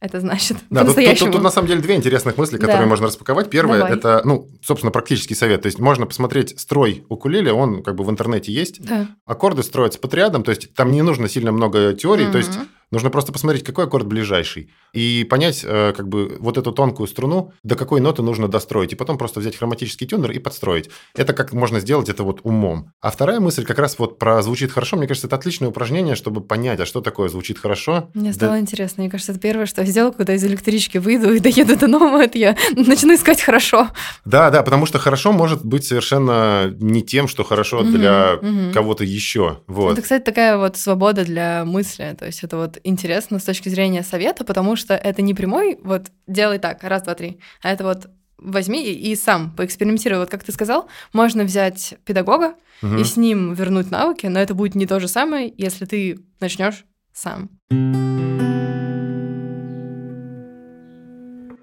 это 0.00 0.20
значит 0.20 0.58
Да, 0.70 0.84
тут, 0.84 0.94
тут- 0.96 1.18
тут, 1.18 1.32
тут 1.32 1.42
на 1.42 1.50
самом 1.50 1.68
деле 1.68 1.80
две 1.80 1.96
интересных 1.96 2.36
мысли, 2.36 2.56
которые 2.56 2.80
Да. 2.82 2.86
можно 2.86 3.06
распаковать. 3.06 3.50
Первое 3.50 3.78
Давай. 3.78 3.94
это, 3.96 4.22
ну, 4.24 4.48
собственно, 4.62 4.90
практический 4.92 5.34
совет. 5.34 5.62
То 5.62 5.66
есть 5.66 5.78
можно 5.78 6.06
посмотреть 6.06 6.58
строй 6.58 7.04
укулеле, 7.08 7.52
он 7.52 7.82
как 7.82 7.96
бы 7.96 8.04
в 8.04 8.10
интернете 8.10 8.52
есть. 8.52 8.80
Да. 8.84 9.08
Аккорды 9.26 9.62
строятся 9.62 9.98
по 9.98 10.08
триадам, 10.08 10.42
то 10.44 10.50
есть 10.50 10.74
там 10.74 10.90
не 10.92 11.02
нужно 11.02 11.28
сильно 11.28 11.52
много 11.52 11.94
теории, 11.94 12.26
то 12.30 12.38
есть. 12.38 12.52
Нужно 12.90 13.10
просто 13.10 13.32
посмотреть, 13.32 13.64
какой 13.64 13.84
аккорд 13.84 14.06
ближайший, 14.06 14.70
и 14.92 15.26
понять, 15.28 15.62
э, 15.64 15.92
как 15.96 16.08
бы, 16.08 16.36
вот 16.40 16.56
эту 16.58 16.72
тонкую 16.72 17.06
струну, 17.06 17.52
до 17.62 17.74
какой 17.74 18.00
ноты 18.00 18.22
нужно 18.22 18.48
достроить, 18.48 18.92
и 18.92 18.96
потом 18.96 19.18
просто 19.18 19.40
взять 19.40 19.56
хроматический 19.56 20.06
тюнер 20.06 20.30
и 20.32 20.38
подстроить. 20.38 20.90
Это 21.14 21.32
как 21.32 21.52
можно 21.52 21.80
сделать 21.80 22.08
это 22.08 22.22
вот 22.22 22.40
умом. 22.44 22.92
А 23.00 23.10
вторая 23.10 23.40
мысль 23.40 23.64
как 23.64 23.78
раз 23.78 23.98
вот 23.98 24.18
про 24.18 24.40
звучит 24.42 24.72
хорошо, 24.72 24.96
мне 24.96 25.06
кажется, 25.06 25.26
это 25.26 25.36
отличное 25.36 25.68
упражнение, 25.68 26.14
чтобы 26.14 26.40
понять, 26.40 26.80
а 26.80 26.86
что 26.86 27.00
такое 27.00 27.28
звучит 27.28 27.58
хорошо. 27.58 28.10
Мне 28.14 28.30
Да- 28.30 28.34
стало 28.34 28.60
интересно. 28.60 29.02
Мне 29.02 29.10
кажется, 29.10 29.32
это 29.32 29.40
первое, 29.40 29.66
что 29.66 29.82
я 29.82 29.86
сделала, 29.86 30.12
когда 30.12 30.34
из 30.34 30.44
электрички 30.44 30.98
выйду 30.98 31.32
и 31.34 31.40
доеду 31.40 31.76
до 31.76 31.86
нового, 31.86 32.22
это 32.22 32.38
я 32.38 32.56
начну 32.74 33.14
искать 33.14 33.40
хорошо. 33.42 33.88
Да, 34.24 34.50
да, 34.50 34.62
потому 34.62 34.86
что 34.86 34.98
хорошо 34.98 35.32
может 35.32 35.64
быть 35.64 35.84
совершенно 35.84 36.74
не 36.80 37.02
тем, 37.02 37.28
что 37.28 37.44
хорошо 37.44 37.82
для 37.82 38.38
кого-то 38.72 39.04
еще. 39.04 39.60
Вот. 39.66 39.92
Это, 39.92 40.02
кстати, 40.02 40.22
такая 40.24 40.56
вот 40.56 40.76
свобода 40.76 41.24
для 41.24 41.64
мысли. 41.64 42.14
То 42.18 42.26
есть 42.26 42.42
это 42.44 42.56
вот 42.56 42.77
интересно 42.84 43.38
с 43.38 43.44
точки 43.44 43.68
зрения 43.68 44.02
совета, 44.02 44.44
потому 44.44 44.76
что 44.76 44.94
это 44.94 45.22
не 45.22 45.34
прямой 45.34 45.78
вот 45.82 46.06
делай 46.26 46.58
так, 46.58 46.82
раз, 46.84 47.02
два, 47.02 47.14
три, 47.14 47.38
а 47.62 47.70
это 47.70 47.84
вот 47.84 48.08
возьми 48.38 48.84
и, 48.84 49.10
и 49.10 49.16
сам 49.16 49.54
поэкспериментируй. 49.56 50.18
Вот 50.18 50.30
как 50.30 50.44
ты 50.44 50.52
сказал, 50.52 50.88
можно 51.12 51.44
взять 51.44 51.94
педагога 52.04 52.54
Мгм. 52.80 52.98
и 52.98 53.04
с 53.04 53.16
ним 53.16 53.54
вернуть 53.54 53.90
навыки, 53.90 54.26
но 54.26 54.38
это 54.38 54.54
будет 54.54 54.74
не 54.76 54.86
то 54.86 55.00
же 55.00 55.08
самое, 55.08 55.52
если 55.56 55.84
ты 55.84 56.20
начнешь 56.40 56.84
сам. 57.12 57.50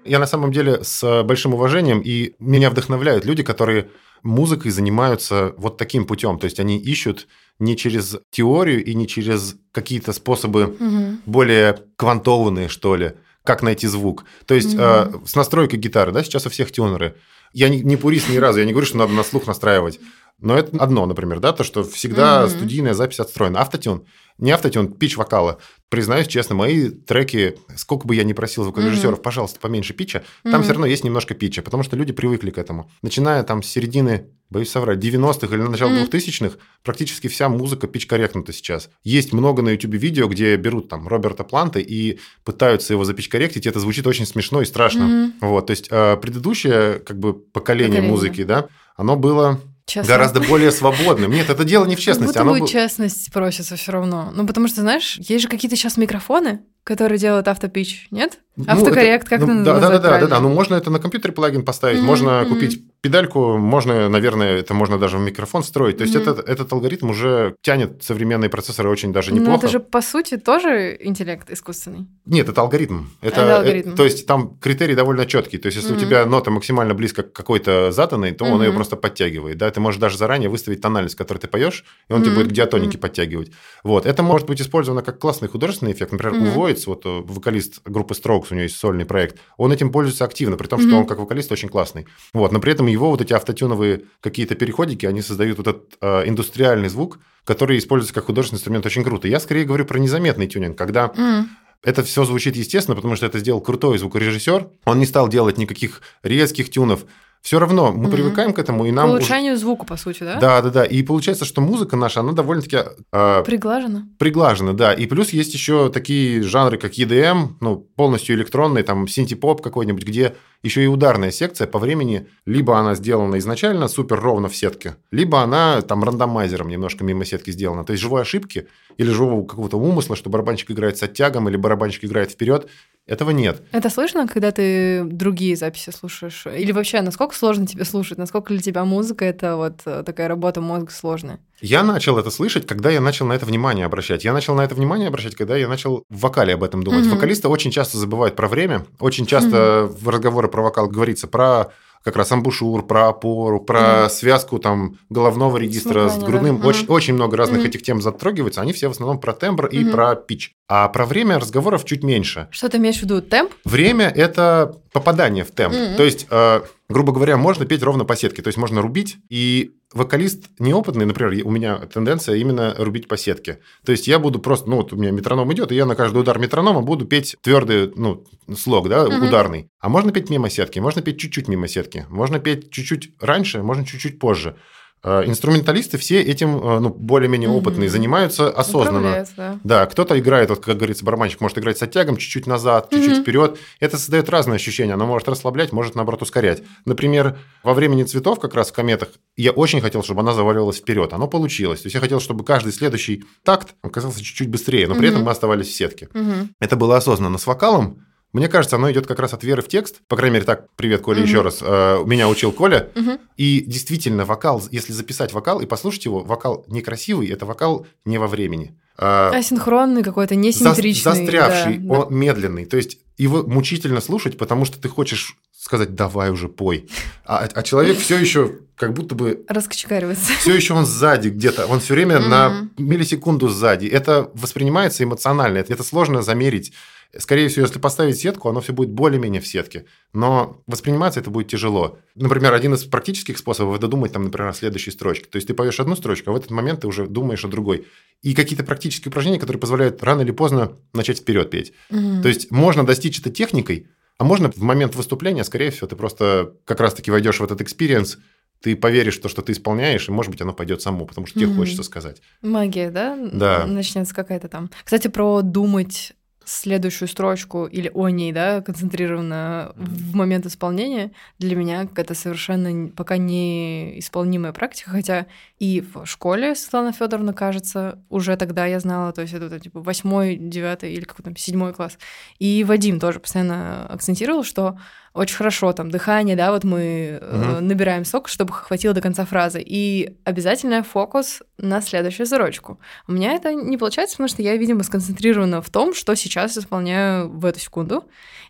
Я 0.04 0.18
на 0.18 0.26
самом 0.26 0.52
деле 0.52 0.84
с 0.84 1.22
большим 1.24 1.54
уважением, 1.54 2.00
и 2.04 2.34
меня 2.38 2.70
вдохновляют 2.70 3.24
люди, 3.24 3.42
которые 3.42 3.88
музыкой 4.22 4.70
занимаются 4.70 5.54
вот 5.56 5.78
таким 5.78 6.04
путем. 6.06 6.38
То 6.38 6.44
есть 6.44 6.60
они 6.60 6.78
ищут 6.78 7.26
не 7.58 7.76
через 7.76 8.16
теорию 8.30 8.84
и 8.84 8.94
не 8.94 9.06
через 9.06 9.56
какие-то 9.72 10.12
способы 10.12 10.76
Мгм. 10.78 11.20
более 11.26 11.78
квантованные, 11.96 12.68
что 12.68 12.96
ли, 12.96 13.12
как 13.44 13.62
найти 13.62 13.86
звук. 13.86 14.24
То 14.46 14.54
есть 14.54 14.74
Мгм. 14.74 14.82
э, 14.82 15.12
с 15.26 15.34
настройкой 15.34 15.78
гитары, 15.78 16.12
да, 16.12 16.22
сейчас 16.22 16.46
у 16.46 16.50
всех 16.50 16.70
тюнеры. 16.72 17.16
Я 17.52 17.68
не, 17.68 17.80
не 17.80 17.96
пурист 17.96 18.28
ни 18.28 18.36
разу, 18.36 18.58
я 18.58 18.64
не 18.66 18.72
говорю, 18.72 18.86
что 18.86 18.98
надо 18.98 19.12
на 19.12 19.24
слух 19.24 19.46
настраивать. 19.46 20.00
Но 20.38 20.58
это 20.58 20.76
одно, 20.78 21.06
например, 21.06 21.40
да, 21.40 21.52
то, 21.52 21.64
что 21.64 21.82
всегда 21.82 22.42
Мгм. 22.42 22.50
студийная 22.50 22.94
запись 22.94 23.20
отстроена. 23.20 23.60
Автотюн, 23.60 24.04
не 24.38 24.50
автотюн, 24.50 24.92
пич 24.92 25.16
вокала. 25.16 25.58
Признаюсь 25.88 26.26
честно, 26.26 26.54
мои 26.56 26.90
треки, 26.90 27.56
сколько 27.76 28.06
бы 28.08 28.14
я 28.16 28.24
ни 28.24 28.32
просил 28.32 28.64
звукорежиссеров, 28.64 29.22
пожалуйста, 29.22 29.60
поменьше 29.60 29.94
питча, 29.94 30.24
там 30.42 30.54
Мгм. 30.54 30.62
все 30.64 30.72
равно 30.72 30.86
есть 30.86 31.04
немножко 31.04 31.34
питча, 31.34 31.62
потому 31.62 31.82
что 31.84 31.96
люди 31.96 32.12
привыкли 32.12 32.50
к 32.50 32.58
этому. 32.58 32.90
Начиная 33.02 33.42
там 33.44 33.62
с 33.62 33.68
середины, 33.68 34.26
боюсь 34.50 34.68
соврать, 34.70 34.98
90-х 34.98 35.54
или 35.54 35.62
начала 35.62 35.90
Мгм. 35.90 36.02
2000-х, 36.04 36.56
практически 36.82 37.28
вся 37.28 37.48
музыка 37.48 37.86
пич-корректнута 37.86 38.52
сейчас. 38.52 38.90
Есть 39.04 39.32
много 39.32 39.62
на 39.62 39.70
YouTube 39.70 39.94
видео, 39.94 40.26
где 40.26 40.56
берут 40.56 40.88
там 40.88 41.06
Роберта 41.06 41.44
Планта 41.44 41.78
и 41.78 42.18
пытаются 42.44 42.92
его 42.92 43.04
запич-корректить, 43.04 43.66
и 43.66 43.68
это 43.68 43.78
звучит 43.78 44.06
очень 44.08 44.26
смешно 44.26 44.60
и 44.62 44.64
страшно. 44.64 45.04
Мгм. 45.06 45.34
Вот, 45.40 45.66
то 45.68 45.70
есть 45.70 45.86
э, 45.90 46.16
предыдущее 46.16 46.98
как 46.98 47.18
бы 47.18 47.32
поколение, 47.32 48.00
Поколение. 48.02 48.10
музыки, 48.10 48.42
да, 48.44 48.66
оно 48.96 49.16
было 49.16 49.60
Честно. 49.86 50.08
гораздо 50.12 50.40
более 50.40 50.72
свободным. 50.72 51.30
Нет, 51.30 51.48
это 51.48 51.64
дело 51.64 51.84
не 51.86 51.94
в 51.94 51.98
Как 51.98 52.04
честности. 52.04 52.32
будто 52.32 52.40
оно 52.42 52.58
бы- 52.58 52.66
честность 52.68 53.32
просится 53.32 53.76
все 53.76 53.92
равно. 53.92 54.32
Ну, 54.34 54.46
потому 54.46 54.66
что, 54.68 54.80
знаешь, 54.80 55.16
есть 55.20 55.42
же 55.42 55.48
какие-то 55.48 55.76
сейчас 55.76 55.96
микрофоны, 55.96 56.60
которые 56.86 57.18
делают 57.18 57.48
автопич, 57.48 58.06
нет? 58.12 58.38
Ну, 58.54 58.64
Автокоррект, 58.68 59.26
это- 59.26 59.36
как 59.36 59.40
ну, 59.46 59.52
это 59.60 59.64
да, 59.64 59.80
да, 59.80 59.88
да, 59.90 59.98
да, 59.98 60.20
да, 60.20 60.26
да. 60.28 60.40
Ну, 60.40 60.48
можно 60.48 60.76
это 60.76 60.88
на 60.90 60.98
компьютере 60.98 61.34
плагин 61.34 61.62
поставить, 61.62 61.98
Мгм, 61.98 62.06
можно 62.06 62.40
мгм. 62.40 62.48
купить 62.54 62.80
педальку, 63.02 63.58
можно, 63.58 64.08
наверное, 64.08 64.56
это 64.56 64.72
можно 64.72 64.98
даже 64.98 65.18
в 65.18 65.20
микрофон 65.20 65.62
строить. 65.62 65.98
То 65.98 66.04
есть 66.04 66.14
Мгм. 66.14 66.22
этот, 66.22 66.48
этот 66.48 66.72
алгоритм 66.72 67.10
уже 67.10 67.54
тянет 67.60 68.02
современные 68.02 68.48
процессоры 68.48 68.88
очень 68.88 69.12
даже 69.12 69.30
Но 69.32 69.40
неплохо. 69.40 69.58
это 69.58 69.68
же, 69.68 69.80
по 69.80 70.00
сути, 70.00 70.38
тоже 70.38 70.96
интеллект 70.98 71.50
искусственный. 71.50 72.06
Нет, 72.24 72.48
это 72.48 72.62
алгоритм. 72.62 73.04
Это, 73.20 73.42
Это 73.42 73.56
алгоритм. 73.58 73.92
э, 73.92 73.96
то 73.96 74.04
есть 74.04 74.26
там 74.26 74.56
критерий 74.58 74.94
довольно 74.94 75.26
четкий. 75.26 75.58
То 75.58 75.66
есть 75.66 75.76
если 75.76 75.92
Мгм. 75.92 76.02
у 76.02 76.04
тебя 76.06 76.24
нота 76.24 76.50
максимально 76.50 76.94
близко 76.94 77.22
к 77.24 77.32
какой-то 77.32 77.92
заданной, 77.92 78.32
то 78.32 78.44
он 78.46 78.62
ее 78.62 78.72
просто 78.72 78.96
подтягивает. 78.96 79.58
Да? 79.58 79.70
Ты 79.70 79.80
можешь 79.80 80.00
даже 80.00 80.16
заранее 80.16 80.48
выставить 80.48 80.80
тональность, 80.80 81.14
в 81.14 81.18
которой 81.18 81.38
ты 81.38 81.46
поешь, 81.46 81.84
и 82.08 82.12
он 82.14 82.22
тебе 82.22 82.30
Мгм. 82.30 82.38
будет 82.42 82.52
к 82.52 82.54
диатонике 82.54 82.96
подтягивать. 82.96 83.50
Вот. 83.84 84.06
Это 84.06 84.22
может 84.22 84.46
быть 84.48 84.60
использовано 84.62 85.02
как 85.02 85.18
классный 85.18 85.48
художественный 85.48 85.92
эффект. 85.92 86.12
Например, 86.12 86.34
Мгм. 86.34 86.46
у 86.48 86.50
Voids, 86.76 86.82
вот 86.86 87.06
э, 87.06 87.22
вокалист 87.24 87.80
группы 87.84 88.14
Strokes, 88.14 88.46
у 88.50 88.54
него 88.54 88.62
есть 88.62 88.76
сольный 88.76 89.04
проект, 89.04 89.38
он 89.56 89.72
этим 89.72 89.90
пользуется 89.90 90.24
активно, 90.24 90.56
при 90.56 90.66
том, 90.66 90.80
что 90.80 90.88
Мгм. 90.88 90.98
он 90.98 91.06
как 91.06 91.18
вокалист 91.18 91.50
очень 91.52 91.68
классный. 91.68 92.06
Вот. 92.32 92.52
Но 92.52 92.60
при 92.60 92.72
этом 92.72 92.86
него 92.86 93.10
вот 93.10 93.20
эти 93.20 93.32
автотюновые 93.32 94.04
какие-то 94.20 94.54
переходики, 94.54 95.06
они 95.06 95.22
создают 95.22 95.58
вот 95.58 95.66
этот 95.66 95.96
э, 96.00 96.28
индустриальный 96.28 96.88
звук, 96.88 97.18
который 97.44 97.78
используется 97.78 98.14
как 98.14 98.24
художественный 98.24 98.58
инструмент 98.58 98.86
очень 98.86 99.04
круто. 99.04 99.28
Я 99.28 99.40
скорее 99.40 99.64
говорю 99.64 99.84
про 99.84 99.98
незаметный 99.98 100.46
тюнинг, 100.46 100.76
когда 100.76 101.06
mm. 101.06 101.44
это 101.84 102.02
все 102.02 102.24
звучит 102.24 102.56
естественно, 102.56 102.96
потому 102.96 103.16
что 103.16 103.26
это 103.26 103.38
сделал 103.38 103.60
крутой 103.60 103.98
звукорежиссер. 103.98 104.68
Он 104.84 104.98
не 104.98 105.06
стал 105.06 105.28
делать 105.28 105.58
никаких 105.58 106.02
резких 106.22 106.70
тюнов, 106.70 107.04
все 107.46 107.60
равно 107.60 107.92
мы 107.92 108.08
mm-hmm. 108.08 108.10
привыкаем 108.10 108.52
к 108.52 108.58
этому, 108.58 108.86
и 108.86 108.90
нам... 108.90 109.10
улучшению 109.10 109.52
уже... 109.52 109.60
звука, 109.60 109.86
по 109.86 109.96
сути, 109.96 110.24
да? 110.24 110.40
Да, 110.40 110.60
да, 110.62 110.70
да. 110.70 110.84
И 110.84 111.04
получается, 111.04 111.44
что 111.44 111.60
музыка 111.60 111.94
наша, 111.94 112.18
она 112.18 112.32
довольно-таки... 112.32 112.78
Э, 113.12 113.44
приглажена. 113.46 114.08
Приглажена, 114.18 114.72
да. 114.72 114.92
И 114.92 115.06
плюс 115.06 115.30
есть 115.30 115.54
еще 115.54 115.88
такие 115.88 116.42
жанры, 116.42 116.76
как 116.76 116.94
EDM, 116.94 117.50
ну, 117.60 117.76
полностью 117.76 118.34
электронный, 118.34 118.82
там, 118.82 119.06
синти-поп 119.06 119.62
какой-нибудь, 119.62 120.04
где 120.04 120.34
еще 120.64 120.82
и 120.82 120.88
ударная 120.88 121.30
секция 121.30 121.68
по 121.68 121.78
времени, 121.78 122.26
либо 122.46 122.80
она 122.80 122.96
сделана 122.96 123.38
изначально 123.38 123.86
супер 123.86 124.18
ровно 124.18 124.48
в 124.48 124.56
сетке, 124.56 124.96
либо 125.12 125.40
она 125.40 125.82
там 125.82 126.02
рандомайзером 126.02 126.68
немножко 126.68 127.04
мимо 127.04 127.24
сетки 127.24 127.52
сделана. 127.52 127.84
То 127.84 127.92
есть 127.92 128.02
живой 128.02 128.22
ошибки 128.22 128.66
или 128.96 129.10
живого 129.10 129.46
какого-то 129.46 129.76
умысла, 129.76 130.16
что 130.16 130.30
барабанщик 130.30 130.70
играет 130.70 130.98
с 130.98 131.02
оттягом 131.02 131.48
или 131.48 131.56
барабанщик 131.56 132.04
играет 132.04 132.30
вперед, 132.30 132.68
этого 133.06 133.30
нет. 133.30 133.62
Это 133.70 133.88
слышно, 133.88 134.26
когда 134.26 134.50
ты 134.50 135.04
другие 135.04 135.54
записи 135.54 135.90
слушаешь? 135.90 136.44
Или 136.46 136.72
вообще, 136.72 137.00
насколько 137.02 137.36
сложно 137.36 137.64
тебе 137.66 137.84
слушать? 137.84 138.18
Насколько 138.18 138.52
для 138.52 138.60
тебя 138.60 138.84
музыка– 138.84 139.24
это 139.26 139.56
вот 139.56 139.82
э, 139.84 140.02
такая 140.04 140.26
работа 140.26 140.60
мозга 140.60 140.90
сложная? 140.90 141.38
Я 141.60 141.84
начал 141.84 142.18
это 142.18 142.30
слышать, 142.30 142.66
когда 142.66 142.90
я 142.90 143.00
начал 143.00 143.26
на 143.26 143.34
это 143.34 143.46
внимание 143.46 143.86
обращать. 143.86 144.24
Я 144.24 144.32
начал 144.32 144.56
на 144.56 144.62
это 144.62 144.74
внимание 144.74 145.06
обращать, 145.06 145.36
когда 145.36 145.56
я 145.56 145.68
начал 145.68 146.04
в 146.10 146.20
вокале 146.20 146.54
об 146.54 146.64
этом 146.64 146.82
думать. 146.82 147.06
Mm-hmm. 147.06 147.14
Вокалисты 147.14 147.48
очень 147.48 147.70
часто 147.70 147.96
забывают 147.96 148.34
про 148.34 148.48
время, 148.48 148.84
очень 148.98 149.24
часто 149.24 149.56
mm-hmm. 149.56 149.86
в 149.86 150.08
разговоры 150.08 150.48
про 150.48 150.62
вокал 150.62 150.88
говорится 150.88 151.28
про 151.28 151.72
как 152.06 152.14
раз 152.14 152.30
амбушюр, 152.30 152.86
про 152.86 153.08
опору, 153.08 153.60
про 153.60 153.80
mm 153.80 154.08
связку 154.10 154.60
там 154.60 154.96
головного 155.10 155.56
регистра 155.56 156.08
Смыкание, 156.08 156.20
с 156.20 156.24
грудным. 156.24 156.60
Да. 156.60 156.68
Очень, 156.68 156.86
очень 156.86 157.14
много 157.14 157.36
разных 157.36 157.62
mm 157.62 157.66
этих 157.66 157.82
тем 157.82 158.00
затрагивается. 158.00 158.62
Они 158.62 158.72
все 158.72 158.86
в 158.86 158.92
основном 158.92 159.18
про 159.18 159.32
тембр 159.32 159.66
и 159.66 159.82
mm 159.82 159.90
про 159.90 160.14
пич. 160.14 160.52
А 160.68 160.88
про 160.88 161.04
время 161.04 161.40
разговоров 161.40 161.84
чуть 161.84 162.04
меньше. 162.04 162.46
Что 162.52 162.68
ты 162.68 162.76
имеешь 162.78 163.00
в 163.00 163.02
виду? 163.02 163.20
Темп? 163.20 163.52
Время– 163.64 164.08
это 164.16 164.76
попадание 164.92 165.44
в 165.44 165.50
темп. 165.50 165.74
mm 165.74 165.96
То 165.96 166.04
есть, 166.04 166.28
э, 166.30 166.60
грубо 166.88 167.12
говоря, 167.12 167.36
можно 167.36 167.66
петь 167.66 167.82
ровно 167.82 168.04
по 168.04 168.16
сетке. 168.16 168.42
То 168.42 168.48
есть, 168.48 168.58
можно 168.58 168.82
рубить. 168.82 169.16
И 169.28 169.72
вокалист 169.92 170.48
неопытный, 170.58 171.06
например, 171.06 171.46
у 171.46 171.50
меня 171.50 171.78
тенденция 171.92 172.36
именно 172.36 172.74
рубить 172.78 173.08
по 173.08 173.16
сетке. 173.16 173.60
То 173.84 173.92
есть, 173.92 174.08
я 174.08 174.18
буду 174.18 174.38
просто, 174.38 174.68
ну, 174.68 174.76
вот 174.76 174.92
у 174.92 174.96
меня 174.96 175.10
метроном 175.10 175.52
идет, 175.52 175.72
и 175.72 175.74
я 175.74 175.86
на 175.86 175.94
каждый 175.94 176.18
удар 176.18 176.38
метронома 176.38 176.82
буду 176.82 177.04
петь 177.04 177.36
твердый, 177.40 177.92
ну, 177.94 178.24
слог, 178.56 178.88
да, 178.88 179.06
mm 179.06 179.26
ударный. 179.26 179.68
А 179.80 179.88
можно 179.88 180.12
петь 180.12 180.30
мимо 180.30 180.50
сетки, 180.50 180.78
можно 180.78 181.02
петь 181.02 181.18
чуть-чуть 181.18 181.48
мимо 181.48 181.68
сетки, 181.68 182.06
можно 182.08 182.38
петь 182.38 182.70
чуть-чуть 182.70 183.14
раньше, 183.20 183.62
можно 183.62 183.84
чуть-чуть 183.84 184.18
позже. 184.18 184.56
Э, 185.02 185.22
инструменталисты 185.24 185.98
все 185.98 186.20
этим, 186.20 186.56
э, 186.56 186.80
ну, 186.80 186.88
более-менее 186.88 187.48
опытные, 187.48 187.88
mm-hmm. 187.88 187.92
занимаются 187.92 188.50
осознанно. 188.50 189.24
Да. 189.36 189.60
да, 189.62 189.86
кто-то 189.86 190.18
играет, 190.18 190.50
вот, 190.50 190.64
как 190.64 190.76
говорится, 190.76 191.04
барабанщик 191.04 191.40
может 191.40 191.58
играть 191.58 191.78
с 191.78 191.82
оттягом 191.82 192.16
чуть-чуть 192.16 192.46
назад, 192.46 192.90
чуть-чуть 192.90 193.18
mm-hmm. 193.18 193.22
вперед. 193.22 193.58
Это 193.78 193.98
создает 193.98 194.28
разные 194.30 194.56
ощущения. 194.56 194.94
Оно 194.94 195.06
может 195.06 195.28
расслаблять, 195.28 195.70
может, 195.70 195.94
наоборот, 195.94 196.22
ускорять. 196.22 196.62
Например, 196.86 197.38
во 197.62 197.74
времени 197.74 198.02
цветов, 198.02 198.40
как 198.40 198.54
раз 198.54 198.70
в 198.70 198.72
кометах, 198.72 199.10
я 199.36 199.52
очень 199.52 199.80
хотел, 199.80 200.02
чтобы 200.02 200.22
она 200.22 200.32
заваливалась 200.32 200.78
вперед. 200.78 201.12
Оно 201.12 201.28
получилось. 201.28 201.82
То 201.82 201.86
есть 201.86 201.94
я 201.94 202.00
хотел, 202.00 202.18
чтобы 202.18 202.44
каждый 202.44 202.72
следующий 202.72 203.24
такт 203.44 203.74
оказался 203.82 204.24
чуть-чуть 204.24 204.48
быстрее, 204.48 204.88
но 204.88 204.94
при 204.94 205.06
mm-hmm. 205.06 205.10
этом 205.10 205.22
мы 205.22 205.30
оставались 205.30 205.68
в 205.68 205.74
сетке. 205.74 206.08
Mm-hmm. 206.12 206.48
Это 206.60 206.74
было 206.74 206.96
осознанно. 206.96 207.38
С 207.38 207.46
вокалом 207.46 208.05
мне 208.32 208.48
кажется, 208.48 208.76
оно 208.76 208.90
идет 208.90 209.06
как 209.06 209.18
раз 209.18 209.32
от 209.32 209.44
веры 209.44 209.62
в 209.62 209.68
текст. 209.68 210.02
По 210.08 210.16
крайней 210.16 210.34
мере, 210.34 210.44
так, 210.44 210.68
привет, 210.76 211.00
Коля, 211.00 211.20
угу. 211.20 211.26
еще 211.26 211.42
раз. 211.42 211.58
Э, 211.62 212.02
меня 212.04 212.28
учил 212.28 212.52
Коля. 212.52 212.90
Угу. 212.94 213.18
И 213.36 213.64
действительно, 213.66 214.24
вокал, 214.24 214.62
если 214.70 214.92
записать 214.92 215.32
вокал 215.32 215.60
и 215.60 215.66
послушать 215.66 216.04
его, 216.04 216.20
вокал 216.22 216.64
некрасивый, 216.68 217.28
это 217.28 217.46
вокал 217.46 217.86
не 218.04 218.18
во 218.18 218.26
времени. 218.26 218.76
А, 218.98 219.30
Асинхронный 219.30 220.02
какой-то, 220.02 220.34
несимметричный. 220.34 221.12
застрявший, 221.12 221.78
да, 221.78 221.94
он 221.94 222.08
да. 222.08 222.14
медленный. 222.14 222.64
То 222.64 222.76
есть 222.76 222.98
его 223.18 223.42
мучительно 223.42 224.00
слушать, 224.00 224.36
потому 224.38 224.64
что 224.64 224.80
ты 224.80 224.88
хочешь 224.88 225.36
сказать, 225.58 225.94
давай 225.94 226.30
уже 226.30 226.48
пой. 226.48 226.88
А, 227.24 227.48
а 227.52 227.62
человек 227.62 227.98
все 227.98 228.18
еще 228.18 228.52
как 228.76 228.92
будто 228.92 229.14
бы... 229.14 229.44
Раскочегаривается. 229.48 230.32
Все 230.38 230.54
еще 230.54 230.74
он 230.74 230.86
сзади 230.86 231.28
где-то. 231.28 231.66
Он 231.66 231.80
все 231.80 231.94
время 231.94 232.20
на 232.20 232.68
миллисекунду 232.78 233.48
сзади. 233.48 233.86
Это 233.86 234.30
воспринимается 234.34 235.02
эмоционально. 235.02 235.58
Это, 235.58 235.72
это 235.72 235.82
сложно 235.82 236.22
замерить 236.22 236.72
Скорее 237.16 237.48
всего, 237.48 237.64
если 237.66 237.78
поставить 237.78 238.18
сетку, 238.18 238.48
оно 238.48 238.60
все 238.60 238.72
будет 238.72 238.90
более-менее 238.90 239.40
в 239.40 239.46
сетке. 239.46 239.86
Но 240.12 240.62
восприниматься 240.66 241.20
это 241.20 241.30
будет 241.30 241.48
тяжело. 241.48 241.98
Например, 242.14 242.52
один 242.52 242.74
из 242.74 242.84
практических 242.84 243.38
способов– 243.38 243.76
это 243.78 243.88
думать, 243.88 244.12
там, 244.12 244.24
например, 244.24 244.48
о 244.48 244.54
следующей 244.54 244.90
строчке. 244.90 245.26
То 245.26 245.36
есть 245.36 245.48
ты 245.48 245.54
поешь 245.54 245.80
одну 245.80 245.96
строчку, 245.96 246.30
а 246.30 246.32
в 246.32 246.36
этот 246.36 246.50
момент 246.50 246.80
ты 246.82 246.86
уже 246.86 247.06
думаешь 247.06 247.44
о 247.44 247.48
другой. 247.48 247.86
И 248.22 248.34
какие-то 248.34 248.64
практические 248.64 249.10
упражнения, 249.10 249.38
которые 249.38 249.60
позволяют 249.60 250.02
рано 250.02 250.22
или 250.22 250.30
поздно 250.30 250.72
начать 250.92 251.18
вперед 251.18 251.50
петь. 251.50 251.72
Угу. 251.90 252.22
То 252.22 252.28
есть 252.28 252.50
можно 252.50 252.84
достичь 252.84 253.20
это 253.20 253.30
техникой, 253.30 253.88
а 254.18 254.24
можно 254.24 254.50
в 254.50 254.62
момент 254.62 254.94
выступления, 254.94 255.44
скорее 255.44 255.70
всего, 255.70 255.86
ты 255.86 255.96
просто 255.96 256.54
как 256.64 256.80
раз-таки 256.80 257.10
войдешь 257.10 257.38
в 257.40 257.44
этот 257.44 257.60
experience, 257.60 258.18
ты 258.62 258.74
поверишь 258.74 259.18
в 259.18 259.20
то, 259.20 259.28
что 259.28 259.42
ты 259.42 259.52
исполняешь, 259.52 260.08
и, 260.08 260.12
может 260.12 260.30
быть, 260.30 260.40
оно 260.40 260.54
пойдет 260.54 260.80
само, 260.80 261.04
потому 261.04 261.26
что 261.26 261.38
тебе 261.38 261.50
mm-hmm. 261.50 261.56
хочется 261.56 261.82
сказать. 261.82 262.22
Магия, 262.40 262.90
да? 262.90 263.16
Да. 263.32 263.66
Начнется 263.66 264.14
какая-то 264.14 264.48
там. 264.48 264.70
Кстати, 264.84 265.08
про 265.08 265.42
думать 265.42 266.14
следующую 266.46 267.08
строчку 267.08 267.66
или 267.66 267.90
о 267.92 268.08
ней, 268.08 268.32
да, 268.32 268.62
концентрированно 268.62 269.72
mm-hmm. 269.74 269.84
в 269.84 270.14
момент 270.14 270.46
исполнения, 270.46 271.10
для 271.40 271.56
меня 271.56 271.88
это 271.96 272.14
совершенно 272.14 272.88
пока 272.88 273.16
не 273.16 273.98
исполнимая 273.98 274.52
практика, 274.52 274.90
хотя 274.90 275.26
и 275.58 275.80
в 275.80 276.06
школе 276.06 276.54
Светлана 276.54 276.92
Федоровна, 276.92 277.32
кажется, 277.32 277.98
уже 278.10 278.36
тогда 278.36 278.64
я 278.64 278.78
знала, 278.78 279.12
то 279.12 279.22
есть 279.22 279.34
это, 279.34 279.46
это 279.46 279.58
типа 279.58 279.80
восьмой, 279.80 280.36
девятый 280.36 280.92
или 280.92 281.04
какой-то 281.04 281.36
седьмой 281.36 281.74
класс. 281.74 281.98
И 282.38 282.62
Вадим 282.62 283.00
тоже 283.00 283.18
постоянно 283.18 283.86
акцентировал, 283.88 284.44
что 284.44 284.78
очень 285.16 285.36
хорошо, 285.36 285.72
там, 285.72 285.90
дыхание, 285.90 286.36
да, 286.36 286.52
вот 286.52 286.64
мы 286.64 287.20
угу. 287.20 287.60
набираем 287.60 288.04
сок, 288.04 288.28
чтобы 288.28 288.52
хватило 288.52 288.94
до 288.94 289.00
конца 289.00 289.24
фразы. 289.24 289.62
И 289.64 290.16
обязательно 290.24 290.82
фокус 290.82 291.42
на 291.58 291.80
следующую 291.80 292.26
строчку. 292.26 292.78
У 293.08 293.12
меня 293.12 293.32
это 293.32 293.54
не 293.54 293.76
получается, 293.78 294.16
потому 294.16 294.28
что 294.28 294.42
я, 294.42 294.56
видимо, 294.56 294.82
сконцентрирована 294.82 295.62
в 295.62 295.70
том, 295.70 295.94
что 295.94 296.14
сейчас 296.14 296.56
исполняю 296.58 297.30
в 297.30 297.44
эту 297.44 297.60
секунду. 297.60 298.04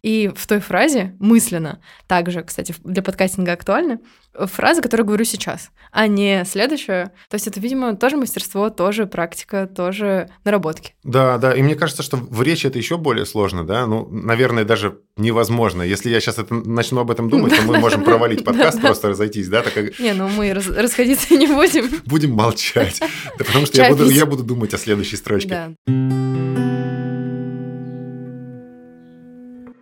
И 0.07 0.31
в 0.37 0.47
той 0.47 0.61
фразе 0.61 1.17
мысленно, 1.19 1.81
также, 2.07 2.45
кстати, 2.45 2.73
для 2.85 3.03
подкастинга 3.03 3.55
актуально, 3.55 3.99
фраза, 4.39 4.81
которую 4.81 5.05
говорю 5.05 5.25
сейчас, 5.25 5.71
а 5.91 6.07
не 6.07 6.45
следующая. 6.45 7.07
То 7.29 7.35
есть 7.35 7.49
это, 7.49 7.59
видимо, 7.59 7.97
тоже 7.97 8.17
мастерство, 8.17 8.71
тоже 8.71 9.07
практика, 9.07 9.67
тоже 9.67 10.31
наработки. 10.45 10.95
Да, 11.03 11.39
да, 11.39 11.57
и 11.57 11.61
мне 11.61 11.75
кажется, 11.75 12.05
что 12.05 12.19
в 12.19 12.41
речи 12.43 12.69
это 12.69 12.79
еще 12.79 12.99
более 12.99 13.27
сложно, 13.27 13.67
да, 13.67 13.85
ну, 13.87 14.07
наверное, 14.09 14.65
даже 14.65 15.01
невозможно. 15.17 15.83
Если 15.83 16.09
я 16.09 16.21
сейчас 16.21 16.39
это 16.39 16.55
начну 16.55 17.01
об 17.01 17.11
этом 17.11 17.29
думать, 17.29 17.57
то 17.57 17.63
мы 17.63 17.81
можем 17.81 18.05
провалить 18.05 18.45
подкаст, 18.45 18.81
просто 18.81 19.09
разойтись, 19.09 19.49
да? 19.49 19.65
Не, 19.99 20.13
ну 20.13 20.29
мы 20.29 20.55
расходиться 20.55 21.35
не 21.37 21.49
будем. 21.49 21.91
Будем 22.05 22.31
молчать, 22.31 23.01
потому 23.37 23.67
что 23.67 23.83
я 23.83 24.25
буду 24.25 24.45
думать 24.45 24.73
о 24.73 24.79
следующей 24.79 25.17
строчке. 25.17 25.75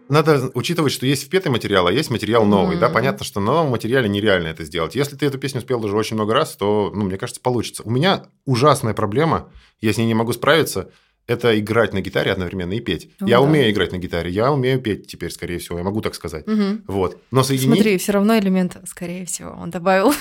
Надо 0.09 0.51
учитывать, 0.55 0.93
что 0.93 1.07
есть 1.07 1.25
впетый 1.25 1.51
материал, 1.51 1.87
а 1.87 1.93
есть 1.93 2.11
материал 2.11 2.45
новый. 2.45 2.77
Mm-hmm. 2.77 2.81
Да, 2.81 2.91
понятно, 2.91 3.25
что 3.25 3.41
на 3.41 3.53
новом 3.53 3.71
материале 3.71 4.09
нереально 4.09 4.49
это 4.49 4.65
сделать. 4.65 4.95
Если 4.95 5.17
ты 5.17 5.27
эту 5.27 5.39
песню 5.39 5.61
спел 5.61 5.81
даже 5.81 5.97
очень 5.97 6.15
много 6.17 6.35
раз, 6.35 6.57
то, 6.57 6.93
ну, 6.95 7.05
мне 7.05 7.17
кажется, 7.17 7.41
получится. 7.41 7.83
У 7.85 7.91
меня 7.91 8.27
ужасная 8.45 8.95
проблема, 8.95 9.49
я 9.81 9.93
с 9.93 9.97
ней 9.97 10.07
не 10.07 10.15
могу 10.15 10.33
справиться, 10.33 10.91
это 11.27 11.59
играть 11.59 11.95
на 11.95 12.01
гитаре 12.03 12.33
одновременно 12.33 12.75
и 12.75 12.81
петь. 12.81 13.11
Ну, 13.21 13.29
я 13.29 13.37
да. 13.37 13.43
умею 13.43 13.71
играть 13.71 13.93
на 13.93 13.99
гитаре, 13.99 14.31
я 14.31 14.53
умею 14.53 14.81
петь 14.81 15.07
теперь, 15.07 15.31
скорее 15.31 15.59
всего, 15.59 15.79
я 15.79 15.85
могу 15.85 16.03
так 16.03 16.15
сказать. 16.15 16.47
Угу. 16.47 16.83
Вот. 16.87 17.19
Но 17.31 17.43
соединить... 17.43 17.77
Смотри, 17.77 17.99
все 17.99 18.13
равно 18.13 18.39
элемент, 18.39 18.77
скорее 18.87 19.25
всего, 19.25 19.57
он 19.59 19.71
добавил. 19.71 20.13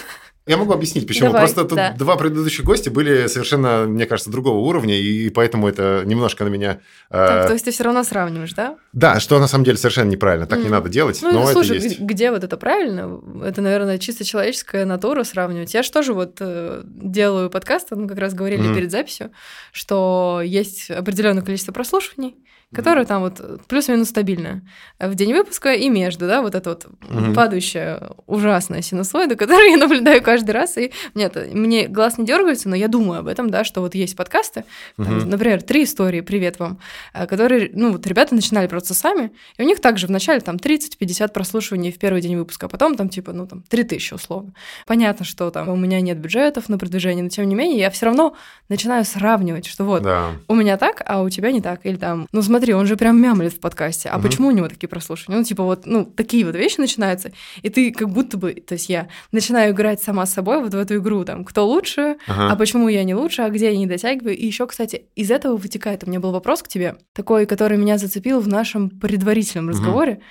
Я 0.46 0.58
могу 0.58 0.74
объяснить, 0.74 1.08
почему. 1.08 1.28
Давай, 1.28 1.44
Просто 1.44 1.64
тут 1.64 1.78
да. 1.78 1.94
два 1.98 2.18
предыдущих 2.18 2.66
гостя 2.66 2.92
были 2.92 3.28
совершенно, 3.28 3.86
мне 3.86 4.06
кажется, 4.06 4.30
другого 4.30 4.58
уровня, 4.58 5.00
и 5.00 5.30
поэтому 5.30 5.70
это 5.70 6.04
немножко 6.06 6.44
на 6.44 6.50
меня... 6.50 6.80
Так, 7.10 7.46
э... 7.46 7.48
То 7.48 7.54
есть 7.54 7.64
ты 7.64 7.72
все 7.72 7.86
равно 7.86 8.04
сравниваешь, 8.04 8.54
да? 8.54 8.76
Да, 8.92 9.22
что 9.22 9.40
на 9.40 9.48
самом 9.48 9.64
деле 9.64 9.78
совершенно 9.78 10.10
неправильно, 10.10 10.46
так 10.46 10.60
mm. 10.60 10.64
не 10.64 10.70
надо 10.70 10.90
делать, 10.90 11.20
ну, 11.22 11.32
но 11.32 11.48
слушай, 11.48 11.78
это 11.78 11.86
есть. 11.86 12.00
где 12.02 12.30
вот 12.30 12.44
это 12.44 12.58
правильно? 12.58 13.22
Это, 13.42 13.62
наверное, 13.62 13.98
чисто 14.00 14.26
человеческая 14.26 14.84
натура 14.84 15.24
сравнивать. 15.24 15.74
Я 15.74 15.82
же 15.82 15.92
тоже 15.92 16.14
вот 16.14 16.38
э, 16.42 16.82
делаю 16.86 17.50
подкаст, 17.50 17.92
мы 17.92 18.10
как 18.10 18.18
раз 18.18 18.34
говорили 18.34 18.70
mm. 18.70 18.76
перед 18.76 18.92
записью, 18.92 19.32
что 19.72 20.42
есть 20.44 20.92
определенное 20.92 21.44
количество 21.44 21.72
прослушиваний, 21.72 22.36
которая 22.74 23.06
там 23.06 23.22
вот 23.22 23.66
плюс-минус 23.68 24.10
стабильная 24.10 24.62
в 25.00 25.16
день 25.16 25.34
выпуска 25.34 25.74
и 25.74 25.90
между, 25.90 26.28
да, 26.28 26.42
вот 26.42 26.56
эта 26.56 26.70
вот 26.72 26.86
mm-hmm. 26.86 27.34
падающая 27.34 28.10
ужасная 28.28 28.82
синусоида, 28.82 29.36
которую 29.44 29.70
я 29.70 29.78
наблюдаю 29.78 30.22
каждый 30.22 30.52
раз, 30.52 30.78
и 30.78 30.92
нет, 31.16 31.36
мне 31.54 31.88
глаз 31.88 32.18
не 32.18 32.26
дергается, 32.26 32.70
но 32.70 32.76
я 32.76 32.88
думаю 32.88 33.20
об 33.20 33.28
этом, 33.28 33.50
да, 33.50 33.64
что 33.64 33.82
вот 33.82 33.96
есть 33.96 34.16
подкасты, 34.16 34.66
там, 34.98 35.18
Мгм. 35.18 35.30
например, 35.30 35.62
три 35.62 35.84
истории, 35.84 36.22
привет 36.22 36.60
вам, 36.60 36.80
э, 37.14 37.28
которые, 37.28 37.70
ну, 37.74 37.92
вот 37.92 38.06
ребята 38.08 38.36
начинали 38.36 38.68
просто 38.68 38.94
сами, 38.94 39.32
и 39.58 39.64
у 39.64 39.66
них 39.66 39.82
также 39.82 40.08
вначале 40.08 40.40
там 40.40 40.58
30-50 40.58 41.34
прослушиваний 41.34 41.92
в 41.92 42.00
первый 42.00 42.22
день 42.22 42.38
выпуска, 42.38 42.68
а 42.68 42.70
потом 42.70 42.96
там 42.96 43.10
типа, 43.10 43.34
ну, 43.34 43.48
там 43.48 43.64
3000 43.70 44.14
условно. 44.14 44.54
Понятно, 44.88 45.26
что 45.26 45.50
там 45.52 45.70
у 45.70 45.76
меня 45.76 46.00
нет 46.02 46.18
бюджетов 46.18 46.70
на 46.70 46.78
продвижение, 46.78 47.24
но 47.24 47.30
тем 47.30 47.48
не 47.48 47.56
менее 47.56 47.80
я 47.80 47.90
все 47.90 48.06
равно 48.06 48.36
начинаю 48.70 49.04
сравнивать, 49.06 49.66
что 49.66 49.84
вот 49.84 50.04
Да. 50.04 50.32
у 50.48 50.56
меня 50.56 50.78
так, 50.78 51.02
а 51.06 51.22
у 51.22 51.30
тебя 51.30 51.52
не 51.52 51.62
так. 51.62 51.86
Или 51.86 51.98
там, 51.98 52.28
ну 52.32 52.42
смотри, 52.42 52.63
он 52.72 52.88
же 52.88 52.96
прям 52.96 53.22
мямлит 53.22 53.54
в 53.54 53.60
подкасте, 53.60 54.10
а 54.10 54.18
Мгм. 54.18 54.28
почему 54.28 54.48
у 54.48 54.52
него 54.52 54.68
такие 54.70 54.88
прослушивания? 54.88 55.40
Ну, 55.40 55.44
типа 55.46 55.64
вот, 55.64 55.86
ну, 55.86 56.06
такие 56.06 56.46
вот 56.46 56.56
вещи 56.56 56.80
начинаются, 56.80 57.32
и 57.62 57.70
ты 57.70 57.92
как 57.92 58.10
будто 58.10 58.38
бы, 58.38 58.54
то 58.54 58.74
есть 58.74 58.90
я 58.90 59.08
начинаю 59.32 59.74
играть 59.74 60.02
сама 60.02 60.26
с 60.26 60.34
собой 60.34 60.62
вот 60.62 60.74
в 60.74 60.78
эту 60.78 60.96
игру, 60.98 61.26
там, 61.26 61.44
кто 61.44 61.68
лучше, 61.68 62.16
Ага. 62.28 62.52
а 62.52 62.56
почему 62.56 62.88
я 62.88 63.04
не 63.04 63.14
лучше, 63.16 63.42
а 63.42 63.50
где 63.50 63.72
я 63.72 63.78
не 63.78 63.88
дотягиваю. 63.88 64.38
И 64.38 64.46
еще, 64.46 64.66
кстати, 64.68 65.06
из 65.16 65.30
этого 65.32 65.58
вытекает, 65.58 66.04
у 66.04 66.08
меня 66.08 66.20
был 66.20 66.32
вопрос 66.32 66.64
к 66.64 66.68
тебе, 66.68 66.96
такой, 67.14 67.46
который 67.46 67.78
меня 67.78 67.98
зацепил 67.98 68.40
в 68.40 68.48
нашем 68.48 68.90
предварительном 68.90 69.70
разговоре, 69.70 70.22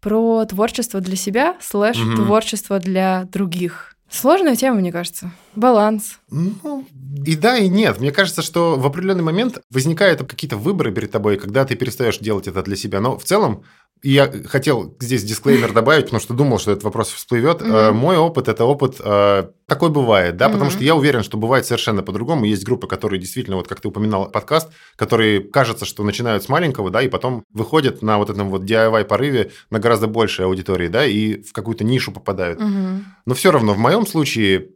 про 0.00 0.44
творчество 0.46 1.00
для 1.00 1.16
себя, 1.16 1.56
слэш 1.60 1.96
Мгм. 1.98 2.16
творчество 2.16 2.78
для 2.80 3.24
других. 3.32 3.91
Сложная 4.12 4.56
тема, 4.56 4.76
мне 4.76 4.92
кажется. 4.92 5.32
Баланс. 5.56 6.18
Ну, 6.30 6.86
и 7.24 7.34
да, 7.34 7.56
и 7.56 7.68
нет. 7.68 7.98
Мне 7.98 8.12
кажется, 8.12 8.42
что 8.42 8.76
в 8.76 8.86
определенный 8.86 9.22
момент 9.22 9.58
возникают 9.70 10.22
какие-то 10.22 10.58
выборы 10.58 10.92
перед 10.92 11.10
тобой, 11.10 11.38
когда 11.38 11.64
ты 11.64 11.76
перестаешь 11.76 12.18
делать 12.18 12.46
это 12.46 12.62
для 12.62 12.76
себя. 12.76 13.00
Но 13.00 13.18
в 13.18 13.24
целом, 13.24 13.64
и 14.02 14.10
я 14.10 14.30
хотел 14.46 14.96
здесь 15.00 15.22
дисклеймер 15.22 15.72
добавить, 15.72 16.06
потому 16.06 16.20
что 16.20 16.34
думал, 16.34 16.58
что 16.58 16.72
этот 16.72 16.82
вопрос 16.84 17.10
всплывет. 17.12 17.62
Э, 17.62 17.92
Мой 17.92 18.16
опыт 18.16 18.48
это 18.48 18.64
опыт 18.64 18.96
э, 18.98 19.44
такой 19.66 19.90
бывает, 19.90 20.36
да, 20.36 20.46
потому 20.48 20.66
Мгм. 20.66 20.72
что 20.72 20.82
я 20.84 20.96
уверен, 20.96 21.22
что 21.22 21.36
бывает 21.36 21.66
совершенно 21.66 22.02
по-другому. 22.02 22.44
Есть 22.44 22.64
группы, 22.64 22.88
которые 22.88 23.20
действительно, 23.20 23.56
вот 23.56 23.68
как 23.68 23.80
ты 23.80 23.86
упоминал 23.88 24.28
подкаст, 24.28 24.70
которые 24.96 25.40
кажется, 25.40 25.84
что 25.84 26.02
начинают 26.02 26.42
с 26.42 26.48
маленького, 26.48 26.90
да, 26.90 27.00
и 27.00 27.08
потом 27.08 27.44
выходят 27.52 28.02
на 28.02 28.18
вот 28.18 28.28
этом 28.28 28.50
вот 28.50 28.62
DIY 28.64 29.04
порыве 29.04 29.52
на 29.70 29.78
гораздо 29.78 30.08
большей 30.08 30.46
аудитории, 30.46 30.88
да, 30.88 31.06
и 31.06 31.40
в 31.42 31.52
какую-то 31.52 31.84
нишу 31.84 32.10
попадают. 32.12 32.60
Мгм. 32.60 33.04
Но 33.24 33.34
все 33.34 33.52
равно 33.52 33.72
в 33.74 33.78
моем 33.78 34.04
случае 34.06 34.70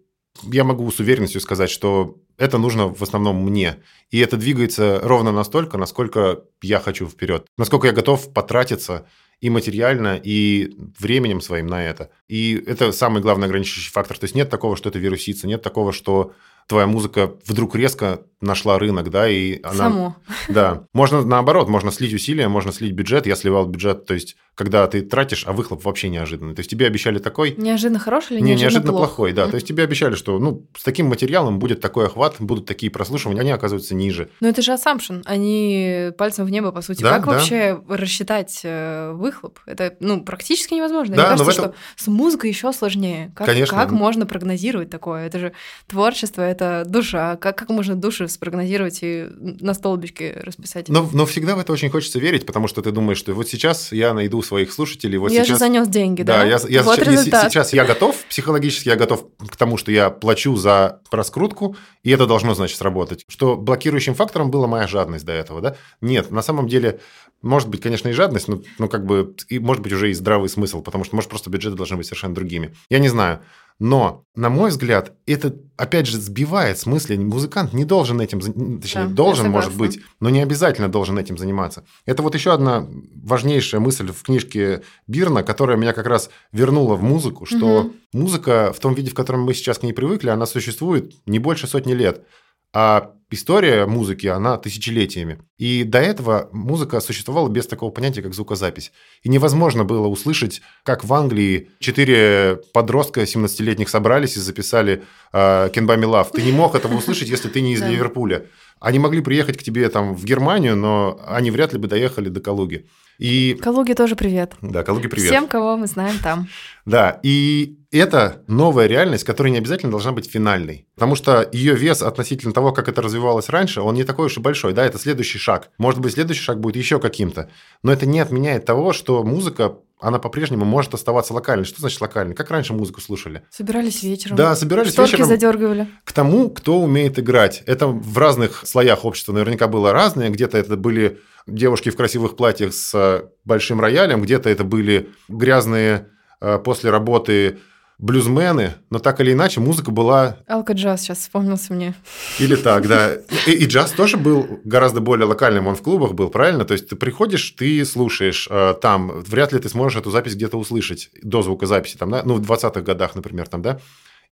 я 0.44 0.64
могу 0.64 0.90
с 0.90 1.00
уверенностью 1.00 1.40
сказать, 1.40 1.70
что 1.70 2.16
это 2.38 2.58
нужно 2.58 2.88
в 2.88 3.02
основном 3.02 3.42
мне. 3.42 3.82
И 4.10 4.18
это 4.18 4.36
двигается 4.36 5.00
ровно 5.02 5.32
настолько, 5.32 5.78
насколько 5.78 6.44
я 6.62 6.80
хочу 6.80 7.06
вперед. 7.06 7.46
Насколько 7.56 7.88
я 7.88 7.92
готов 7.92 8.32
потратиться 8.32 9.06
и 9.40 9.50
материально, 9.50 10.20
и 10.22 10.74
временем 10.98 11.40
своим 11.40 11.66
на 11.66 11.84
это. 11.84 12.10
И 12.28 12.62
это 12.66 12.92
самый 12.92 13.22
главный 13.22 13.46
ограничивающий 13.46 13.92
фактор. 13.92 14.18
То 14.18 14.24
есть 14.24 14.34
нет 14.34 14.48
такого, 14.50 14.76
что 14.76 14.88
это 14.88 14.98
вирусится, 14.98 15.46
нет 15.46 15.62
такого, 15.62 15.92
что 15.92 16.32
твоя 16.66 16.86
музыка 16.86 17.34
вдруг 17.46 17.74
резко 17.76 18.22
нашла 18.40 18.78
рынок, 18.78 19.10
да, 19.10 19.28
и 19.28 19.60
она... 19.62 19.74
Само. 19.74 20.16
Да. 20.48 20.84
Можно 20.92 21.22
наоборот, 21.22 21.68
можно 21.68 21.90
слить 21.90 22.12
усилия, 22.12 22.48
можно 22.48 22.72
слить 22.72 22.92
бюджет. 22.92 23.26
Я 23.26 23.36
сливал 23.36 23.66
бюджет, 23.66 24.06
то 24.06 24.14
есть 24.14 24.36
когда 24.54 24.86
ты 24.86 25.02
тратишь, 25.02 25.44
а 25.46 25.52
выхлоп 25.52 25.84
вообще 25.84 26.08
неожиданный. 26.08 26.54
То 26.54 26.60
есть 26.60 26.70
тебе 26.70 26.86
обещали 26.86 27.18
такой, 27.18 27.54
Неожиданно 27.58 27.98
хороший 27.98 28.36
или 28.36 28.40
не, 28.40 28.50
неожиданно, 28.52 28.62
неожиданно 28.62 28.92
плох? 28.92 29.08
плохой, 29.08 29.32
да. 29.32 29.48
То 29.48 29.56
есть 29.56 29.66
тебе 29.66 29.84
обещали, 29.84 30.14
что 30.14 30.38
ну, 30.38 30.66
с 30.76 30.82
таким 30.82 31.06
материалом 31.08 31.58
будет 31.58 31.82
такой 31.82 32.06
охват, 32.06 32.36
будут 32.38 32.64
такие 32.64 32.90
прослушивания, 32.90 33.40
они 33.40 33.50
оказываются 33.50 33.94
ниже. 33.94 34.30
Но 34.40 34.48
это 34.48 34.62
же 34.62 34.72
assumption, 34.72 35.22
они 35.26 36.10
пальцем 36.16 36.46
в 36.46 36.50
небо, 36.50 36.72
по 36.72 36.80
сути. 36.80 37.02
Да, 37.02 37.16
как 37.16 37.26
да. 37.26 37.32
вообще 37.32 37.82
рассчитать 37.86 38.60
э, 38.64 39.12
выхлоп? 39.12 39.58
Это, 39.66 39.94
ну, 40.00 40.24
практически 40.24 40.72
невозможно. 40.72 41.16
Да, 41.16 41.22
Мне 41.22 41.30
кажется, 41.36 41.52
этом- 41.52 41.74
что 41.74 42.02
с 42.04 42.06
музыкой 42.06 42.48
еще 42.48 42.72
сложнее. 42.72 43.32
Как, 43.36 43.46
Конечно. 43.46 43.76
как 43.76 43.90
можно 43.90 44.24
прогнозировать 44.24 44.88
такое? 44.88 45.26
Это 45.26 45.38
же 45.38 45.52
творчество, 45.86 46.40
это 46.56 46.84
душа. 46.86 47.36
Как, 47.36 47.56
как 47.56 47.68
можно 47.68 47.94
души 47.94 48.28
спрогнозировать 48.28 49.00
и 49.02 49.26
на 49.38 49.74
столбичке 49.74 50.40
расписать? 50.42 50.88
Но, 50.88 51.08
но 51.12 51.26
всегда 51.26 51.54
в 51.54 51.58
это 51.58 51.72
очень 51.72 51.90
хочется 51.90 52.18
верить, 52.18 52.46
потому 52.46 52.66
что 52.68 52.82
ты 52.82 52.90
думаешь, 52.90 53.18
что 53.18 53.34
вот 53.34 53.48
сейчас 53.48 53.92
я 53.92 54.14
найду 54.14 54.42
своих 54.42 54.72
слушателей, 54.72 55.18
вот 55.18 55.30
я 55.30 55.44
сейчас... 55.44 55.48
же 55.48 55.56
занес 55.58 55.88
деньги, 55.88 56.22
да? 56.22 56.38
Да, 56.38 56.44
я, 56.44 56.58
я 56.68 56.82
вот 56.82 56.96
сейчас, 56.96 57.08
результат. 57.08 57.52
сейчас 57.52 57.72
я 57.72 57.84
готов, 57.84 58.16
психологически 58.28 58.88
я 58.88 58.96
готов 58.96 59.26
к 59.38 59.56
тому, 59.56 59.76
что 59.76 59.92
я 59.92 60.10
плачу 60.10 60.56
за 60.56 61.00
раскрутку, 61.10 61.76
и 62.02 62.10
это 62.10 62.26
должно, 62.26 62.54
значит, 62.54 62.78
сработать. 62.78 63.24
Что 63.28 63.56
блокирующим 63.56 64.14
фактором 64.14 64.50
была 64.50 64.66
моя 64.66 64.86
жадность 64.86 65.24
до 65.24 65.32
этого, 65.32 65.60
да? 65.60 65.76
Нет, 66.00 66.30
на 66.30 66.42
самом 66.42 66.68
деле, 66.68 67.00
может 67.42 67.68
быть, 67.68 67.82
конечно, 67.82 68.08
и 68.08 68.12
жадность, 68.12 68.48
но, 68.48 68.62
ну, 68.78 68.88
как 68.88 69.04
бы, 69.04 69.34
и 69.48 69.58
может 69.58 69.82
быть, 69.82 69.92
уже 69.92 70.10
и 70.10 70.14
здравый 70.14 70.48
смысл, 70.48 70.82
потому 70.82 71.04
что, 71.04 71.14
может, 71.14 71.30
просто 71.30 71.50
бюджеты 71.50 71.76
должны 71.76 71.96
быть 71.96 72.06
совершенно 72.06 72.34
другими. 72.34 72.74
Я 72.88 72.98
не 72.98 73.08
знаю. 73.08 73.40
Но, 73.78 74.24
на 74.34 74.48
мой 74.48 74.70
взгляд, 74.70 75.12
это, 75.26 75.54
опять 75.76 76.06
же, 76.06 76.18
сбивает 76.18 76.78
с 76.78 76.86
мысли. 76.86 77.16
Музыкант 77.16 77.74
не 77.74 77.84
должен 77.84 78.20
этим, 78.20 78.40
точнее, 78.80 79.04
Да, 79.04 79.10
должен, 79.14 79.50
может 79.50 79.76
быть, 79.76 80.00
но 80.18 80.30
не 80.30 80.40
обязательно 80.40 80.88
должен 80.88 81.18
этим 81.18 81.36
заниматься. 81.36 81.84
Это 82.06 82.22
вот 82.22 82.34
еще 82.34 82.52
одна 82.54 82.86
важнейшая 83.22 83.80
мысль 83.80 84.10
в 84.10 84.22
книжке 84.22 84.82
Бирна, 85.06 85.42
которая 85.42 85.76
меня 85.76 85.92
как 85.92 86.06
раз 86.06 86.30
вернула 86.52 86.94
в 86.94 87.02
музыку, 87.02 87.44
что 87.44 87.82
Мгм. 87.82 87.92
музыка 88.14 88.72
в 88.74 88.80
том 88.80 88.94
виде, 88.94 89.10
в 89.10 89.14
котором 89.14 89.42
мы 89.42 89.52
сейчас 89.52 89.78
к 89.78 89.82
ней 89.82 89.92
привыкли, 89.92 90.30
она 90.30 90.46
существует 90.46 91.12
не 91.26 91.38
больше 91.38 91.66
сотни 91.66 91.92
лет. 91.92 92.24
А 92.72 93.12
история 93.30 93.86
музыки, 93.86 94.26
она 94.26 94.56
тысячелетиями. 94.56 95.38
И 95.58 95.84
до 95.84 95.98
этого 95.98 96.48
музыка 96.52 97.00
существовала 97.00 97.48
без 97.48 97.66
такого 97.66 97.90
понятия, 97.90 98.22
как 98.22 98.34
звукозапись. 98.34 98.92
И 99.22 99.28
невозможно 99.28 99.84
было 99.84 100.06
услышать, 100.06 100.62
как 100.82 101.04
в 101.04 101.12
Англии 101.12 101.70
четыре 101.80 102.60
подростка 102.72 103.22
17-летних 103.22 103.88
собрались 103.88 104.36
и 104.36 104.40
записали 104.40 105.02
э, 105.32 105.38
«Can 105.68 105.86
Buy 105.86 105.98
Me 105.98 106.04
Love». 106.04 106.28
Ты 106.32 106.42
не 106.42 106.52
мог 106.52 106.74
этого 106.74 106.94
услышать, 106.96 107.28
если 107.28 107.48
ты 107.48 107.60
не 107.60 107.74
из. 107.74 107.82
Ливерпуля. 107.82 108.46
Они 108.78 108.98
могли 108.98 109.22
приехать 109.22 109.56
к 109.56 109.62
тебе 109.62 109.88
там 109.88 110.14
в 110.14 110.24
Германию, 110.24 110.76
но 110.76 111.18
они 111.26 111.50
вряд 111.50 111.72
ли 111.72 111.78
бы 111.78 111.88
доехали 111.88 112.28
до 112.28 112.40
Калуги. 112.40 112.86
И... 113.18 113.58
Калуге 113.62 113.94
тоже 113.94 114.16
привет. 114.16 114.54
Да, 114.60 114.82
Калуги, 114.82 115.06
привет. 115.08 115.30
Всем, 115.30 115.48
кого 115.48 115.76
мы 115.76 115.86
знаем 115.86 116.18
там. 116.22 116.48
Да, 116.84 117.18
и 117.22 117.78
это 117.96 118.42
новая 118.46 118.86
реальность, 118.86 119.24
которая 119.24 119.52
не 119.52 119.58
обязательно 119.58 119.90
должна 119.90 120.12
быть 120.12 120.30
финальной. 120.30 120.86
Потому 120.94 121.14
что 121.14 121.48
ее 121.52 121.74
вес 121.74 122.02
относительно 122.02 122.52
того, 122.52 122.72
как 122.72 122.88
это 122.88 123.02
развивалось 123.02 123.48
раньше, 123.48 123.80
он 123.80 123.94
не 123.94 124.04
такой 124.04 124.26
уж 124.26 124.36
и 124.36 124.40
большой. 124.40 124.72
Да, 124.72 124.84
это 124.84 124.98
следующий 124.98 125.38
шаг. 125.38 125.70
Может 125.78 126.00
быть, 126.00 126.14
следующий 126.14 126.42
шаг 126.42 126.60
будет 126.60 126.76
еще 126.76 126.98
каким-то. 127.00 127.50
Но 127.82 127.92
это 127.92 128.06
не 128.06 128.20
отменяет 128.20 128.64
того, 128.64 128.92
что 128.92 129.22
музыка, 129.22 129.76
она 130.00 130.18
по-прежнему 130.18 130.64
может 130.64 130.94
оставаться 130.94 131.32
локальной. 131.32 131.64
Что 131.64 131.80
значит 131.80 132.00
локальной? 132.00 132.34
Как 132.34 132.50
раньше 132.50 132.72
музыку 132.72 133.00
слушали? 133.00 133.42
Собирались 133.50 134.02
вечером. 134.02 134.36
Да, 134.36 134.54
собирались 134.56 134.92
Шторки 134.92 135.12
вечером 135.12 135.28
задергивали. 135.28 135.88
к 136.04 136.12
тому, 136.12 136.50
кто 136.50 136.80
умеет 136.80 137.18
играть. 137.18 137.62
Это 137.66 137.86
в 137.86 138.18
разных 138.18 138.66
слоях 138.66 139.04
общества 139.04 139.32
наверняка 139.32 139.68
было 139.68 139.92
разное. 139.92 140.30
Где-то 140.30 140.58
это 140.58 140.76
были 140.76 141.20
девушки 141.46 141.90
в 141.90 141.96
красивых 141.96 142.36
платьях 142.36 142.74
с 142.74 142.92
э, 142.94 143.28
большим 143.44 143.80
роялем, 143.80 144.20
где-то 144.22 144.48
это 144.50 144.64
были 144.64 145.10
грязные 145.28 146.08
э, 146.40 146.58
после 146.58 146.90
работы 146.90 147.58
блюзмены, 147.98 148.74
но 148.90 148.98
так 148.98 149.20
или 149.20 149.32
иначе 149.32 149.60
музыка 149.60 149.90
была 149.90 150.36
Алка-джаз 150.46 151.00
сейчас 151.00 151.18
вспомнился 151.18 151.72
мне. 151.72 151.94
или 152.38 152.56
так, 152.56 152.86
да. 152.86 153.14
И, 153.46 153.52
и 153.52 153.66
джаз 153.66 153.92
тоже 153.92 154.16
был 154.16 154.60
гораздо 154.64 155.00
более 155.00 155.26
локальным, 155.26 155.66
он 155.66 155.76
в 155.76 155.82
клубах 155.82 156.12
был, 156.12 156.28
правильно? 156.28 156.64
То 156.64 156.72
есть 156.72 156.88
ты 156.88 156.96
приходишь, 156.96 157.50
ты 157.52 157.84
слушаешь 157.84 158.48
э, 158.50 158.74
там, 158.82 159.20
вряд 159.22 159.52
ли 159.52 159.58
ты 159.58 159.68
сможешь 159.68 159.98
эту 159.98 160.10
запись 160.10 160.34
где-то 160.34 160.58
услышать 160.58 161.10
до 161.22 161.42
звукозаписи, 161.42 161.96
там, 161.96 162.10
да? 162.10 162.22
ну, 162.24 162.34
в 162.34 162.40
20-х 162.40 162.80
годах, 162.82 163.14
например, 163.14 163.48
там, 163.48 163.62
да? 163.62 163.78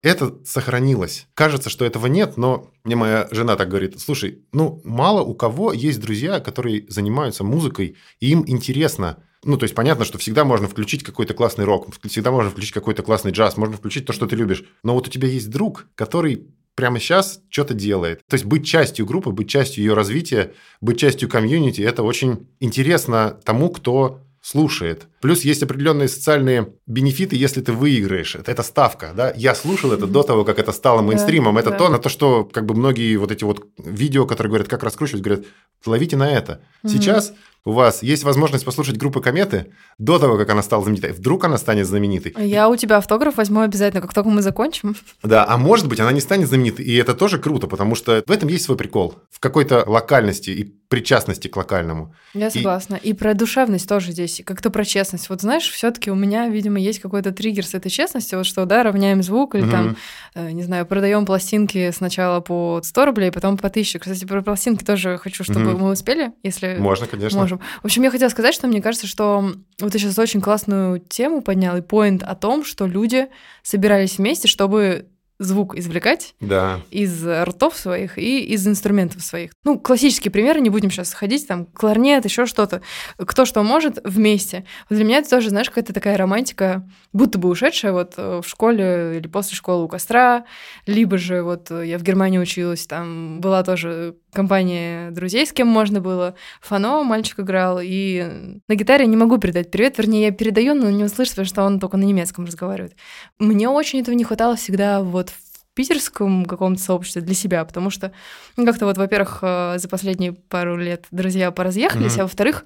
Это 0.03 0.35
сохранилось. 0.43 1.27
Кажется, 1.33 1.69
что 1.69 1.85
этого 1.85 2.07
нет, 2.07 2.35
но 2.35 2.71
мне 2.83 2.97
моя 2.97 3.27
жена 3.31 3.55
так 3.55 3.69
говорит, 3.69 3.99
слушай, 4.01 4.43
ну, 4.51 4.81
мало 4.83 5.21
у 5.21 5.33
кого 5.33 5.71
есть 5.71 6.01
друзья, 6.01 6.41
которые 6.41 6.85
занимаются 6.89 7.45
музыкой, 7.45 7.95
и 8.19 8.31
им 8.31 8.43
интересно. 8.45 9.23
Ну, 9.45 9.57
то 9.57 9.63
есть 9.63 9.73
понятно, 9.73 10.03
что 10.03 10.17
всегда 10.17 10.43
можно 10.43 10.67
включить 10.67 11.03
какой-то 11.03 11.33
классный 11.33 11.63
рок, 11.63 11.87
всегда 12.05 12.31
можно 12.31 12.51
включить 12.51 12.73
какой-то 12.73 13.01
классный 13.01 13.31
джаз, 13.31 13.55
можно 13.55 13.77
включить 13.77 14.05
то, 14.05 14.11
что 14.11 14.27
ты 14.27 14.35
любишь. 14.35 14.65
Но 14.83 14.93
вот 14.93 15.07
у 15.07 15.09
тебя 15.09 15.27
есть 15.29 15.49
друг, 15.49 15.87
который 15.95 16.47
прямо 16.75 16.99
сейчас 16.99 17.39
что-то 17.49 17.73
делает. 17.73 18.21
То 18.27 18.33
есть 18.33 18.45
быть 18.45 18.65
частью 18.65 19.05
группы, 19.05 19.31
быть 19.31 19.49
частью 19.49 19.83
ее 19.83 19.93
развития, 19.93 20.53
быть 20.81 20.99
частью 20.99 21.29
комьюнити, 21.29 21.81
это 21.81 22.03
очень 22.03 22.47
интересно 22.59 23.39
тому, 23.45 23.69
кто 23.69 24.21
слушает. 24.43 25.07
Плюс 25.21 25.45
есть 25.45 25.63
определенные 25.63 26.09
социальные 26.09 26.73
бенефиты, 26.85 27.37
если 27.37 27.61
ты 27.61 27.71
выиграешь. 27.71 28.35
Это, 28.35 28.51
это 28.51 28.61
ставка, 28.61 29.13
да? 29.15 29.31
Я 29.37 29.55
слушал 29.55 29.93
это 29.93 30.05
до 30.05 30.21
того, 30.21 30.43
как 30.43 30.59
это 30.59 30.73
стало 30.73 31.01
мейнстримом. 31.01 31.57
это 31.57 31.69
да. 31.69 31.77
то, 31.77 31.89
на 31.89 31.97
то, 31.97 32.09
что 32.09 32.43
как 32.43 32.65
бы 32.65 32.75
многие 32.75 33.15
вот 33.15 33.31
эти 33.31 33.45
вот 33.45 33.65
видео, 33.77 34.25
которые 34.25 34.49
говорят, 34.49 34.67
как 34.67 34.83
раскручивать, 34.83 35.23
говорят, 35.23 35.45
ловите 35.85 36.17
на 36.17 36.29
это. 36.29 36.59
Сейчас 36.85 37.33
у 37.65 37.71
вас 37.71 38.03
есть 38.03 38.23
возможность 38.23 38.65
послушать 38.65 38.97
группы 38.97 39.21
Кометы 39.21 39.67
до 39.97 40.19
того, 40.19 40.37
как 40.37 40.49
она 40.49 40.61
стала 40.61 40.83
знаменитой. 40.83 41.13
Вдруг 41.13 41.45
она 41.45 41.57
станет 41.57 41.87
знаменитой. 41.87 42.33
Я 42.37 42.67
у 42.67 42.75
тебя 42.75 42.97
автограф 42.97 43.37
возьму 43.37 43.61
обязательно, 43.61 44.01
как 44.01 44.13
только 44.13 44.29
мы 44.29 44.41
закончим. 44.41 44.95
Да, 45.23 45.45
а 45.47 45.57
может 45.57 45.87
быть, 45.87 45.99
она 45.99 46.11
не 46.11 46.19
станет 46.19 46.49
знаменитой. 46.49 46.85
И 46.85 46.95
это 46.95 47.13
тоже 47.13 47.39
круто, 47.39 47.67
потому 47.67 47.95
что 47.95 48.21
в 48.25 48.31
этом 48.31 48.49
есть 48.49 48.65
свой 48.65 48.77
прикол. 48.77 49.15
В 49.31 49.39
какой-то 49.39 49.83
локальности 49.87 50.49
и 50.49 50.63
причастности 50.93 51.47
к 51.47 51.57
локальному. 51.57 52.13
Я 52.35 52.51
согласна. 52.51 52.95
И, 53.01 53.09
и 53.09 53.13
про 53.13 53.33
душевность 53.33 53.89
тоже 53.89 54.11
здесь, 54.11 54.43
как-то 54.45 54.69
про 54.69 54.85
честность. 54.85 55.27
Вот 55.27 55.41
знаешь, 55.41 55.67
все 55.67 55.89
таки 55.89 56.11
у 56.11 56.15
меня, 56.15 56.47
видимо, 56.49 56.79
есть 56.79 56.99
какой-то 56.99 57.31
триггер 57.31 57.65
с 57.65 57.73
этой 57.73 57.89
честностью, 57.89 58.37
вот 58.37 58.45
что, 58.45 58.65
да, 58.65 58.83
равняем 58.83 59.23
звук 59.23 59.55
или 59.55 59.63
угу. 59.63 59.71
там, 59.71 59.97
э, 60.35 60.51
не 60.51 60.61
знаю, 60.61 60.85
продаем 60.85 61.25
пластинки 61.25 61.89
сначала 61.89 62.41
по 62.41 62.79
100 62.83 63.05
рублей, 63.05 63.31
потом 63.31 63.57
по 63.57 63.69
1000. 63.69 63.97
Кстати, 63.97 64.25
про 64.25 64.43
пластинки 64.43 64.83
тоже 64.83 65.17
хочу, 65.17 65.43
чтобы 65.43 65.73
угу. 65.73 65.85
мы 65.85 65.91
успели, 65.93 66.33
если 66.43 66.75
Можно, 66.77 67.07
конечно. 67.07 67.39
можем. 67.39 67.52
В 67.81 67.85
общем, 67.85 68.03
я 68.03 68.11
хотела 68.11 68.29
сказать, 68.29 68.53
что 68.53 68.67
мне 68.67 68.81
кажется, 68.81 69.07
что 69.07 69.53
вот 69.79 69.91
ты 69.91 69.99
сейчас 69.99 70.17
очень 70.17 70.41
классную 70.41 70.99
тему 70.99 71.41
поднял 71.41 71.77
и 71.77 71.81
поинт 71.81 72.23
о 72.23 72.35
том, 72.35 72.63
что 72.63 72.85
люди 72.85 73.27
собирались 73.63 74.17
вместе, 74.17 74.47
чтобы 74.47 75.07
звук 75.39 75.75
извлекать 75.75 76.35
да. 76.39 76.81
из 76.89 77.25
ртов 77.25 77.77
своих 77.77 78.17
и 78.17 78.43
из 78.43 78.67
инструментов 78.67 79.21
своих. 79.23 79.51
Ну, 79.63 79.79
классические 79.79 80.31
примеры, 80.31 80.61
не 80.61 80.69
будем 80.69 80.91
сейчас 80.91 81.13
ходить, 81.13 81.47
там, 81.47 81.65
кларнет, 81.65 82.25
еще 82.25 82.45
что-то. 82.45 82.81
Кто 83.17 83.45
что 83.45 83.63
может 83.63 83.99
вместе. 84.03 84.65
Вот 84.89 84.95
для 84.95 85.05
меня 85.05 85.17
это 85.19 85.29
тоже, 85.29 85.49
знаешь, 85.49 85.69
какая-то 85.69 85.93
такая 85.93 86.17
романтика, 86.17 86.87
будто 87.11 87.37
бы 87.37 87.49
ушедшая 87.49 87.91
вот 87.91 88.13
э, 88.17 88.41
в 88.43 88.47
школе 88.47 89.17
или 89.17 89.27
после 89.27 89.55
школы 89.55 89.83
у 89.83 89.87
костра, 89.87 90.45
либо 90.85 91.17
же 91.17 91.43
вот 91.43 91.69
я 91.71 91.97
в 91.97 92.03
Германии 92.03 92.37
училась, 92.37 92.85
там 92.87 93.39
была 93.41 93.63
тоже 93.63 94.15
компания 94.33 95.11
друзей, 95.11 95.45
с 95.45 95.53
кем 95.53 95.67
можно 95.67 96.01
было. 96.01 96.35
Фано 96.61 97.03
мальчик 97.03 97.39
играл, 97.39 97.79
и 97.81 98.59
на 98.67 98.75
гитаре 98.75 99.05
не 99.05 99.17
могу 99.17 99.37
передать 99.37 99.71
привет, 99.71 99.97
вернее, 99.97 100.25
я 100.25 100.31
передаю, 100.31 100.73
но 100.73 100.89
не 100.89 101.03
услышать, 101.03 101.33
потому 101.33 101.47
что 101.47 101.63
он 101.63 101.79
только 101.79 101.97
на 101.97 102.03
немецком 102.03 102.45
разговаривает. 102.45 102.95
Мне 103.39 103.69
очень 103.69 104.01
этого 104.01 104.15
не 104.15 104.23
хватало 104.23 104.55
всегда 104.55 105.01
вот 105.01 105.29
в 105.29 105.35
питерском 105.73 106.45
каком-то 106.45 106.81
сообществе 106.81 107.21
для 107.21 107.33
себя, 107.33 107.63
потому 107.65 107.89
что 107.89 108.11
ну, 108.57 108.65
как-то 108.65 108.85
вот, 108.85 108.97
во-первых, 108.97 109.39
э, 109.41 109.75
за 109.77 109.87
последние 109.89 110.33
пару 110.33 110.77
лет 110.77 111.05
друзья 111.11 111.51
поразъехались, 111.51 112.17
mm-hmm. 112.17 112.21
а 112.21 112.23
во-вторых, 112.23 112.65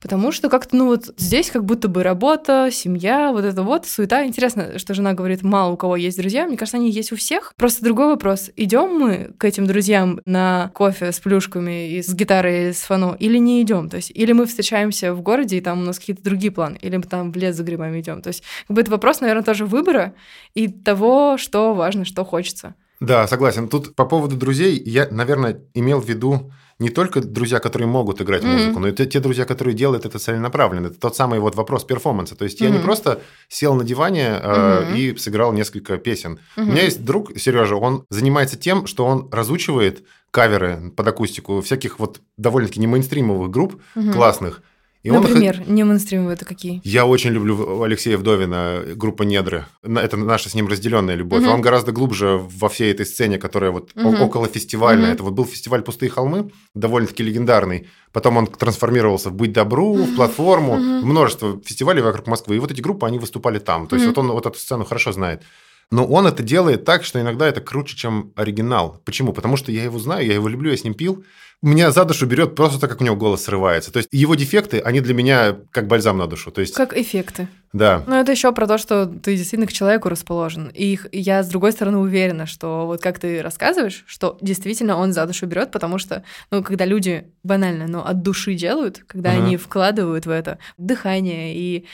Потому 0.00 0.32
что 0.32 0.48
как-то, 0.48 0.76
ну 0.76 0.86
вот 0.86 1.14
здесь 1.16 1.50
как 1.50 1.64
будто 1.64 1.88
бы 1.88 2.02
работа, 2.02 2.70
семья, 2.72 3.32
вот 3.32 3.44
это 3.44 3.62
вот, 3.62 3.86
суета. 3.86 4.24
Интересно, 4.26 4.78
что 4.78 4.94
жена 4.94 5.14
говорит, 5.14 5.42
мало 5.42 5.72
у 5.72 5.76
кого 5.76 5.96
есть 5.96 6.18
друзья. 6.18 6.46
Мне 6.46 6.56
кажется, 6.56 6.76
они 6.76 6.90
есть 6.90 7.12
у 7.12 7.16
всех. 7.16 7.52
Просто 7.56 7.84
другой 7.84 8.06
вопрос. 8.06 8.50
Идем 8.56 8.98
мы 8.98 9.32
к 9.38 9.44
этим 9.44 9.66
друзьям 9.66 10.20
на 10.24 10.70
кофе 10.74 11.12
с 11.12 11.20
плюшками 11.20 11.90
и 11.90 12.02
с 12.02 12.12
гитарой, 12.12 12.70
и 12.70 12.72
с 12.72 12.82
фано, 12.82 13.16
или 13.18 13.38
не 13.38 13.62
идем? 13.62 13.88
То 13.88 13.96
есть, 13.96 14.10
или 14.14 14.32
мы 14.32 14.46
встречаемся 14.46 15.14
в 15.14 15.20
городе, 15.22 15.58
и 15.58 15.60
там 15.60 15.80
у 15.80 15.84
нас 15.84 15.98
какие-то 15.98 16.22
другие 16.22 16.52
планы, 16.52 16.78
или 16.80 16.96
мы 16.96 17.02
там 17.04 17.32
в 17.32 17.36
лес 17.36 17.56
за 17.56 17.62
грибами 17.62 18.00
идем. 18.00 18.22
То 18.22 18.28
есть, 18.28 18.42
как 18.68 18.74
бы 18.74 18.80
это 18.80 18.90
вопрос, 18.90 19.20
наверное, 19.20 19.44
тоже 19.44 19.66
выбора 19.66 20.14
и 20.54 20.68
того, 20.68 21.36
что 21.38 21.74
важно, 21.74 22.04
что 22.04 22.24
хочется. 22.24 22.74
Да, 23.00 23.26
согласен. 23.28 23.68
Тут 23.68 23.94
по 23.94 24.06
поводу 24.06 24.36
друзей 24.36 24.82
я, 24.84 25.08
наверное, 25.10 25.60
имел 25.74 26.00
в 26.00 26.08
виду 26.08 26.50
не 26.78 26.90
только 26.90 27.20
друзья, 27.20 27.58
которые 27.58 27.88
могут 27.88 28.20
играть 28.20 28.42
mm-hmm. 28.42 28.52
музыку, 28.52 28.80
но 28.80 28.88
и 28.88 28.92
те, 28.92 29.06
те 29.06 29.20
друзья, 29.20 29.44
которые 29.44 29.74
делают 29.74 30.04
это 30.04 30.18
целенаправленно. 30.18 30.88
Это 30.88 31.00
тот 31.00 31.16
самый 31.16 31.40
вот 31.40 31.54
вопрос 31.54 31.84
перформанса. 31.84 32.36
То 32.36 32.44
есть 32.44 32.60
mm-hmm. 32.60 32.64
я 32.64 32.70
не 32.70 32.78
просто 32.78 33.22
сел 33.48 33.74
на 33.74 33.84
диване 33.84 34.38
э, 34.42 34.42
mm-hmm. 34.42 34.98
и 34.98 35.16
сыграл 35.16 35.52
несколько 35.52 35.96
песен. 35.96 36.38
Mm-hmm. 36.56 36.62
У 36.62 36.66
меня 36.66 36.82
есть 36.82 37.04
друг 37.04 37.38
Сережа, 37.38 37.76
он 37.76 38.04
занимается 38.10 38.58
тем, 38.58 38.86
что 38.86 39.06
он 39.06 39.28
разучивает 39.32 40.04
каверы 40.30 40.92
под 40.94 41.08
акустику 41.08 41.62
всяких 41.62 41.98
вот 41.98 42.20
довольно-таки 42.36 42.80
не 42.80 42.86
мейнстримовых 42.86 43.50
групп 43.50 43.80
mm-hmm. 43.94 44.12
классных. 44.12 44.62
И 45.06 45.10
Например, 45.10 45.62
он... 45.64 45.72
не 45.72 45.84
мейнстримовые 45.84 46.34
это 46.34 46.44
какие? 46.44 46.80
Я 46.82 47.06
очень 47.06 47.30
люблю 47.30 47.80
Алексея 47.82 48.18
Вдовина, 48.18 48.82
группа 48.96 49.22
«Недры». 49.22 49.66
Это 49.84 50.16
наша 50.16 50.48
с 50.48 50.54
ним 50.54 50.66
разделенная 50.66 51.14
любовь. 51.14 51.44
Угу. 51.44 51.50
Он 51.52 51.60
гораздо 51.60 51.92
глубже 51.92 52.40
во 52.42 52.68
всей 52.68 52.90
этой 52.90 53.06
сцене, 53.06 53.38
которая 53.38 53.70
вот 53.70 53.92
угу. 53.94 54.24
около 54.24 54.48
фестивальная. 54.48 55.10
Угу. 55.10 55.14
Это 55.14 55.22
вот 55.22 55.34
был 55.34 55.44
фестиваль 55.44 55.82
«Пустые 55.82 56.10
холмы», 56.10 56.50
довольно-таки 56.74 57.22
легендарный. 57.22 57.86
Потом 58.10 58.36
он 58.36 58.48
трансформировался 58.48 59.30
в 59.30 59.34
«Быть 59.34 59.52
добру», 59.52 59.94
в 59.94 60.16
«Платформу», 60.16 60.72
угу. 60.72 61.06
множество 61.06 61.60
фестивалей 61.64 62.02
вокруг 62.02 62.26
Москвы. 62.26 62.56
И 62.56 62.58
вот 62.58 62.72
эти 62.72 62.80
группы, 62.80 63.06
они 63.06 63.20
выступали 63.20 63.60
там. 63.60 63.86
То 63.86 63.94
есть 63.94 64.08
вот 64.08 64.18
он 64.18 64.32
вот 64.32 64.44
эту 64.44 64.58
сцену 64.58 64.84
хорошо 64.84 65.12
знает. 65.12 65.44
Но 65.92 66.04
он 66.04 66.26
это 66.26 66.42
делает 66.42 66.84
так, 66.84 67.04
что 67.04 67.20
иногда 67.20 67.46
это 67.46 67.60
круче, 67.60 67.96
чем 67.96 68.32
оригинал. 68.34 69.00
Почему? 69.04 69.32
Потому 69.32 69.56
что 69.56 69.70
я 69.70 69.84
его 69.84 70.00
знаю, 70.00 70.26
я 70.26 70.34
его 70.34 70.48
люблю, 70.48 70.72
я 70.72 70.76
с 70.76 70.82
ним 70.82 70.94
пил 70.94 71.24
меня 71.62 71.90
за 71.90 72.04
душу 72.04 72.26
берет 72.26 72.54
просто 72.54 72.78
так, 72.78 72.90
как 72.90 73.00
у 73.00 73.04
него 73.04 73.16
голос 73.16 73.44
срывается. 73.44 73.92
То 73.92 73.98
есть 73.98 74.08
его 74.12 74.34
дефекты, 74.34 74.78
они 74.80 75.00
для 75.00 75.14
меня 75.14 75.56
как 75.70 75.86
бальзам 75.86 76.18
на 76.18 76.26
душу. 76.26 76.50
То 76.50 76.60
есть... 76.60 76.74
Как 76.74 76.96
эффекты. 76.96 77.48
Да. 77.72 78.02
Но 78.06 78.20
это 78.20 78.32
еще 78.32 78.52
про 78.52 78.66
то, 78.66 78.78
что 78.78 79.06
ты 79.06 79.36
действительно 79.36 79.66
к 79.66 79.72
человеку 79.72 80.08
расположен. 80.08 80.70
И 80.72 80.98
я, 81.12 81.42
с 81.42 81.48
другой 81.48 81.72
стороны, 81.72 81.98
уверена, 81.98 82.46
что 82.46 82.86
вот 82.86 83.00
как 83.00 83.18
ты 83.18 83.42
рассказываешь, 83.42 84.04
что 84.06 84.38
действительно 84.40 84.96
он 84.96 85.12
за 85.12 85.26
душу 85.26 85.46
берет, 85.46 85.72
потому 85.72 85.98
что, 85.98 86.22
ну, 86.50 86.62
когда 86.62 86.84
люди 86.84 87.26
банально, 87.42 87.86
но 87.86 88.06
от 88.06 88.22
души 88.22 88.54
делают, 88.54 89.02
когда 89.06 89.34
uh-huh. 89.34 89.44
они 89.44 89.56
вкладывают 89.56 90.26
в 90.26 90.30
это 90.30 90.58
дыхание 90.78 91.54
и 91.54 91.86